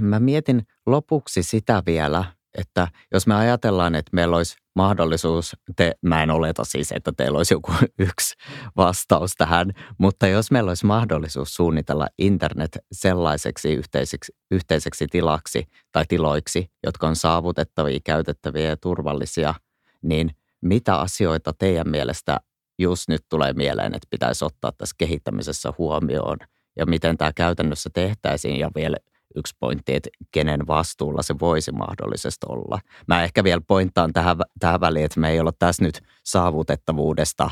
mä 0.00 0.20
mietin 0.20 0.62
lopuksi 0.86 1.42
sitä 1.42 1.82
vielä, 1.86 2.24
että 2.54 2.88
jos 3.12 3.26
me 3.26 3.34
ajatellaan, 3.34 3.94
että 3.94 4.10
meillä 4.12 4.36
olisi 4.36 4.56
mahdollisuus, 4.76 5.56
te, 5.76 5.94
mä 6.02 6.22
en 6.22 6.30
oleta 6.30 6.64
siis, 6.64 6.92
että 6.92 7.12
teillä 7.16 7.36
olisi 7.36 7.54
joku 7.54 7.72
yksi 7.98 8.34
vastaus 8.76 9.34
tähän, 9.38 9.72
mutta 9.98 10.26
jos 10.26 10.50
meillä 10.50 10.70
olisi 10.70 10.86
mahdollisuus 10.86 11.54
suunnitella 11.54 12.08
internet 12.18 12.78
sellaiseksi 12.92 13.74
yhteiseksi, 13.74 14.32
yhteiseksi 14.50 15.06
tilaksi 15.06 15.68
tai 15.92 16.04
tiloiksi, 16.08 16.70
jotka 16.86 17.08
on 17.08 17.16
saavutettavia, 17.16 18.00
käytettäviä 18.04 18.68
ja 18.68 18.76
turvallisia, 18.76 19.54
niin 20.02 20.30
mitä 20.60 21.00
asioita 21.00 21.52
teidän 21.52 21.88
mielestä 21.88 22.40
just 22.78 23.08
nyt 23.08 23.24
tulee 23.28 23.52
mieleen, 23.52 23.94
että 23.94 24.08
pitäisi 24.10 24.44
ottaa 24.44 24.72
tässä 24.72 24.94
kehittämisessä 24.98 25.72
huomioon? 25.78 26.36
Ja 26.76 26.86
miten 26.86 27.18
tämä 27.18 27.32
käytännössä 27.32 27.90
tehtäisiin 27.94 28.58
ja 28.58 28.70
vielä 28.74 28.96
yksi 29.36 29.56
pointti, 29.60 29.94
että 29.94 30.10
kenen 30.32 30.66
vastuulla 30.66 31.22
se 31.22 31.34
voisi 31.40 31.72
mahdollisesti 31.72 32.46
olla. 32.48 32.80
Mä 33.08 33.24
ehkä 33.24 33.44
vielä 33.44 33.60
pointtaan 33.68 34.12
tähän, 34.12 34.36
tähän 34.60 34.80
väliin, 34.80 35.04
että 35.04 35.20
me 35.20 35.30
ei 35.30 35.40
olla 35.40 35.52
tässä 35.58 35.84
nyt 35.84 36.00
saavutettavuudesta 36.24 37.50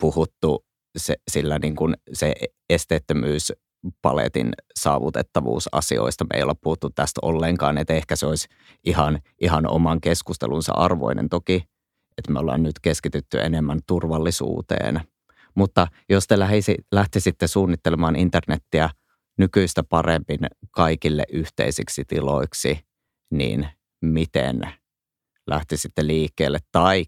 puhuttu 0.00 0.64
se, 0.96 1.16
sillä 1.30 1.58
niin 1.58 1.76
kuin 1.76 1.96
se 2.12 2.34
esteettömyys 2.70 3.52
paletin 4.02 4.52
saavutettavuusasioista. 4.78 6.24
Me 6.24 6.36
ei 6.36 6.42
olla 6.42 6.54
puhuttu 6.54 6.90
tästä 6.90 7.20
ollenkaan, 7.22 7.78
että 7.78 7.94
ehkä 7.94 8.16
se 8.16 8.26
olisi 8.26 8.48
ihan, 8.84 9.18
ihan 9.40 9.70
oman 9.70 10.00
keskustelunsa 10.00 10.72
arvoinen 10.72 11.28
toki, 11.28 11.64
että 12.18 12.32
me 12.32 12.38
ollaan 12.38 12.62
nyt 12.62 12.80
keskitytty 12.82 13.40
enemmän 13.40 13.78
turvallisuuteen. 13.86 15.00
Mutta 15.54 15.86
jos 16.08 16.26
te 16.26 16.38
lähtisitte 16.92 17.46
suunnittelemaan 17.46 18.16
internettiä 18.16 18.90
nykyistä 19.38 19.82
paremmin 19.82 20.40
kaikille 20.70 21.24
yhteisiksi 21.32 22.04
tiloiksi, 22.04 22.80
niin 23.30 23.68
miten 24.02 24.60
lähtisitte 25.46 26.06
liikkeelle 26.06 26.58
tai 26.72 27.04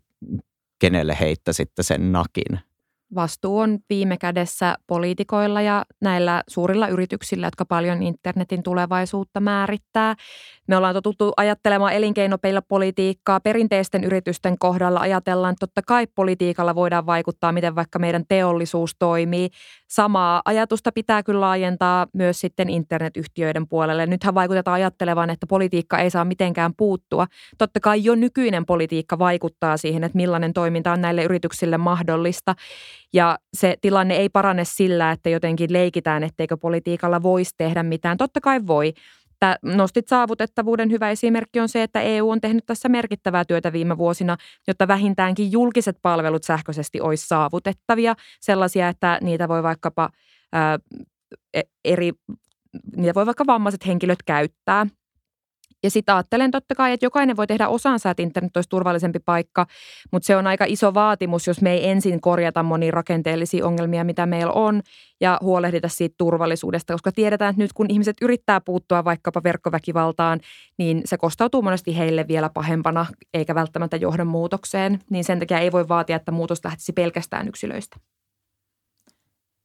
kenelle 0.78 1.16
heittäisitte 1.20 1.82
sen 1.82 2.12
nakin? 2.12 2.69
Vastuu 3.14 3.58
on 3.58 3.78
viime 3.90 4.16
kädessä 4.16 4.76
poliitikoilla 4.86 5.60
ja 5.60 5.84
näillä 6.00 6.42
suurilla 6.48 6.88
yrityksillä, 6.88 7.46
jotka 7.46 7.64
paljon 7.64 8.02
internetin 8.02 8.62
tulevaisuutta 8.62 9.40
määrittää. 9.40 10.14
Me 10.68 10.76
ollaan 10.76 10.94
totuttu 10.94 11.32
ajattelemaan 11.36 11.92
elinkeinopeilla 11.92 12.62
politiikkaa. 12.62 13.40
Perinteisten 13.40 14.04
yritysten 14.04 14.58
kohdalla 14.58 15.00
ajatellaan, 15.00 15.52
että 15.52 15.66
totta 15.66 15.82
kai 15.86 16.06
politiikalla 16.14 16.74
voidaan 16.74 17.06
vaikuttaa, 17.06 17.52
miten 17.52 17.74
vaikka 17.74 17.98
meidän 17.98 18.24
teollisuus 18.28 18.96
toimii. 18.98 19.48
Samaa 19.88 20.42
ajatusta 20.44 20.92
pitää 20.92 21.22
kyllä 21.22 21.40
laajentaa 21.40 22.06
myös 22.14 22.40
sitten 22.40 22.70
internetyhtiöiden 22.70 23.68
puolelle. 23.68 24.06
Nythän 24.06 24.34
vaikutetaan 24.34 24.74
ajattelevan, 24.74 25.30
että 25.30 25.46
politiikka 25.46 25.98
ei 25.98 26.10
saa 26.10 26.24
mitenkään 26.24 26.72
puuttua. 26.76 27.26
Totta 27.58 27.80
kai 27.80 28.04
jo 28.04 28.14
nykyinen 28.14 28.66
politiikka 28.66 29.18
vaikuttaa 29.18 29.76
siihen, 29.76 30.04
että 30.04 30.16
millainen 30.16 30.52
toiminta 30.52 30.92
on 30.92 31.00
näille 31.00 31.24
yrityksille 31.24 31.78
mahdollista. 31.78 32.54
Ja 33.12 33.38
se 33.54 33.76
tilanne 33.80 34.16
ei 34.16 34.28
parane 34.28 34.64
sillä, 34.64 35.10
että 35.12 35.30
jotenkin 35.30 35.72
leikitään, 35.72 36.22
etteikö 36.22 36.56
politiikalla 36.56 37.22
voisi 37.22 37.50
tehdä 37.56 37.82
mitään. 37.82 38.16
Totta 38.16 38.40
kai 38.40 38.66
voi. 38.66 38.92
Että 39.32 39.58
nostit 39.62 40.08
saavutettavuuden 40.08 40.90
hyvä 40.90 41.10
esimerkki 41.10 41.60
on 41.60 41.68
se, 41.68 41.82
että 41.82 42.00
EU 42.00 42.30
on 42.30 42.40
tehnyt 42.40 42.66
tässä 42.66 42.88
merkittävää 42.88 43.44
työtä 43.44 43.72
viime 43.72 43.98
vuosina, 43.98 44.36
jotta 44.68 44.88
vähintäänkin 44.88 45.52
julkiset 45.52 45.96
palvelut 46.02 46.44
sähköisesti 46.44 47.00
olisi 47.00 47.26
saavutettavia, 47.26 48.14
sellaisia, 48.40 48.88
että 48.88 49.18
niitä 49.22 49.48
voi 49.48 49.62
vaikkapa 49.62 50.10
ää, 50.52 50.78
e, 51.54 51.60
eri, 51.84 52.12
niitä 52.96 53.14
voi 53.14 53.26
vaikka 53.26 53.46
vammaiset 53.46 53.86
henkilöt 53.86 54.22
käyttää. 54.26 54.86
Ja 55.82 55.90
sitten 55.90 56.14
ajattelen 56.14 56.50
totta 56.50 56.74
kai, 56.74 56.92
että 56.92 57.06
jokainen 57.06 57.36
voi 57.36 57.46
tehdä 57.46 57.68
osansa, 57.68 58.10
että 58.10 58.22
internet 58.22 58.56
olisi 58.56 58.68
turvallisempi 58.68 59.18
paikka, 59.18 59.66
mutta 60.12 60.26
se 60.26 60.36
on 60.36 60.46
aika 60.46 60.64
iso 60.68 60.94
vaatimus, 60.94 61.46
jos 61.46 61.60
me 61.60 61.72
ei 61.72 61.88
ensin 61.88 62.20
korjata 62.20 62.62
monia 62.62 62.90
rakenteellisia 62.90 63.66
ongelmia, 63.66 64.04
mitä 64.04 64.26
meillä 64.26 64.52
on, 64.52 64.82
ja 65.20 65.38
huolehdita 65.42 65.88
siitä 65.88 66.14
turvallisuudesta, 66.18 66.94
koska 66.94 67.12
tiedetään, 67.12 67.50
että 67.50 67.62
nyt 67.62 67.72
kun 67.72 67.86
ihmiset 67.90 68.16
yrittää 68.22 68.60
puuttua 68.60 69.04
vaikkapa 69.04 69.42
verkkoväkivaltaan, 69.42 70.40
niin 70.78 71.02
se 71.04 71.16
kostautuu 71.16 71.62
monesti 71.62 71.98
heille 71.98 72.28
vielä 72.28 72.50
pahempana, 72.54 73.06
eikä 73.34 73.54
välttämättä 73.54 73.96
johda 73.96 74.24
muutokseen, 74.24 74.98
niin 75.10 75.24
sen 75.24 75.38
takia 75.38 75.58
ei 75.58 75.72
voi 75.72 75.88
vaatia, 75.88 76.16
että 76.16 76.32
muutos 76.32 76.64
lähtisi 76.64 76.92
pelkästään 76.92 77.48
yksilöistä. 77.48 77.96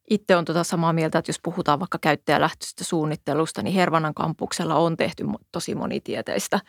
Itse 0.10 0.36
on 0.36 0.46
tuota 0.46 0.64
samaa 0.64 0.94
mieltä, 0.94 1.20
että 1.20 1.30
jos 1.30 1.40
puhutaan 1.44 1.80
vaikka 1.80 2.00
käyttäjälähtöisestä 2.02 2.84
suunnittelusta, 2.84 3.62
niin 3.62 3.76
Hervannan 3.76 4.14
kampuksella 4.14 4.76
on 4.76 4.98
tehty 4.98 5.26
tosi 5.52 5.76
monitieteistä 5.76 6.60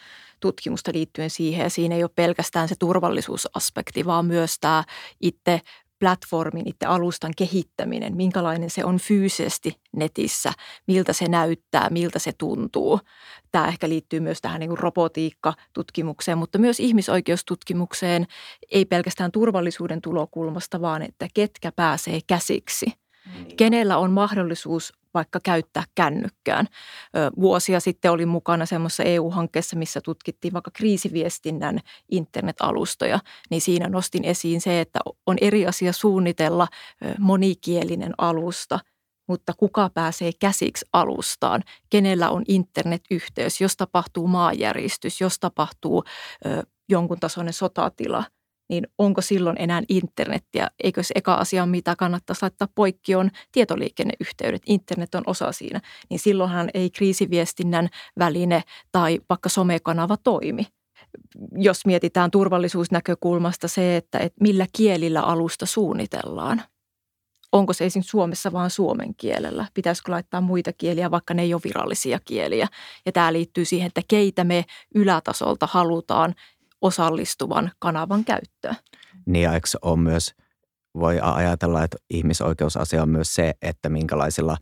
tutkimusta 0.41 0.91
liittyen 0.95 1.31
siihen. 1.31 1.65
Ja 1.65 1.71
siinä 1.71 1.95
ei 1.95 2.03
ole 2.03 2.11
pelkästään 2.15 2.69
se 2.69 2.75
turvallisuusaspekti, 2.79 4.07
vaan 4.07 4.27
myös 4.27 4.59
tämä 4.61 4.85
itse 5.21 5.61
platformin, 5.99 6.69
itse 6.69 6.87
alustan 6.87 7.33
kehittäminen, 7.37 8.17
minkälainen 8.17 8.71
se 8.71 8.85
on 8.85 8.99
fyysisesti 8.99 9.81
netissä, 9.97 10.53
miltä 10.87 11.13
se 11.13 11.29
näyttää, 11.29 11.91
miltä 11.91 12.19
se 12.19 12.33
tuntuu. 12.39 13.01
Tämä 13.53 13.69
ehkä 13.69 13.89
liittyy 13.89 14.21
myös 14.21 14.41
tähän 14.41 14.61
niin 14.61 14.79
robotiikka-tutkimukseen, 14.79 16.39
mutta 16.39 16.59
myös 16.59 16.81
ihmisoikeustutkimukseen, 16.81 18.27
ei 18.71 18.85
pelkästään 18.85 19.33
turvallisuuden 19.33 20.03
tulokulmasta, 20.03 20.81
vaan 20.81 21.03
että 21.03 21.29
ketkä 21.35 21.73
pääsee 21.73 22.21
käsiksi. 22.27 23.06
Kenellä 23.57 23.99
on 23.99 24.11
mahdollisuus 24.11 24.93
vaikka 25.15 25.41
käyttää 25.43 25.85
kännykkään. 25.95 26.67
Vuosia 27.41 27.81
sitten 27.81 28.11
olin 28.11 28.29
mukana 28.29 28.67
semmoisessa 28.67 29.03
EU-hankkeessa, 29.03 29.77
missä 29.77 30.01
tutkittiin 30.01 30.53
vaikka 30.53 30.71
kriisiviestinnän 30.71 31.81
internetalustoja, 32.11 33.21
niin 33.51 33.61
siinä 33.61 33.89
nostin 33.89 34.25
esiin 34.25 34.61
se, 34.61 34.81
että 34.81 35.01
on 35.27 35.37
eri 35.41 35.67
asia 35.67 35.93
suunnitella 35.93 36.69
monikielinen 37.19 38.15
alusta– 38.19 38.81
mutta 39.29 39.53
kuka 39.57 39.91
pääsee 39.95 40.31
käsiksi 40.41 40.87
alustaan, 40.93 41.63
kenellä 41.91 42.31
on 42.31 42.43
internetyhteys, 42.49 43.61
jos 43.61 43.77
tapahtuu 43.77 44.29
maanjäristys, 44.29 45.21
jos 45.21 45.39
tapahtuu 45.39 46.05
ö, 46.47 46.63
jonkun 46.89 47.21
tasoinen 47.21 47.53
sotatila– 47.53 48.25
niin 48.69 48.87
onko 48.99 49.21
silloin 49.21 49.57
enää 49.59 49.83
internettiä? 49.89 50.71
Eikö 50.83 51.03
se 51.03 51.13
eka 51.15 51.35
asia, 51.35 51.67
mitä 51.67 51.97
kannattaisi 51.97 52.43
laittaa 52.43 52.69
poikki, 52.75 53.15
on 53.15 53.31
tietoliikenneyhteydet. 53.53 54.63
Internet 54.67 55.15
on 55.15 55.23
osa 55.27 55.53
siinä. 55.53 55.81
Niin 56.11 56.19
silloinhan 56.19 56.71
ei 56.75 56.91
kriisiviestinnän 56.91 57.89
väline 58.19 58.63
tai 58.93 59.21
vaikka 59.29 59.49
somekanava 59.49 60.17
toimi. 60.17 60.67
Jos 61.53 61.87
mietitään 61.87 62.31
turvallisuusnäkökulmasta 62.31 63.69
se, 63.69 63.97
että, 63.97 64.19
että 64.19 64.37
millä 64.41 64.67
kielillä 64.73 65.21
alusta 65.23 65.67
suunnitellaan. 65.67 66.63
Onko 67.53 67.73
se 67.73 67.85
esimerkiksi 67.85 68.11
Suomessa 68.11 68.53
vain 68.53 68.71
suomen 68.71 69.15
kielellä? 69.15 69.67
Pitäisikö 69.75 70.13
laittaa 70.13 70.41
muita 70.41 70.73
kieliä, 70.73 71.11
vaikka 71.11 71.35
ne 71.35 71.43
ei 71.43 71.55
ole 71.55 71.63
virallisia 71.65 72.21
kieliä? 72.25 72.69
Ja 73.07 73.13
tämä 73.13 73.33
liittyy 73.33 73.65
siihen, 73.65 73.87
että 73.87 74.01
keitä 74.09 74.45
me 74.45 74.65
ylätasolta 74.95 75.69
halutaan 75.71 76.35
osallistuvan 76.81 77.71
kanavan 77.79 78.25
käyttöä. 78.25 78.75
Niin 79.27 79.43
ja 79.43 79.55
eikö 79.55 79.69
on 79.83 79.99
myös, 80.01 80.35
voi 80.99 81.21
ajatella, 81.23 81.85
että 81.85 81.97
ihmisoikeusasia 82.11 83.03
on 83.03 83.09
myös 83.09 83.35
se, 83.35 83.55
että 83.63 83.89
minkälaisilla 83.89 84.57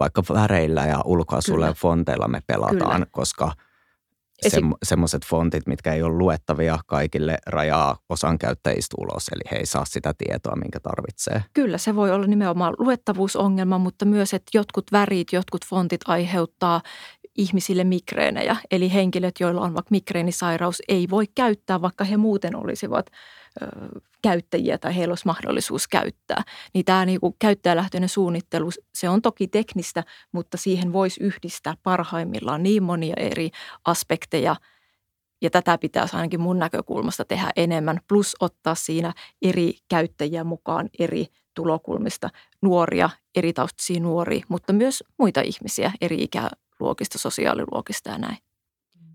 vaikka 0.00 0.22
väreillä 0.34 0.86
ja 0.86 1.00
ulkoasuilla 1.04 1.66
ja 1.66 1.74
fonteilla 1.74 2.28
me 2.28 2.40
pelataan, 2.46 2.92
Kyllä. 2.92 3.06
koska 3.10 3.52
se, 4.48 4.60
semmoiset 4.82 5.26
fontit, 5.26 5.66
mitkä 5.66 5.92
ei 5.92 6.02
ole 6.02 6.14
luettavia 6.14 6.78
kaikille, 6.86 7.38
rajaa 7.46 7.96
osan 8.08 8.38
käyttäjistä 8.38 8.96
ulos, 8.98 9.28
eli 9.28 9.42
he 9.50 9.56
ei 9.56 9.66
saa 9.66 9.84
sitä 9.84 10.14
tietoa, 10.18 10.56
minkä 10.56 10.80
tarvitsee. 10.80 11.44
Kyllä, 11.52 11.78
se 11.78 11.96
voi 11.96 12.10
olla 12.10 12.26
nimenomaan 12.26 12.74
luettavuusongelma, 12.78 13.78
mutta 13.78 14.04
myös, 14.04 14.34
että 14.34 14.50
jotkut 14.58 14.84
värit, 14.92 15.32
jotkut 15.32 15.66
fontit 15.66 16.00
aiheuttaa 16.06 16.80
ihmisille 17.38 17.84
migreenejä. 17.84 18.56
Eli 18.70 18.92
henkilöt, 18.92 19.34
joilla 19.40 19.60
on 19.60 19.74
vaikka 19.74 19.90
migreenisairaus, 19.90 20.82
ei 20.88 21.06
voi 21.10 21.24
käyttää, 21.34 21.82
vaikka 21.82 22.04
he 22.04 22.16
muuten 22.16 22.56
olisivat 22.56 23.06
ö, 23.62 23.66
käyttäjiä 24.22 24.78
tai 24.78 24.96
heillä 24.96 25.12
olisi 25.12 25.26
mahdollisuus 25.26 25.88
käyttää. 25.88 26.42
Niin 26.74 26.84
tämä 26.84 27.06
niin 27.06 27.20
kuin 27.20 27.34
käyttäjälähtöinen 27.38 28.08
suunnittelu, 28.08 28.70
se 28.94 29.08
on 29.08 29.22
toki 29.22 29.48
teknistä, 29.48 30.04
mutta 30.32 30.56
siihen 30.56 30.92
voisi 30.92 31.22
yhdistää 31.22 31.74
parhaimmillaan 31.82 32.62
niin 32.62 32.82
monia 32.82 33.14
eri 33.16 33.50
aspekteja– 33.84 34.56
ja 35.42 35.50
tätä 35.50 35.78
pitäisi 35.78 36.16
ainakin 36.16 36.40
mun 36.40 36.58
näkökulmasta 36.58 37.24
tehdä 37.24 37.50
enemmän, 37.56 38.00
plus 38.08 38.36
ottaa 38.40 38.74
siinä 38.74 39.12
eri 39.42 39.74
käyttäjiä 39.88 40.44
mukaan 40.44 40.88
eri 40.98 41.26
tulokulmista, 41.54 42.30
nuoria, 42.62 43.10
eri 43.34 43.52
taustaisia 43.52 44.00
nuoria, 44.00 44.44
mutta 44.48 44.72
myös 44.72 45.04
muita 45.18 45.40
ihmisiä 45.40 45.92
eri 46.00 46.16
ikä, 46.22 46.50
luokista, 46.80 47.18
sosiaaliluokista 47.18 48.10
ja 48.10 48.18
näin. 48.18 48.51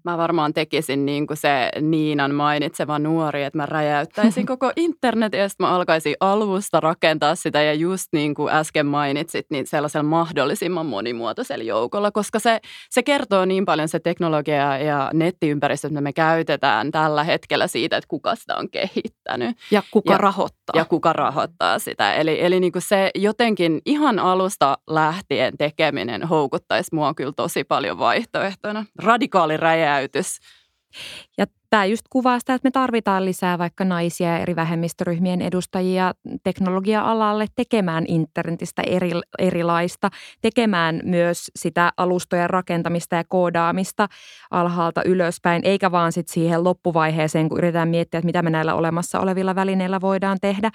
Mä 0.03 0.17
varmaan 0.17 0.53
tekisin 0.53 1.05
niin 1.05 1.27
kuin 1.27 1.37
se 1.37 1.69
Niinan 1.81 2.35
mainitseva 2.35 2.99
nuori, 2.99 3.43
että 3.43 3.57
mä 3.57 3.65
räjäyttäisin 3.65 4.45
koko 4.55 4.71
internet 4.75 5.33
ja 5.33 5.49
sitten 5.49 5.67
mä 5.67 5.75
alkaisin 5.75 6.15
alusta 6.19 6.79
rakentaa 6.79 7.35
sitä 7.35 7.61
ja 7.61 7.73
just 7.73 8.07
niin 8.13 8.35
kuin 8.35 8.53
äsken 8.53 8.85
mainitsit, 8.85 9.45
niin 9.49 9.67
sellaisella 9.67 10.03
mahdollisimman 10.03 10.85
monimuotoisella 10.85 11.63
joukolla, 11.63 12.11
koska 12.11 12.39
se, 12.39 12.59
se 12.89 13.03
kertoo 13.03 13.45
niin 13.45 13.65
paljon 13.65 13.87
se 13.87 13.99
teknologia 13.99 14.77
ja 14.77 15.11
nettiympäristö, 15.13 15.87
että 15.87 16.01
me 16.01 16.13
käytetään 16.13 16.91
tällä 16.91 17.23
hetkellä 17.23 17.67
siitä, 17.67 17.97
että 17.97 18.07
kuka 18.07 18.35
sitä 18.35 18.55
on 18.55 18.69
kehittänyt. 18.69 19.57
Ja 19.71 19.83
kuka 19.91 20.13
ja, 20.13 20.17
rahoittaa. 20.17 20.73
Ja 20.75 20.85
kuka 20.85 21.13
rahoittaa 21.13 21.79
sitä. 21.79 22.13
Eli, 22.13 22.41
eli 22.45 22.59
niin 22.59 22.71
kuin 22.71 22.81
se 22.81 23.11
jotenkin 23.15 23.81
ihan 23.85 24.19
alusta 24.19 24.77
lähtien 24.89 25.57
tekeminen 25.57 26.23
houkuttaisi 26.23 26.95
mua 26.95 27.13
kyllä 27.13 27.33
tosi 27.35 27.63
paljon 27.63 27.99
vaihtoehtona. 27.99 28.85
Radikaali 29.03 29.57
räjä 29.57 29.96
räjäytys. 29.97 30.39
Ja 31.37 31.45
tämä 31.69 31.85
just 31.85 32.03
kuvaa 32.09 32.39
sitä, 32.39 32.53
että 32.53 32.67
me 32.67 32.71
tarvitaan 32.71 33.25
lisää 33.25 33.57
vaikka 33.57 33.85
naisia 33.85 34.29
ja 34.29 34.39
eri 34.39 34.55
vähemmistöryhmien 34.55 35.41
edustajia 35.41 36.13
teknologia-alalle 36.43 37.45
tekemään 37.55 38.05
internetistä 38.07 38.81
eri, 38.87 39.11
erilaista, 39.39 40.09
tekemään 40.41 41.01
myös 41.03 41.51
sitä 41.55 41.91
alustojen 41.97 42.49
rakentamista 42.49 43.15
ja 43.15 43.23
koodaamista 43.27 44.07
alhaalta 44.51 45.01
ylöspäin, 45.05 45.61
eikä 45.65 45.91
vaan 45.91 46.11
sit 46.11 46.27
siihen 46.27 46.63
loppuvaiheeseen, 46.63 47.49
kun 47.49 47.57
yritetään 47.57 47.89
miettiä, 47.89 48.17
että 48.17 48.25
mitä 48.25 48.41
me 48.41 48.49
näillä 48.49 48.75
olemassa 48.75 49.19
olevilla 49.19 49.55
välineillä 49.55 50.01
voidaan 50.01 50.37
tehdä. 50.41 50.71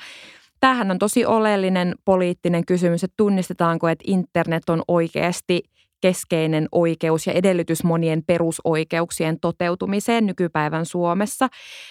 Tämähän 0.60 0.90
on 0.90 0.98
tosi 0.98 1.26
oleellinen 1.26 1.94
poliittinen 2.04 2.66
kysymys, 2.66 3.04
että 3.04 3.14
tunnistetaanko, 3.16 3.88
että 3.88 4.04
internet 4.06 4.68
on 4.68 4.82
oikeasti– 4.88 5.62
keskeinen 6.02 6.68
oikeus 6.72 7.26
ja 7.26 7.32
edellytys 7.32 7.84
monien 7.84 8.22
perusoikeuksien 8.26 9.40
toteutumiseen 9.40 10.26
nykypäivän 10.26 10.86
Suomessa, 10.86 11.48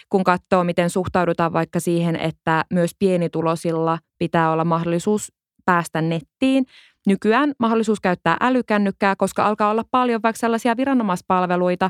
kun 0.09 0.23
katsoo, 0.23 0.63
miten 0.63 0.89
suhtaudutaan 0.89 1.53
vaikka 1.53 1.79
siihen, 1.79 2.15
että 2.15 2.65
myös 2.73 2.91
pienitulosilla 2.99 3.99
pitää 4.17 4.51
olla 4.51 4.65
mahdollisuus 4.65 5.31
päästä 5.65 6.01
nettiin. 6.01 6.65
Nykyään 7.07 7.53
mahdollisuus 7.59 7.99
käyttää 7.99 8.37
älykännykkää, 8.41 9.15
koska 9.15 9.45
alkaa 9.45 9.71
olla 9.71 9.83
paljon 9.91 10.21
vaikka 10.23 10.39
sellaisia 10.39 10.77
viranomaispalveluita, 10.77 11.89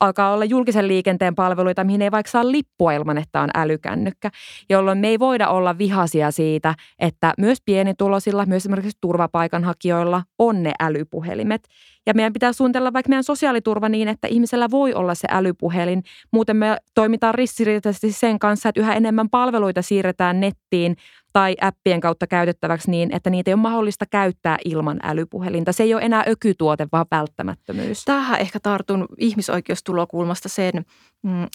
alkaa 0.00 0.32
olla 0.32 0.44
julkisen 0.44 0.88
liikenteen 0.88 1.34
palveluita, 1.34 1.84
mihin 1.84 2.02
ei 2.02 2.10
vaikka 2.10 2.30
saa 2.30 2.52
lippua 2.52 2.92
ilman, 2.92 3.18
että 3.18 3.40
on 3.40 3.50
älykännykkä, 3.54 4.30
jolloin 4.70 4.98
me 4.98 5.08
ei 5.08 5.18
voida 5.18 5.48
olla 5.48 5.78
vihaisia 5.78 6.30
siitä, 6.30 6.74
että 6.98 7.34
myös 7.38 7.58
pienitulosilla, 7.64 8.46
myös 8.46 8.62
esimerkiksi 8.62 8.98
turvapaikanhakijoilla 9.00 10.22
on 10.38 10.62
ne 10.62 10.72
älypuhelimet. 10.80 11.68
Ja 12.06 12.14
meidän 12.14 12.32
pitää 12.32 12.52
suunnitella 12.52 12.92
vaikka 12.92 13.08
meidän 13.08 13.24
sosiaaliturva 13.24 13.88
niin, 13.88 14.08
että 14.08 14.28
ihmisellä 14.28 14.70
voi 14.70 14.94
olla 14.94 15.14
se 15.14 15.28
älypuhelin. 15.30 16.02
Muuten 16.32 16.56
me 16.56 16.76
toimitaan 16.94 17.34
ristiriitaisesti 17.34 18.12
sen 18.12 18.38
kanssa, 18.38 18.68
että 18.68 18.80
yhä 18.80 18.94
enemmän 18.94 19.30
palveluita 19.30 19.82
siirretään 19.82 20.40
nettiin 20.40 20.96
tai 21.32 21.56
appien 21.60 22.00
kautta 22.00 22.26
käytettäväksi 22.26 22.90
niin, 22.90 23.14
että 23.14 23.30
niitä 23.30 23.50
ei 23.50 23.54
ole 23.54 23.60
mahdollista 23.60 24.04
käyttää 24.10 24.58
ilman 24.64 25.00
älypuhelinta. 25.02 25.72
Se 25.72 25.82
ei 25.82 25.94
ole 25.94 26.02
enää 26.02 26.24
ökytuote, 26.28 26.86
vaan 26.92 27.06
välttämättömyys. 27.10 28.04
Tähän 28.04 28.40
ehkä 28.40 28.60
tartun 28.60 29.06
ihmisoikeustulokulmasta 29.18 30.48
sen 30.48 30.84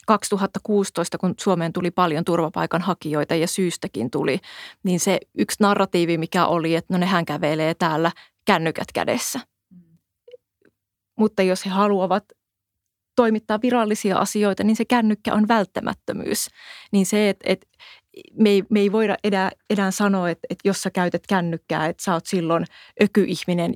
2016, 0.07 1.17
mm, 1.17 1.19
kun 1.19 1.33
Suomeen 1.39 1.73
tuli 1.73 1.91
paljon 1.91 2.25
turvapaikanhakijoita 2.25 3.35
ja 3.35 3.47
syystäkin 3.47 4.11
tuli, 4.11 4.39
niin 4.83 4.99
se 4.99 5.19
yksi 5.37 5.57
narratiivi, 5.59 6.17
mikä 6.17 6.45
oli, 6.45 6.75
että 6.75 6.93
no 6.93 6.97
nehän 6.97 7.25
kävelee 7.25 7.73
täällä 7.73 8.11
kännykät 8.45 8.87
kädessä. 8.93 9.39
Mutta 11.21 11.43
jos 11.43 11.65
he 11.65 11.69
haluavat 11.69 12.23
toimittaa 13.15 13.61
virallisia 13.61 14.17
asioita, 14.17 14.63
niin 14.63 14.75
se 14.75 14.85
kännykkä 14.85 15.33
on 15.33 15.47
välttämättömyys. 15.47 16.47
Niin 16.91 17.05
se, 17.05 17.29
että, 17.29 17.43
että 17.47 17.67
me, 18.33 18.49
ei, 18.49 18.63
me 18.69 18.79
ei 18.79 18.91
voida 18.91 19.17
enää, 19.23 19.51
enää 19.69 19.91
sanoa, 19.91 20.29
että, 20.29 20.47
että 20.49 20.67
jos 20.67 20.81
sä 20.81 20.89
käytät 20.89 21.27
kännykkää, 21.27 21.87
että 21.87 22.03
sä 22.03 22.13
oot 22.13 22.25
silloin 22.25 22.65
ökyihminen, 23.03 23.73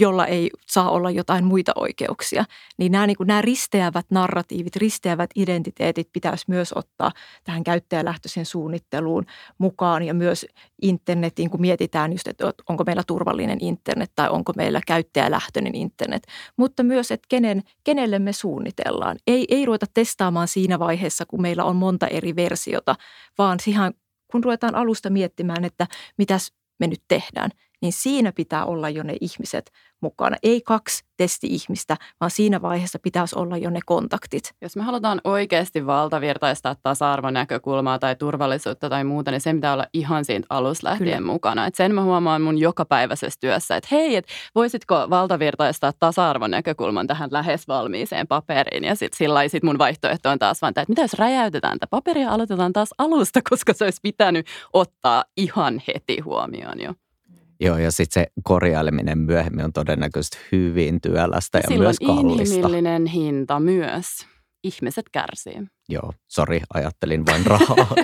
jolla 0.00 0.26
ei 0.26 0.50
saa 0.66 0.90
olla 0.90 1.10
jotain 1.10 1.44
muita 1.44 1.72
oikeuksia. 1.74 2.44
Niin 2.78 2.92
nämä, 2.92 3.06
niin 3.06 3.16
kuin 3.16 3.26
nämä 3.26 3.42
risteävät 3.42 4.06
narratiivit, 4.10 4.76
risteävät 4.76 5.30
identiteetit 5.36 6.08
pitäisi 6.12 6.44
myös 6.48 6.72
ottaa 6.72 7.12
tähän 7.44 7.64
käyttäjälähtöisen 7.64 8.46
suunnitteluun 8.46 9.26
mukaan 9.58 10.02
ja 10.02 10.14
myös 10.14 10.46
internetiin, 10.82 11.50
kun 11.50 11.60
mietitään 11.60 12.12
just, 12.12 12.28
että 12.28 12.52
onko 12.68 12.84
meillä 12.84 13.02
turvallinen 13.06 13.58
internet 13.60 14.12
tai 14.16 14.28
onko 14.28 14.52
meillä 14.56 14.80
käyttäjälähtöinen 14.86 15.74
internet. 15.74 16.22
Mutta 16.56 16.82
myös, 16.82 17.10
että 17.10 17.26
kenen, 17.28 17.62
kenelle 17.84 18.18
me 18.18 18.32
suunnitellaan. 18.32 19.16
Ei, 19.26 19.44
ei 19.48 19.66
ruveta 19.66 19.86
testaamaan 19.94 20.48
siinä 20.48 20.78
vaiheessa, 20.78 21.26
kun 21.26 21.42
meillä 21.42 21.64
on 21.64 21.76
monta 21.76 22.06
eri 22.06 22.36
versiota, 22.36 22.94
vaan 23.38 23.60
siihen, 23.60 23.94
kun 24.32 24.44
ruvetaan 24.44 24.74
alusta 24.74 25.10
miettimään, 25.10 25.64
että 25.64 25.86
mitäs 26.18 26.52
me 26.80 26.86
nyt 26.86 27.02
tehdään, 27.08 27.50
niin 27.82 27.92
siinä 27.92 28.32
pitää 28.32 28.64
olla 28.64 28.88
jo 28.88 29.02
ne 29.02 29.16
ihmiset 29.20 29.70
mukana. 30.00 30.36
Ei 30.42 30.60
kaksi 30.60 31.04
testi-ihmistä, 31.16 31.96
vaan 32.20 32.30
siinä 32.30 32.62
vaiheessa 32.62 32.98
pitäisi 32.98 33.38
olla 33.38 33.56
jo 33.56 33.70
ne 33.70 33.80
kontaktit. 33.86 34.54
Jos 34.60 34.76
me 34.76 34.82
halutaan 34.82 35.20
oikeasti 35.24 35.86
valtavirtaistaa 35.86 36.76
tasa-arvon 36.82 37.34
näkökulmaa 37.34 37.98
tai 37.98 38.16
turvallisuutta 38.16 38.88
tai 38.88 39.04
muuta, 39.04 39.30
niin 39.30 39.40
se 39.40 39.54
pitää 39.54 39.72
olla 39.72 39.86
ihan 39.92 40.24
siitä 40.24 40.46
alusta 40.50 40.88
lähtien 40.88 41.18
Kyllä. 41.18 41.32
mukana. 41.32 41.66
Et 41.66 41.74
sen 41.74 41.94
mä 41.94 42.02
huomaan 42.02 42.42
mun 42.42 42.58
jokapäiväisessä 42.58 43.40
työssä, 43.40 43.76
että 43.76 43.88
hei, 43.92 44.16
et 44.16 44.26
voisitko 44.54 45.06
valtavirtaistaa 45.10 45.92
tasa-arvon 45.98 46.50
näkökulman 46.50 47.06
tähän 47.06 47.28
lähes 47.32 47.68
valmiiseen 47.68 48.26
paperiin. 48.26 48.84
Ja 48.84 48.94
sitten 48.94 49.18
sillä 49.18 49.48
sit 49.48 49.62
mun 49.62 49.78
vaihtoehto 49.78 50.30
on 50.30 50.38
taas 50.38 50.62
vaan, 50.62 50.70
että 50.70 50.84
mitä 50.88 51.02
jos 51.02 51.14
räjäytetään 51.14 51.78
tätä 51.78 51.90
paperia 51.90 52.20
ja 52.22 52.32
aloitetaan 52.32 52.72
taas 52.72 52.94
alusta, 52.98 53.40
koska 53.50 53.72
se 53.72 53.84
olisi 53.84 54.00
pitänyt 54.02 54.46
ottaa 54.72 55.24
ihan 55.36 55.82
heti 55.88 56.20
huomioon 56.20 56.80
jo. 56.80 56.94
Joo, 57.60 57.78
ja 57.78 57.90
sitten 57.90 58.22
se 58.22 58.32
korjaileminen 58.42 59.18
myöhemmin 59.18 59.64
on 59.64 59.72
todennäköisesti 59.72 60.38
hyvin 60.52 61.00
työlästä 61.00 61.58
ja, 61.58 61.62
ja 61.70 61.78
myös 61.78 61.98
kallista. 61.98 62.54
inhimillinen 62.54 63.06
hinta 63.06 63.60
myös. 63.60 64.06
Ihmiset 64.64 65.08
kärsii. 65.12 65.62
Joo, 65.88 66.12
sori, 66.28 66.60
ajattelin 66.74 67.26
vain 67.26 67.46
rahaa. 67.46 67.76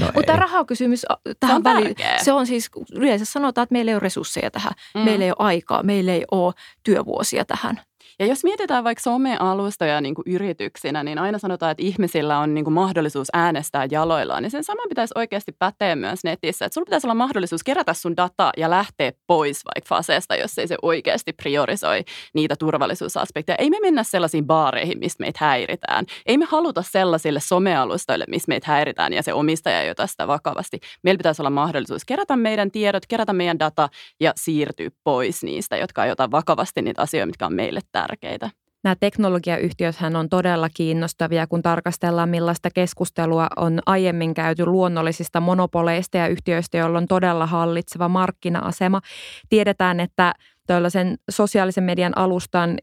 no 0.00 0.10
Mutta 0.14 0.36
rahakysymys 0.36 1.06
tähän 1.40 1.64
väliin, 1.64 1.94
se 2.24 2.32
on 2.32 2.46
siis, 2.46 2.70
yleensä 2.92 3.24
sanotaan, 3.24 3.62
että 3.62 3.72
meillä 3.72 3.90
ei 3.90 3.94
ole 3.94 4.00
resursseja 4.00 4.50
tähän, 4.50 4.72
mm. 4.94 5.00
meillä 5.00 5.24
ei 5.24 5.30
ole 5.30 5.36
aikaa, 5.38 5.82
meillä 5.82 6.12
ei 6.12 6.24
ole 6.30 6.54
työvuosia 6.84 7.44
tähän. 7.44 7.80
Ja 8.20 8.26
jos 8.26 8.44
mietitään 8.44 8.84
vaikka 8.84 9.02
somealustoja 9.02 10.00
niin 10.00 10.14
kuin 10.14 10.24
yrityksinä, 10.26 11.04
niin 11.04 11.18
aina 11.18 11.38
sanotaan, 11.38 11.72
että 11.72 11.82
ihmisillä 11.82 12.38
on 12.38 12.54
niin 12.54 12.64
kuin 12.64 12.74
mahdollisuus 12.74 13.28
äänestää 13.32 13.86
jaloillaan. 13.90 14.42
Niin 14.42 14.50
sen 14.50 14.64
sama 14.64 14.82
pitäisi 14.88 15.14
oikeasti 15.14 15.52
päteä 15.58 15.96
myös 15.96 16.24
netissä. 16.24 16.64
Että 16.64 16.74
sulla 16.74 16.84
pitäisi 16.84 17.06
olla 17.06 17.14
mahdollisuus 17.14 17.64
kerätä 17.64 17.94
sun 17.94 18.16
data 18.16 18.50
ja 18.56 18.70
lähteä 18.70 19.12
pois 19.26 19.64
vaikka 19.64 19.88
faseesta, 19.88 20.36
jos 20.36 20.58
ei 20.58 20.68
se 20.68 20.76
oikeasti 20.82 21.32
priorisoi 21.32 22.04
niitä 22.34 22.56
turvallisuusaspekteja. 22.56 23.56
Ei 23.56 23.70
me 23.70 23.76
mennä 23.80 24.02
sellaisiin 24.02 24.46
baareihin, 24.46 24.98
mistä 24.98 25.22
meitä 25.22 25.38
häiritään. 25.44 26.06
Ei 26.26 26.38
me 26.38 26.44
haluta 26.44 26.82
sellaisille 26.82 27.40
somealustoille, 27.40 28.24
missä 28.28 28.48
meitä 28.48 28.66
häiritään 28.66 29.12
ja 29.12 29.22
se 29.22 29.32
omistaja 29.32 29.82
ei 29.82 29.90
ota 29.90 30.06
sitä 30.06 30.26
vakavasti. 30.26 30.80
Meillä 31.02 31.18
pitäisi 31.18 31.42
olla 31.42 31.50
mahdollisuus 31.50 32.04
kerätä 32.04 32.36
meidän 32.36 32.70
tiedot, 32.70 33.06
kerätä 33.06 33.32
meidän 33.32 33.58
data 33.58 33.88
ja 34.20 34.32
siirtyä 34.36 34.88
pois 35.04 35.42
niistä, 35.42 35.76
jotka 35.76 36.04
ei 36.04 36.10
ota 36.10 36.30
vakavasti 36.30 36.82
niitä 36.82 37.02
asioita, 37.02 37.26
mitkä 37.26 37.46
on 37.46 37.54
meille 37.54 37.80
tärkeitä 37.92 38.07
tärkeitä. 38.08 38.50
Nämä 38.84 38.96
teknologiayhtiöthän 39.00 40.16
on 40.16 40.28
todella 40.28 40.68
kiinnostavia, 40.74 41.46
kun 41.46 41.62
tarkastellaan 41.62 42.28
millaista 42.28 42.70
keskustelua 42.74 43.46
on 43.56 43.80
aiemmin 43.86 44.34
käyty 44.34 44.66
luonnollisista 44.66 45.40
monopoleista 45.40 46.16
ja 46.16 46.28
yhtiöistä, 46.28 46.78
joilla 46.78 46.98
on 46.98 47.06
todella 47.06 47.46
hallitseva 47.46 48.08
markkina-asema. 48.08 49.00
Tiedetään, 49.48 50.00
että 50.00 50.34
tällaisen 50.66 51.16
sosiaalisen 51.30 51.84
median 51.84 52.18
alustan 52.18 52.78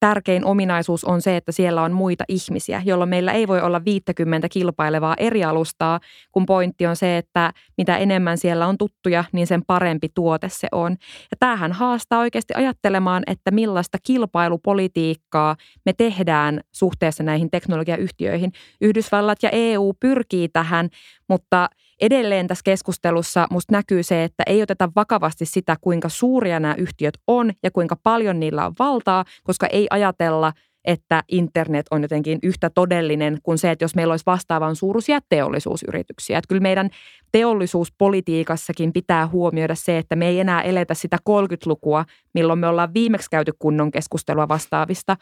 tärkein 0.00 0.44
ominaisuus 0.44 1.04
on 1.04 1.22
se, 1.22 1.36
että 1.36 1.52
siellä 1.52 1.82
on 1.82 1.92
muita 1.92 2.24
ihmisiä, 2.28 2.82
jolloin 2.84 3.10
meillä 3.10 3.32
ei 3.32 3.48
voi 3.48 3.60
olla 3.60 3.84
50 3.84 4.48
kilpailevaa 4.48 5.14
eri 5.18 5.44
alustaa, 5.44 6.00
kun 6.32 6.46
pointti 6.46 6.86
on 6.86 6.96
se, 6.96 7.18
että 7.18 7.52
mitä 7.76 7.96
enemmän 7.96 8.38
siellä 8.38 8.66
on 8.66 8.78
tuttuja, 8.78 9.24
niin 9.32 9.46
sen 9.46 9.62
parempi 9.66 10.08
tuote 10.14 10.48
se 10.48 10.68
on. 10.72 10.92
Ja 11.30 11.36
tämähän 11.40 11.72
haastaa 11.72 12.20
oikeasti 12.20 12.54
ajattelemaan, 12.56 13.22
että 13.26 13.50
millaista 13.50 13.98
kilpailupolitiikkaa 14.02 15.56
me 15.84 15.92
tehdään 15.92 16.60
suhteessa 16.72 17.22
näihin 17.22 17.50
teknologiayhtiöihin. 17.50 18.52
Yhdysvallat 18.80 19.38
ja 19.42 19.50
EU 19.52 19.92
pyrkii 20.00 20.48
tähän, 20.48 20.88
mutta– 21.28 21.68
edelleen 22.00 22.46
tässä 22.46 22.62
keskustelussa 22.64 23.46
musta 23.50 23.72
näkyy 23.72 24.02
se, 24.02 24.24
että 24.24 24.42
ei 24.46 24.62
oteta 24.62 24.88
vakavasti 24.96 25.46
sitä, 25.46 25.76
kuinka 25.80 26.08
suuria 26.08 26.60
nämä 26.60 26.74
yhtiöt 26.74 27.14
on 27.26 27.52
ja 27.62 27.70
kuinka 27.70 27.96
paljon 28.02 28.40
niillä 28.40 28.66
on 28.66 28.74
valtaa, 28.78 29.24
koska 29.44 29.66
ei 29.66 29.86
ajatella, 29.90 30.52
että 30.84 31.22
internet 31.28 31.86
on 31.90 32.02
jotenkin 32.02 32.38
yhtä 32.42 32.70
todellinen 32.70 33.38
kuin 33.42 33.58
se, 33.58 33.70
että 33.70 33.84
jos 33.84 33.94
meillä 33.94 34.12
olisi 34.12 34.26
vastaavan 34.26 34.76
suuruisia 34.76 35.20
teollisuusyrityksiä. 35.28 36.38
Että 36.38 36.48
kyllä 36.48 36.62
meidän 36.62 36.90
teollisuuspolitiikassakin 37.32 38.92
pitää 38.92 39.26
huomioida 39.26 39.74
se, 39.74 39.98
että 39.98 40.16
me 40.16 40.28
ei 40.28 40.40
enää 40.40 40.62
eletä 40.62 40.94
sitä 40.94 41.18
30-lukua, 41.30 42.04
milloin 42.34 42.58
me 42.58 42.68
ollaan 42.68 42.94
viimeksi 42.94 43.30
käyty 43.30 43.52
kunnon 43.58 43.90
keskustelua 43.90 44.48
vastaavista 44.48 45.16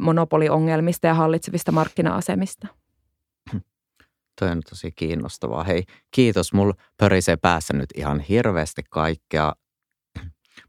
monopoliongelmista 0.00 1.06
ja 1.06 1.14
hallitsevista 1.14 1.72
markkina-asemista. 1.72 2.83
Toi 4.40 4.50
on 4.50 4.60
tosi 4.70 4.92
kiinnostavaa. 4.92 5.64
Hei, 5.64 5.84
kiitos. 6.10 6.52
Mulla 6.52 6.74
pörisee 6.98 7.36
päässä 7.36 7.74
nyt 7.74 7.90
ihan 7.96 8.20
hirveästi 8.20 8.82
kaikkea. 8.90 9.52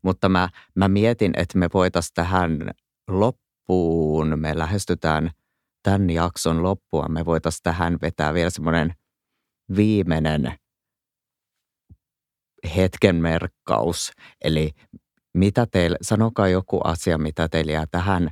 Mutta 0.03 0.29
mä, 0.29 0.49
mä 0.75 0.87
mietin, 0.87 1.33
että 1.37 1.57
me 1.57 1.69
voitaisiin 1.73 2.13
tähän 2.13 2.71
loppuun, 3.07 4.39
me 4.39 4.57
lähestytään 4.57 5.31
tämän 5.83 6.09
jakson 6.09 6.63
loppua, 6.63 7.07
me 7.09 7.25
voitaisiin 7.25 7.63
tähän 7.63 7.97
vetää 8.01 8.33
vielä 8.33 8.49
semmoinen 8.49 8.93
viimeinen 9.75 10.53
hetken 12.75 13.15
merkkaus. 13.15 14.11
Eli 14.43 14.71
mitä 15.33 15.67
teille, 15.71 15.97
sanokaa 16.01 16.47
joku 16.47 16.79
asia, 16.83 17.17
mitä 17.17 17.49
teille 17.49 17.71
jää 17.71 17.85
tähän, 17.91 18.29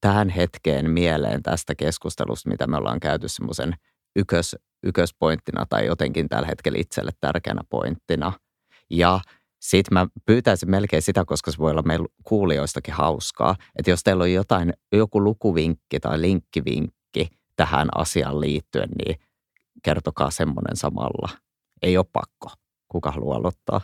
tähän 0.00 0.28
hetkeen 0.28 0.90
mieleen 0.90 1.42
tästä 1.42 1.74
keskustelusta, 1.74 2.50
mitä 2.50 2.66
me 2.66 2.76
ollaan 2.76 3.00
käyty 3.00 3.28
semmoisen 3.28 3.74
ykkös, 4.16 4.56
ykköspointtina 4.82 5.66
tai 5.66 5.86
jotenkin 5.86 6.28
tällä 6.28 6.46
hetkellä 6.48 6.78
itselle 6.78 7.10
tärkeänä 7.20 7.62
pointtina. 7.70 8.32
Ja 8.90 9.20
sitten 9.60 9.94
mä 9.94 10.06
pyytäisin 10.26 10.70
melkein 10.70 11.02
sitä, 11.02 11.24
koska 11.24 11.50
se 11.50 11.58
voi 11.58 11.70
olla 11.70 11.82
meillä 11.82 12.06
kuulijoistakin 12.24 12.94
hauskaa, 12.94 13.56
että 13.78 13.90
jos 13.90 14.02
teillä 14.02 14.22
on 14.22 14.32
jotain, 14.32 14.72
joku 14.92 15.24
lukuvinkki 15.24 16.00
tai 16.00 16.20
linkkivinkki 16.20 17.28
tähän 17.56 17.88
asiaan 17.94 18.40
liittyen, 18.40 18.88
niin 19.04 19.20
kertokaa 19.82 20.30
semmoinen 20.30 20.76
samalla. 20.76 21.28
Ei 21.82 21.96
ole 21.96 22.06
pakko. 22.12 22.50
Kuka 22.88 23.10
haluaa 23.10 23.36
aloittaa? 23.36 23.80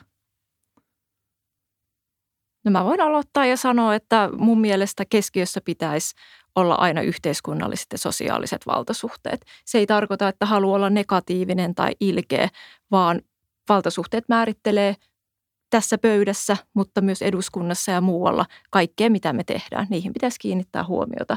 No 2.64 2.70
mä 2.70 2.84
voin 2.84 3.00
aloittaa 3.00 3.46
ja 3.46 3.56
sanoa, 3.56 3.94
että 3.94 4.30
mun 4.38 4.60
mielestä 4.60 5.04
keskiössä 5.10 5.60
pitäisi 5.64 6.14
olla 6.54 6.74
aina 6.74 7.00
yhteiskunnalliset 7.00 7.86
ja 7.92 7.98
sosiaaliset 7.98 8.66
valtasuhteet. 8.66 9.44
Se 9.64 9.78
ei 9.78 9.86
tarkoita, 9.86 10.28
että 10.28 10.46
haluaa 10.46 10.76
olla 10.76 10.90
negatiivinen 10.90 11.74
tai 11.74 11.92
ilkeä, 12.00 12.48
vaan 12.90 13.20
valtasuhteet 13.68 14.24
määrittelee 14.28 14.96
tässä 15.70 15.98
pöydässä, 15.98 16.56
mutta 16.74 17.00
myös 17.00 17.22
eduskunnassa 17.22 17.92
ja 17.92 18.00
muualla 18.00 18.46
kaikkea, 18.70 19.10
mitä 19.10 19.32
me 19.32 19.44
tehdään. 19.44 19.86
Niihin 19.90 20.12
pitäisi 20.12 20.38
kiinnittää 20.40 20.84
huomiota. 20.84 21.36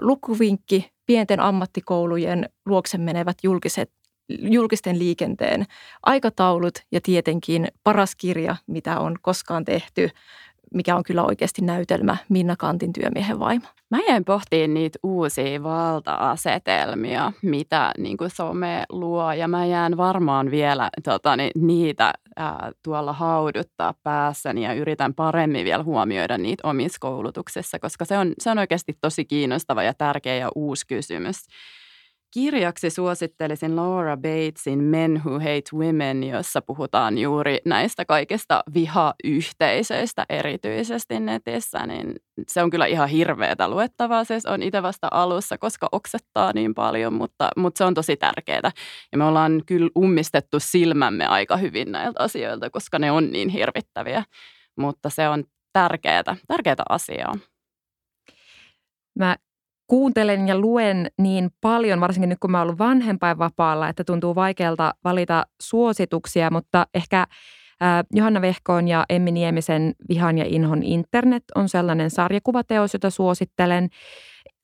Lukuvinkki, 0.00 0.92
pienten 1.06 1.40
ammattikoulujen 1.40 2.48
luokse 2.66 2.98
menevät 2.98 3.36
julkiset, 3.42 3.92
julkisten 4.38 4.98
liikenteen 4.98 5.66
aikataulut 6.02 6.74
ja 6.92 7.00
tietenkin 7.00 7.68
paras 7.84 8.16
kirja, 8.16 8.56
mitä 8.66 9.00
on 9.00 9.16
koskaan 9.22 9.64
tehty, 9.64 10.10
mikä 10.74 10.96
on 10.96 11.02
kyllä 11.02 11.24
oikeasti 11.24 11.62
näytelmä 11.62 12.16
Minna 12.28 12.56
Kantin 12.56 12.92
työmiehen 12.92 13.38
vaimo. 13.38 13.66
Mä 13.90 13.98
jäin 14.08 14.24
pohtiin 14.24 14.74
niitä 14.74 14.98
uusia 15.02 15.62
valta-asetelmia, 15.62 17.32
mitä 17.42 17.92
niin 17.98 18.16
kuin 18.16 18.30
some 18.30 18.84
luo, 18.90 19.32
ja 19.32 19.48
mä 19.48 19.66
jään 19.66 19.96
varmaan 19.96 20.50
vielä 20.50 20.90
tota, 21.04 21.36
niin, 21.36 21.50
niitä 21.54 22.12
ää, 22.36 22.72
tuolla 22.84 23.12
hauduttaa 23.12 23.94
päässäni 24.02 24.64
ja 24.64 24.72
yritän 24.72 25.14
paremmin 25.14 25.64
vielä 25.64 25.82
huomioida 25.82 26.38
niitä 26.38 26.68
omissa 26.68 26.98
koulutuksessa, 27.00 27.78
koska 27.78 28.04
se 28.04 28.18
on, 28.18 28.32
se 28.38 28.50
on 28.50 28.58
oikeasti 28.58 28.98
tosi 29.00 29.24
kiinnostava 29.24 29.82
ja 29.82 29.94
tärkeä 29.94 30.36
ja 30.36 30.48
uusi 30.54 30.86
kysymys. 30.86 31.36
Kirjaksi 32.30 32.90
suosittelisin 32.90 33.76
Laura 33.76 34.16
Batesin 34.16 34.84
Men 34.84 35.22
Who 35.24 35.38
Hate 35.38 35.76
Women, 35.76 36.24
jossa 36.24 36.62
puhutaan 36.62 37.18
juuri 37.18 37.58
näistä 37.64 38.04
kaikista 38.04 38.62
vihayhteisöistä 38.74 40.26
erityisesti 40.28 41.20
netissä, 41.20 41.86
niin 41.86 42.14
se 42.48 42.62
on 42.62 42.70
kyllä 42.70 42.86
ihan 42.86 43.08
hirveätä 43.08 43.68
luettavaa. 43.68 44.24
Siis 44.24 44.46
on 44.46 44.62
itse 44.62 44.82
vasta 44.82 45.08
alussa, 45.10 45.58
koska 45.58 45.88
oksettaa 45.92 46.52
niin 46.52 46.74
paljon, 46.74 47.12
mutta, 47.12 47.48
mutta 47.56 47.78
se 47.78 47.84
on 47.84 47.94
tosi 47.94 48.16
tärkeää. 48.16 48.70
Ja 49.12 49.18
me 49.18 49.24
ollaan 49.24 49.62
kyllä 49.66 49.90
ummistettu 49.98 50.60
silmämme 50.60 51.26
aika 51.26 51.56
hyvin 51.56 51.92
näiltä 51.92 52.22
asioilta, 52.22 52.70
koska 52.70 52.98
ne 52.98 53.10
on 53.10 53.30
niin 53.30 53.48
hirvittäviä. 53.48 54.24
Mutta 54.76 55.10
se 55.10 55.28
on 55.28 55.44
tärkeää, 55.72 56.36
tärkeää 56.48 56.76
asiaa. 56.88 57.34
Mä 59.18 59.36
kuuntelen 59.90 60.48
ja 60.48 60.58
luen 60.58 61.10
niin 61.18 61.50
paljon, 61.60 62.00
varsinkin 62.00 62.28
nyt 62.28 62.38
kun 62.40 62.50
mä 62.50 62.58
oon 62.58 62.62
ollut 62.62 62.78
vanhempainvapaalla, 62.78 63.88
että 63.88 64.04
tuntuu 64.04 64.34
vaikealta 64.34 64.94
valita 65.04 65.46
suosituksia, 65.60 66.50
mutta 66.50 66.86
ehkä 66.94 67.26
Johanna 68.12 68.40
Vehkoon 68.40 68.88
ja 68.88 69.04
Emmi 69.08 69.30
Niemisen 69.30 69.94
Vihan 70.08 70.38
ja 70.38 70.44
inhon 70.48 70.82
internet 70.82 71.44
on 71.54 71.68
sellainen 71.68 72.10
sarjakuvateos, 72.10 72.92
jota 72.92 73.10
suosittelen. 73.10 73.88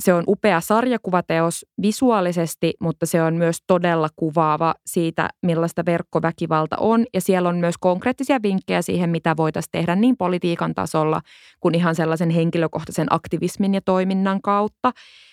Se 0.02 0.14
on 0.14 0.24
upea 0.28 0.60
sarjakuvateos 0.60 1.66
visuaalisesti, 1.82 2.74
mutta 2.80 3.06
se 3.06 3.22
on 3.22 3.34
myös 3.34 3.58
todella 3.66 4.08
kuvaava 4.16 4.74
siitä, 4.86 5.28
millaista 5.42 5.84
verkkoväkivalta 5.86 6.76
on. 6.80 7.04
Ja 7.14 7.20
siellä 7.20 7.48
on 7.48 7.56
myös 7.56 7.74
konkreettisia 7.80 8.42
vinkkejä 8.42 8.82
siihen, 8.82 9.10
mitä 9.10 9.36
voitaisiin 9.36 9.72
tehdä 9.72 9.96
niin 9.96 10.16
politiikan 10.16 10.74
tasolla 10.74 11.20
kuin 11.60 11.74
ihan 11.74 11.94
sellaisen 11.94 12.30
henkilökohtaisen 12.30 13.06
aktivismin 13.10 13.74
ja 13.74 13.80
toiminnan 13.80 14.42
kautta. 14.42 14.92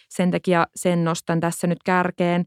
Sen 0.10 0.32
takia 0.32 0.68
sen 0.76 1.04
nostan 1.04 1.40
tässä 1.40 1.68
nyt 1.68 1.84
kärkeen. 1.86 2.46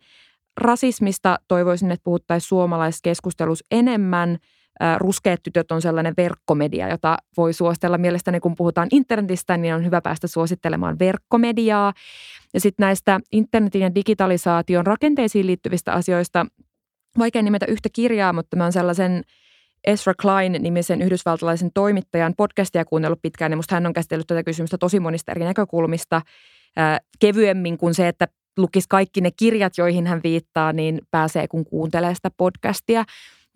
Rasismista 0.57 1.39
toivoisin, 1.49 1.91
että 1.91 2.05
puhuttaisiin 2.05 2.49
suomalaisessa 2.49 3.03
keskustelussa 3.03 3.67
enemmän– 3.71 4.39
Ruskeat 4.99 5.43
tytöt 5.43 5.73
on 5.73 5.83
sellainen 5.83 6.15
verkkomedia, 6.17 6.89
jota 6.89 7.17
voi 7.37 7.53
suositella. 7.53 7.99
Mielestäni 7.99 8.41
kun 8.41 8.55
puhutaan 8.57 8.89
internetistä, 8.93 9.57
niin 9.57 9.75
on 9.75 9.85
hyvä 9.85 10.01
päästä 10.01 10.27
suosittelemaan 10.27 10.99
verkkomediaa. 10.99 11.93
Ja 12.55 12.61
sitten 12.61 12.85
näistä 12.85 13.21
internetin 13.33 13.81
ja 13.81 13.95
digitalisaation 13.95 14.87
rakenteisiin 14.87 15.47
liittyvistä 15.47 15.93
asioista, 15.93 16.47
vaikea 17.19 17.43
nimetä 17.43 17.67
yhtä 17.67 17.89
kirjaa, 17.93 18.33
mutta 18.33 18.57
mä 18.57 18.63
oon 18.63 18.73
sellaisen 18.73 19.23
Ezra 19.87 20.15
Klein-nimisen 20.23 21.03
yhdysvaltalaisen 21.03 21.71
toimittajan 21.75 22.35
podcastia 22.37 22.85
kuunnellut 22.85 23.23
pitkään, 23.23 23.53
ja 23.53 23.57
musta 23.57 23.75
hän 23.75 23.87
on 23.87 23.93
käsitellyt 23.93 24.27
tätä 24.27 24.43
kysymystä 24.43 24.79
tosi 24.79 25.01
monista 25.01 25.33
eri 25.33 25.45
näkökulmista 25.45 26.23
kevyemmin 27.19 27.79
kuin 27.79 27.95
se, 27.95 28.09
että 28.09 28.29
lukisi 28.59 28.87
kaikki 28.89 29.21
ne 29.21 29.31
kirjat, 29.37 29.79
joihin 29.79 30.07
hän 30.07 30.21
viittaa, 30.25 30.73
niin 30.73 31.01
pääsee 31.11 31.49
kun 31.49 31.65
kuuntelee 31.65 32.15
sitä 32.15 32.31
podcastia. 32.37 33.05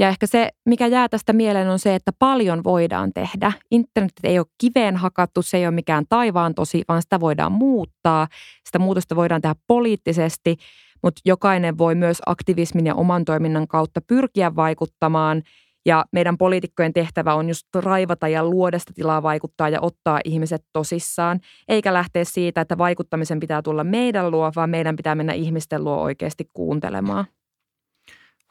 Ja 0.01 0.09
ehkä 0.09 0.27
se, 0.27 0.49
mikä 0.69 0.87
jää 0.87 1.09
tästä 1.09 1.33
mieleen, 1.33 1.69
on 1.69 1.79
se, 1.79 1.95
että 1.95 2.13
paljon 2.19 2.65
voidaan 2.65 3.13
tehdä. 3.13 3.53
Internet 3.71 4.13
ei 4.25 4.39
ole 4.39 4.47
kiveen 4.59 4.97
hakattu, 4.97 5.43
se 5.43 5.57
ei 5.57 5.67
ole 5.67 5.75
mikään 5.75 6.05
taivaan 6.09 6.55
tosi, 6.55 6.83
vaan 6.89 7.03
sitä 7.03 7.21
voidaan 7.21 7.53
muuttaa. 7.53 8.29
Sitä 8.67 8.79
muutosta 8.79 9.17
voidaan 9.17 9.41
tehdä 9.41 9.55
poliittisesti, 9.67 10.57
mutta 11.03 11.21
jokainen 11.25 11.79
voi 11.79 11.95
myös 11.95 12.19
aktivismin 12.27 12.87
ja 12.87 12.95
oman 12.95 13.25
toiminnan 13.25 13.69
kautta 13.69 14.01
pyrkiä 14.01 14.57
vaikuttamaan. 14.57 15.43
Ja 15.87 16.05
meidän 16.13 16.39
poliitikkojen 16.39 16.93
tehtävä 16.93 17.35
on 17.35 17.49
just 17.49 17.67
raivata 17.75 18.29
ja 18.29 18.45
luoda 18.45 18.79
sitä 18.79 18.93
tilaa 18.95 19.23
vaikuttaa 19.23 19.69
ja 19.69 19.81
ottaa 19.81 20.21
ihmiset 20.25 20.63
tosissaan, 20.73 21.41
eikä 21.69 21.93
lähteä 21.93 22.25
siitä, 22.25 22.61
että 22.61 22.79
vaikuttamisen 22.79 23.41
pitää 23.41 23.63
tulla 23.63 23.85
meidän 23.85 24.31
luo, 24.31 24.53
vaan 24.57 24.71
meidän 24.71 24.97
pitää 24.97 25.15
mennä 25.15 25.33
ihmisten 25.33 25.85
luo 25.85 25.97
oikeasti 25.97 26.49
kuuntelemaan. 26.53 27.25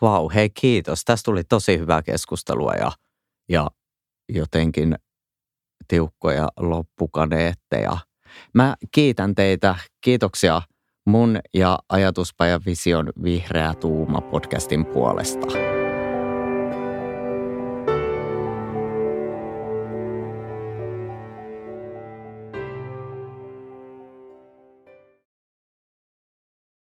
Vau, 0.02 0.22
wow, 0.22 0.34
hei 0.34 0.50
kiitos. 0.50 1.06
Tästä 1.06 1.26
tuli 1.26 1.44
tosi 1.44 1.78
hyvää 1.80 2.02
keskustelua 2.02 2.74
ja, 2.74 2.92
ja 3.50 3.68
jotenkin 4.30 4.96
tiukkoja 5.88 6.48
loppukaneetteja. 6.58 7.98
Mä 8.54 8.76
kiitän 8.92 9.36
teitä. 9.36 9.76
Kiitoksia 10.02 10.62
mun 11.06 11.40
ja 11.54 11.80
Ajatuspajan 11.90 12.62
Vision 12.66 13.10
Vihreä 13.24 13.74
Tuuma 13.74 14.22
podcastin 14.22 14.86
puolesta. 14.86 15.79